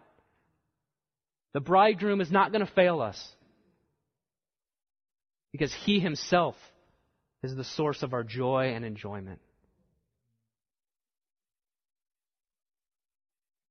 The 1.56 1.62
bridegroom 1.62 2.20
is 2.20 2.30
not 2.30 2.52
going 2.52 2.66
to 2.66 2.74
fail 2.74 3.00
us 3.00 3.18
because 5.54 5.74
He 5.74 6.02
Himself 6.02 6.58
is 7.44 7.56
the 7.56 7.64
source 7.64 8.04
of 8.04 8.12
our 8.12 8.26
joy 8.26 8.74
and 8.76 8.84
enjoyment. 8.84 9.40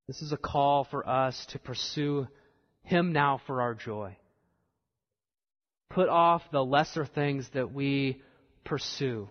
This 0.08 0.22
is 0.22 0.32
a 0.32 0.38
call 0.38 0.84
for 0.84 1.06
us 1.06 1.44
to 1.50 1.58
pursue 1.58 2.26
Him 2.84 3.12
now 3.12 3.42
for 3.46 3.60
our 3.60 3.74
joy. 3.74 4.16
Put 5.90 6.08
off 6.08 6.40
the 6.50 6.64
lesser 6.64 7.04
things 7.04 7.46
that 7.52 7.70
we 7.70 8.22
pursue 8.64 9.28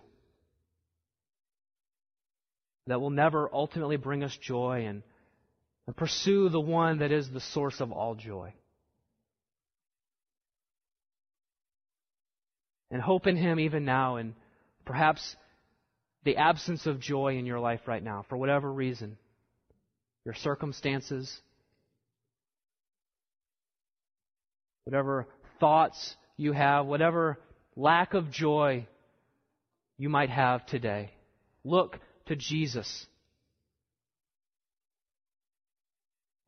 that 2.86 3.00
will 3.00 3.10
never 3.10 3.50
ultimately 3.52 3.96
bring 3.96 4.22
us 4.22 4.36
joy 4.36 4.86
and, 4.86 5.02
and 5.86 5.96
pursue 5.96 6.48
the 6.48 6.60
one 6.60 6.98
that 6.98 7.12
is 7.12 7.30
the 7.30 7.40
source 7.40 7.80
of 7.80 7.92
all 7.92 8.14
joy. 8.14 8.52
And 12.90 13.02
hope 13.02 13.26
in 13.26 13.36
Him 13.36 13.58
even 13.58 13.84
now 13.84 14.16
and 14.16 14.34
perhaps 14.84 15.36
the 16.24 16.36
absence 16.36 16.86
of 16.86 17.00
joy 17.00 17.36
in 17.36 17.46
your 17.46 17.60
life 17.60 17.80
right 17.86 18.02
now 18.02 18.24
for 18.28 18.36
whatever 18.36 18.72
reason 18.72 19.16
your 20.24 20.34
circumstances, 20.34 21.40
whatever 24.84 25.26
thoughts 25.60 26.16
you 26.36 26.52
have, 26.52 26.86
whatever 26.86 27.38
lack 27.76 28.14
of 28.14 28.30
joy 28.30 28.86
you 29.98 30.08
might 30.08 30.30
have 30.30 30.64
today. 30.66 31.10
Look 31.62 31.98
to 32.26 32.36
Jesus. 32.36 33.06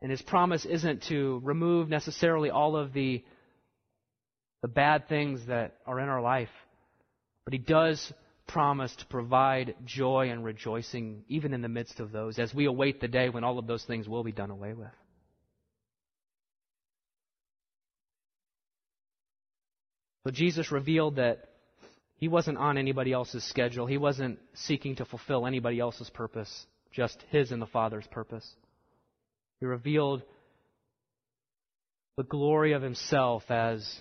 And 0.02 0.10
his 0.10 0.22
promise 0.22 0.64
isn't 0.64 1.04
to 1.04 1.40
remove 1.42 1.88
necessarily 1.88 2.50
all 2.50 2.76
of 2.76 2.92
the, 2.92 3.24
the 4.62 4.68
bad 4.68 5.08
things 5.08 5.46
that 5.46 5.74
are 5.86 5.98
in 6.00 6.08
our 6.08 6.20
life, 6.20 6.50
but 7.44 7.52
he 7.52 7.58
does 7.58 8.12
promise 8.46 8.94
to 8.96 9.06
provide 9.06 9.74
joy 9.84 10.30
and 10.30 10.44
rejoicing 10.44 11.24
even 11.28 11.52
in 11.52 11.62
the 11.62 11.68
midst 11.68 11.98
of 11.98 12.12
those 12.12 12.38
as 12.38 12.54
we 12.54 12.66
await 12.66 13.00
the 13.00 13.08
day 13.08 13.28
when 13.28 13.42
all 13.42 13.58
of 13.58 13.66
those 13.66 13.84
things 13.84 14.08
will 14.08 14.22
be 14.22 14.32
done 14.32 14.50
away 14.50 14.72
with. 14.72 14.88
So 20.24 20.30
Jesus 20.32 20.72
revealed 20.72 21.16
that 21.16 21.50
he 22.16 22.28
wasn't 22.28 22.58
on 22.58 22.78
anybody 22.78 23.12
else's 23.12 23.44
schedule. 23.44 23.86
He 23.86 23.98
wasn't 23.98 24.38
seeking 24.54 24.96
to 24.96 25.04
fulfill 25.04 25.46
anybody 25.46 25.78
else's 25.78 26.10
purpose, 26.10 26.66
just 26.90 27.22
his 27.30 27.52
and 27.52 27.62
the 27.62 27.66
Father's 27.66 28.06
purpose. 28.08 28.48
He 29.60 29.66
revealed 29.66 30.22
the 32.16 32.24
glory 32.24 32.72
of 32.72 32.82
himself 32.82 33.50
as 33.50 34.00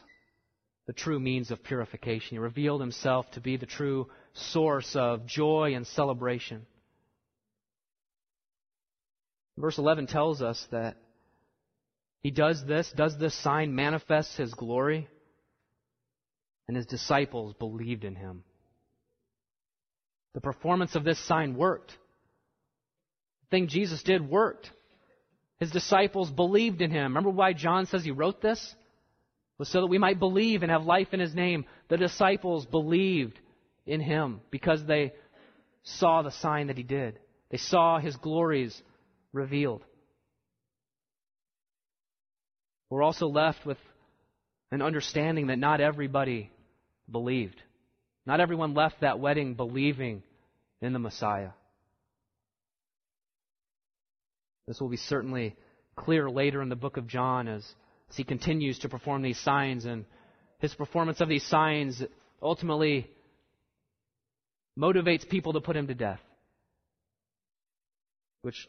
the 0.88 0.94
true 0.94 1.20
means 1.20 1.52
of 1.52 1.64
purification. 1.64 2.30
He 2.32 2.40
revealed 2.40 2.82
himself 2.82 3.30
to 3.32 3.42
be 3.42 3.58
the 3.58 3.66
true 3.66 4.08
source 4.34 4.96
of 4.96 5.26
joy 5.26 5.74
and 5.76 5.88
celebration. 5.88 6.66
Verse 9.58 9.78
11 9.78 10.08
tells 10.08 10.42
us 10.42 10.66
that 10.72 10.98
he 12.22 12.32
does 12.32 12.64
this, 12.66 12.92
does 12.96 13.18
this 13.18 13.36
sign 13.42 13.74
manifest 13.76 14.36
his 14.38 14.54
glory, 14.54 15.08
and 16.68 16.76
his 16.76 16.86
disciples 16.86 17.54
believed 17.54 18.04
in 18.04 18.16
him. 18.16 18.44
The 20.34 20.42
performance 20.42 20.96
of 20.96 21.04
this 21.04 21.24
sign 21.28 21.56
worked. 21.56 21.92
The 21.92 23.48
thing 23.52 23.68
Jesus 23.68 24.04
did 24.04 24.28
worked. 24.28 24.70
His 25.66 25.72
disciples 25.72 26.30
believed 26.30 26.84
in 26.84 26.92
him. 26.92 27.06
Remember 27.06 27.32
why 27.32 27.54
John 27.54 27.88
says 27.88 28.04
he 28.04 28.12
wrote 28.12 28.40
this? 28.40 28.76
Was 29.58 29.68
so 29.68 29.82
that 29.82 29.88
we 29.88 29.98
might 29.98 30.20
believe 30.20 30.62
and 30.62 30.72
have 30.72 30.86
life 30.86 31.08
in 31.12 31.20
his 31.20 31.34
name. 31.34 31.66
The 31.88 31.98
disciples 31.98 32.68
believed 32.68 33.40
in 33.88 34.00
him 34.00 34.42
because 34.52 34.86
they 34.86 35.14
saw 35.82 36.22
the 36.22 36.30
sign 36.30 36.68
that 36.68 36.78
he 36.78 36.84
did. 36.84 37.18
They 37.50 37.58
saw 37.58 37.98
his 37.98 38.16
glories 38.16 38.80
revealed. 39.34 39.84
We're 42.92 43.02
also 43.02 43.26
left 43.26 43.66
with 43.66 43.80
an 44.72 44.84
understanding 44.84 45.48
that 45.48 45.58
not 45.58 45.82
everybody 45.82 46.52
believed. 47.10 47.60
Not 48.28 48.40
everyone 48.40 48.76
left 48.76 49.02
that 49.02 49.20
wedding 49.20 49.56
believing 49.56 50.22
in 50.80 50.94
the 50.94 51.00
Messiah. 51.00 51.50
This 54.68 54.80
will 54.80 54.90
be 54.90 54.98
certainly 54.98 55.56
clear 55.96 56.30
later 56.30 56.62
in 56.62 56.70
the 56.70 56.76
book 56.76 56.98
of 56.98 57.08
John 57.08 57.48
as, 57.48 57.66
as 58.10 58.18
he 58.18 58.24
continues 58.24 58.80
to 58.80 58.90
perform 58.90 59.22
these 59.22 59.40
signs, 59.40 59.86
and 59.86 60.06
his 60.60 60.74
performance 60.74 61.22
of 61.22 61.30
these 61.30 61.46
signs 61.46 62.02
ultimately 62.42 63.10
motivates 64.78 65.28
people 65.28 65.54
to 65.54 65.62
put 65.62 65.76
him 65.76 65.88
to 65.88 65.94
death, 65.94 66.22
which 68.42 68.68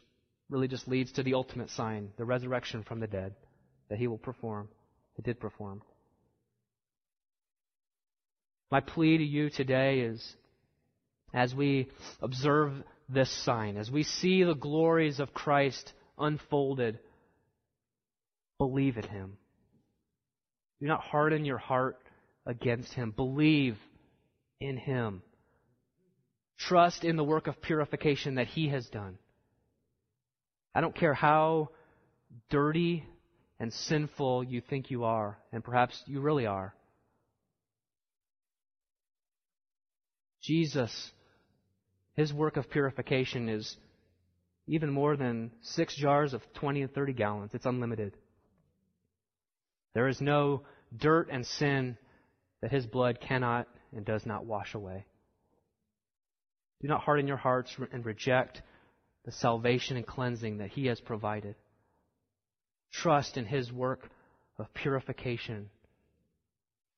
really 0.49 0.69
just 0.69 0.87
leads 0.87 1.13
to 1.13 1.23
the 1.23 1.35
ultimate 1.35 1.71
sign, 1.71 2.11
the 2.17 2.25
resurrection 2.25 2.83
from 2.83 3.01
the 3.01 3.07
dead 3.07 3.35
that 3.89 3.99
he 3.99 4.07
will 4.07 4.19
perform, 4.19 4.69
he 5.15 5.23
did 5.23 5.41
perform. 5.41 5.83
My 8.71 8.81
plea 8.81 9.19
to 9.19 9.25
you 9.25 9.49
today 9.49 10.01
is 10.01 10.37
as 11.33 11.55
we 11.55 11.89
observe 12.21 12.73
this 13.09 13.31
sign, 13.45 13.77
as 13.77 13.91
we 13.91 14.03
see 14.03 14.43
the 14.43 14.55
glories 14.55 15.21
of 15.21 15.33
Christ 15.33 15.93
unfolded, 16.19 16.99
believe 18.59 18.97
in 18.97 19.07
him. 19.09 19.37
Do 20.81 20.87
not 20.87 21.01
harden 21.01 21.45
your 21.45 21.59
heart 21.59 21.99
against 22.45 22.93
him. 22.93 23.11
Believe 23.11 23.77
in 24.61 24.77
him. 24.77 25.23
Trust 26.59 27.05
in 27.05 27.17
the 27.17 27.25
work 27.25 27.47
of 27.47 27.61
purification 27.61 28.37
that 28.37 28.47
he 28.47 28.69
has 28.69 28.87
done. 28.87 29.19
I 30.75 30.81
don't 30.81 30.95
care 30.95 31.15
how 31.15 31.71
dirty 32.51 33.05
and 33.59 33.73
sinful 33.73 34.45
you 34.45 34.61
think 34.61 34.91
you 34.91 35.05
are, 35.05 35.39
and 35.53 35.65
perhaps 35.65 36.03
you 36.07 36.21
really 36.21 36.47
are. 36.47 36.75
Jesus, 40.43 41.11
his 42.17 42.33
work 42.33 42.57
of 42.57 42.71
purification 42.71 43.49
is 43.49 43.77
even 44.67 44.91
more 44.91 45.17
than 45.17 45.53
six 45.61 45.95
jars 45.95 46.33
of 46.33 46.43
20 46.55 46.83
and 46.83 46.95
30 46.95 47.13
gallons. 47.13 47.51
It's 47.55 47.67
unlimited. 47.67 48.17
There 49.95 50.09
is 50.09 50.21
no 50.21 50.63
dirt 50.97 51.29
and 51.31 51.47
sin 51.47 51.97
that 52.63 52.73
his 52.73 52.87
blood 52.87 53.21
cannot 53.21 53.69
and 53.95 54.05
does 54.05 54.27
not 54.27 54.45
wash 54.45 54.75
away. 54.75 55.05
Do 56.81 56.89
not 56.89 57.03
harden 57.03 57.27
your 57.27 57.37
hearts 57.37 57.75
and 57.93 58.05
reject 58.05 58.63
the 59.25 59.33
salvation 59.33 59.97
and 59.97 60.07
cleansing 60.07 60.59
that 60.59 60.71
he 60.71 60.87
has 60.87 61.01
provided. 61.01 61.55
Trust 62.93 63.37
in 63.37 63.45
his 63.45 63.73
work 63.73 64.09
of 64.59 64.73
purification 64.75 65.69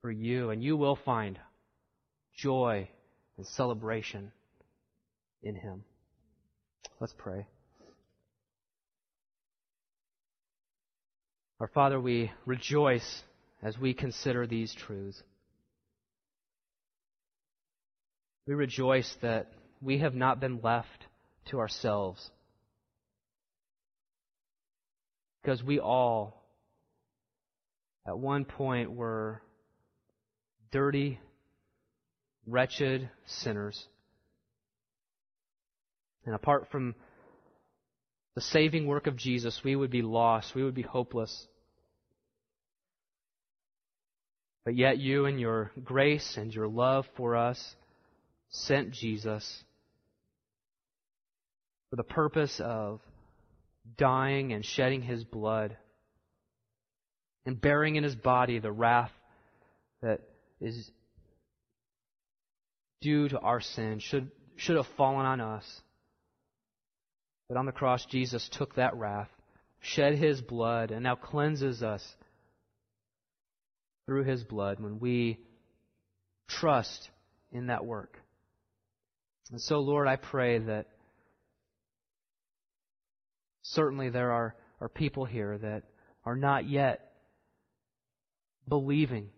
for 0.00 0.10
you, 0.10 0.50
and 0.50 0.62
you 0.62 0.76
will 0.76 0.96
find 0.96 1.38
joy 2.36 2.88
and 3.36 3.46
celebration 3.46 4.32
in 5.42 5.54
him. 5.54 5.84
Let's 7.00 7.14
pray. 7.16 7.46
Our 11.60 11.68
Father, 11.68 12.00
we 12.00 12.30
rejoice 12.46 13.22
as 13.62 13.76
we 13.76 13.92
consider 13.92 14.46
these 14.46 14.72
truths. 14.74 15.20
We 18.46 18.54
rejoice 18.54 19.12
that 19.22 19.52
we 19.82 19.98
have 19.98 20.14
not 20.14 20.40
been 20.40 20.60
left 20.62 21.06
to 21.50 21.58
ourselves. 21.58 22.30
Because 25.42 25.62
we 25.62 25.80
all, 25.80 26.44
at 28.06 28.18
one 28.18 28.44
point, 28.44 28.92
were 28.92 29.42
dirty, 30.70 31.18
wretched 32.46 33.10
sinners. 33.26 33.86
And 36.28 36.34
apart 36.34 36.68
from 36.70 36.94
the 38.34 38.42
saving 38.42 38.86
work 38.86 39.06
of 39.06 39.16
Jesus, 39.16 39.62
we 39.64 39.74
would 39.74 39.90
be 39.90 40.02
lost. 40.02 40.54
We 40.54 40.62
would 40.62 40.74
be 40.74 40.82
hopeless. 40.82 41.48
But 44.62 44.76
yet, 44.76 44.98
you, 44.98 45.24
in 45.24 45.38
your 45.38 45.72
grace 45.82 46.36
and 46.36 46.54
your 46.54 46.68
love 46.68 47.06
for 47.16 47.34
us, 47.34 47.74
sent 48.50 48.90
Jesus 48.90 49.64
for 51.88 51.96
the 51.96 52.02
purpose 52.02 52.60
of 52.62 53.00
dying 53.96 54.52
and 54.52 54.62
shedding 54.62 55.00
his 55.00 55.24
blood 55.24 55.78
and 57.46 57.58
bearing 57.58 57.96
in 57.96 58.04
his 58.04 58.14
body 58.14 58.58
the 58.58 58.70
wrath 58.70 59.12
that 60.02 60.20
is 60.60 60.90
due 63.00 63.30
to 63.30 63.38
our 63.38 63.62
sin, 63.62 63.98
should, 63.98 64.30
should 64.56 64.76
have 64.76 64.88
fallen 64.98 65.24
on 65.24 65.40
us. 65.40 65.64
But 67.48 67.56
on 67.56 67.66
the 67.66 67.72
cross, 67.72 68.04
Jesus 68.06 68.48
took 68.50 68.74
that 68.74 68.94
wrath, 68.96 69.30
shed 69.80 70.18
his 70.18 70.40
blood, 70.40 70.90
and 70.90 71.02
now 71.02 71.14
cleanses 71.14 71.82
us 71.82 72.06
through 74.06 74.24
his 74.24 74.44
blood 74.44 74.80
when 74.80 75.00
we 75.00 75.38
trust 76.48 77.10
in 77.50 77.68
that 77.68 77.84
work. 77.84 78.18
And 79.50 79.60
so, 79.60 79.78
Lord, 79.78 80.06
I 80.08 80.16
pray 80.16 80.58
that 80.58 80.88
certainly 83.62 84.10
there 84.10 84.32
are, 84.32 84.54
are 84.80 84.88
people 84.88 85.24
here 85.24 85.56
that 85.56 85.84
are 86.24 86.36
not 86.36 86.68
yet 86.68 87.12
believing. 88.68 89.30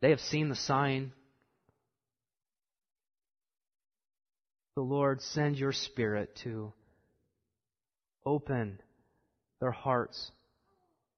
They 0.00 0.10
have 0.10 0.20
seen 0.20 0.48
the 0.48 0.56
sign. 0.56 1.12
The 4.76 4.82
Lord, 4.82 5.22
send 5.22 5.58
your 5.58 5.72
Spirit 5.72 6.36
to 6.44 6.72
open 8.26 8.78
their 9.58 9.70
hearts 9.70 10.30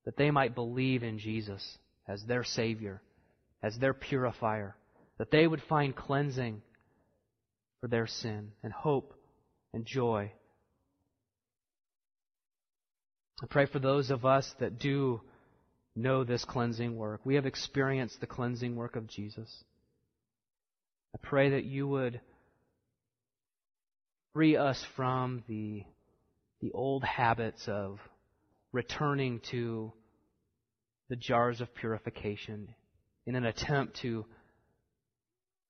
that 0.04 0.16
they 0.16 0.30
might 0.30 0.54
believe 0.54 1.02
in 1.02 1.18
Jesus 1.18 1.78
as 2.06 2.24
their 2.24 2.44
Savior, 2.44 3.02
as 3.62 3.76
their 3.76 3.94
purifier, 3.94 4.76
that 5.18 5.32
they 5.32 5.46
would 5.46 5.62
find 5.68 5.94
cleansing 5.94 6.62
for 7.80 7.88
their 7.88 8.06
sin 8.06 8.52
and 8.62 8.72
hope 8.72 9.12
and 9.74 9.84
joy. 9.84 10.30
I 13.42 13.46
pray 13.46 13.66
for 13.66 13.80
those 13.80 14.10
of 14.10 14.24
us 14.24 14.54
that 14.60 14.78
do 14.78 15.20
know 15.96 16.22
this 16.22 16.44
cleansing 16.44 16.96
work. 16.96 17.20
We 17.24 17.34
have 17.34 17.46
experienced 17.46 18.20
the 18.20 18.26
cleansing 18.26 18.76
work 18.76 18.94
of 18.94 19.08
Jesus. 19.08 19.64
I 21.12 21.18
pray 21.20 21.50
that 21.50 21.64
you 21.64 21.88
would 21.88 22.20
free 24.32 24.56
us 24.56 24.84
from 24.96 25.42
the, 25.48 25.84
the 26.60 26.70
old 26.72 27.04
habits 27.04 27.66
of 27.68 27.98
returning 28.72 29.40
to 29.50 29.92
the 31.08 31.16
jars 31.16 31.60
of 31.60 31.74
purification 31.74 32.74
in 33.26 33.34
an 33.34 33.46
attempt 33.46 34.00
to 34.00 34.24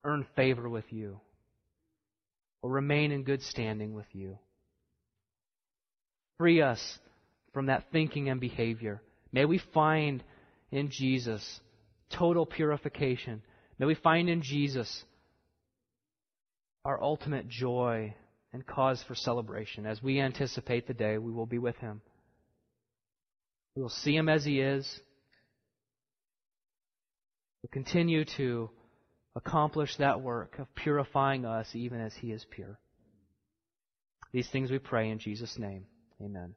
earn 0.05 0.27
favor 0.37 0.69
with 0.69 0.85
you 0.91 1.21
or 2.63 2.71
remain 2.71 3.13
in 3.13 3.23
good 3.23 3.43
standing 3.43 3.95
with 3.95 4.07
you. 4.13 4.39
Free 6.39 6.61
us 6.61 6.99
from 7.53 7.67
that 7.67 7.85
thinking 7.93 8.29
and 8.29 8.41
behavior. 8.41 9.03
May 9.33 9.45
we 9.45 9.59
find 9.75 10.23
in 10.71 10.91
Jesus 10.91 11.61
total 12.11 12.47
purification. 12.47 13.43
May 13.79 13.87
we 13.87 13.95
find 13.95 14.29
in 14.29 14.43
Jesus 14.43 15.05
our 16.85 17.03
ultimate 17.03 17.49
joy 17.49 18.15
and 18.53 18.67
cause 18.67 19.03
for 19.07 19.15
celebration 19.15 19.87
as 19.87 20.03
we 20.03 20.21
anticipate 20.21 20.87
the 20.87 20.95
day 20.95 21.19
we 21.19 21.33
will 21.33 21.47
be 21.47 21.59
with 21.59 21.77
Him. 21.77 22.01
We 23.77 23.83
will 23.83 23.89
see 23.89 24.17
Him 24.17 24.29
as 24.29 24.45
He 24.45 24.61
is. 24.61 25.01
We'll 27.63 27.71
continue 27.71 28.25
to 28.37 28.71
accomplish 29.37 29.97
that 29.97 30.21
work 30.21 30.59
of 30.59 30.75
purifying 30.75 31.45
us 31.45 31.69
even 31.75 32.01
as 32.01 32.15
He 32.15 32.33
is 32.33 32.45
pure. 32.51 32.79
These 34.33 34.49
things 34.51 34.71
we 34.71 34.79
pray 34.79 35.11
in 35.11 35.19
Jesus' 35.19 35.59
name. 35.59 35.85
Amen. 36.23 36.55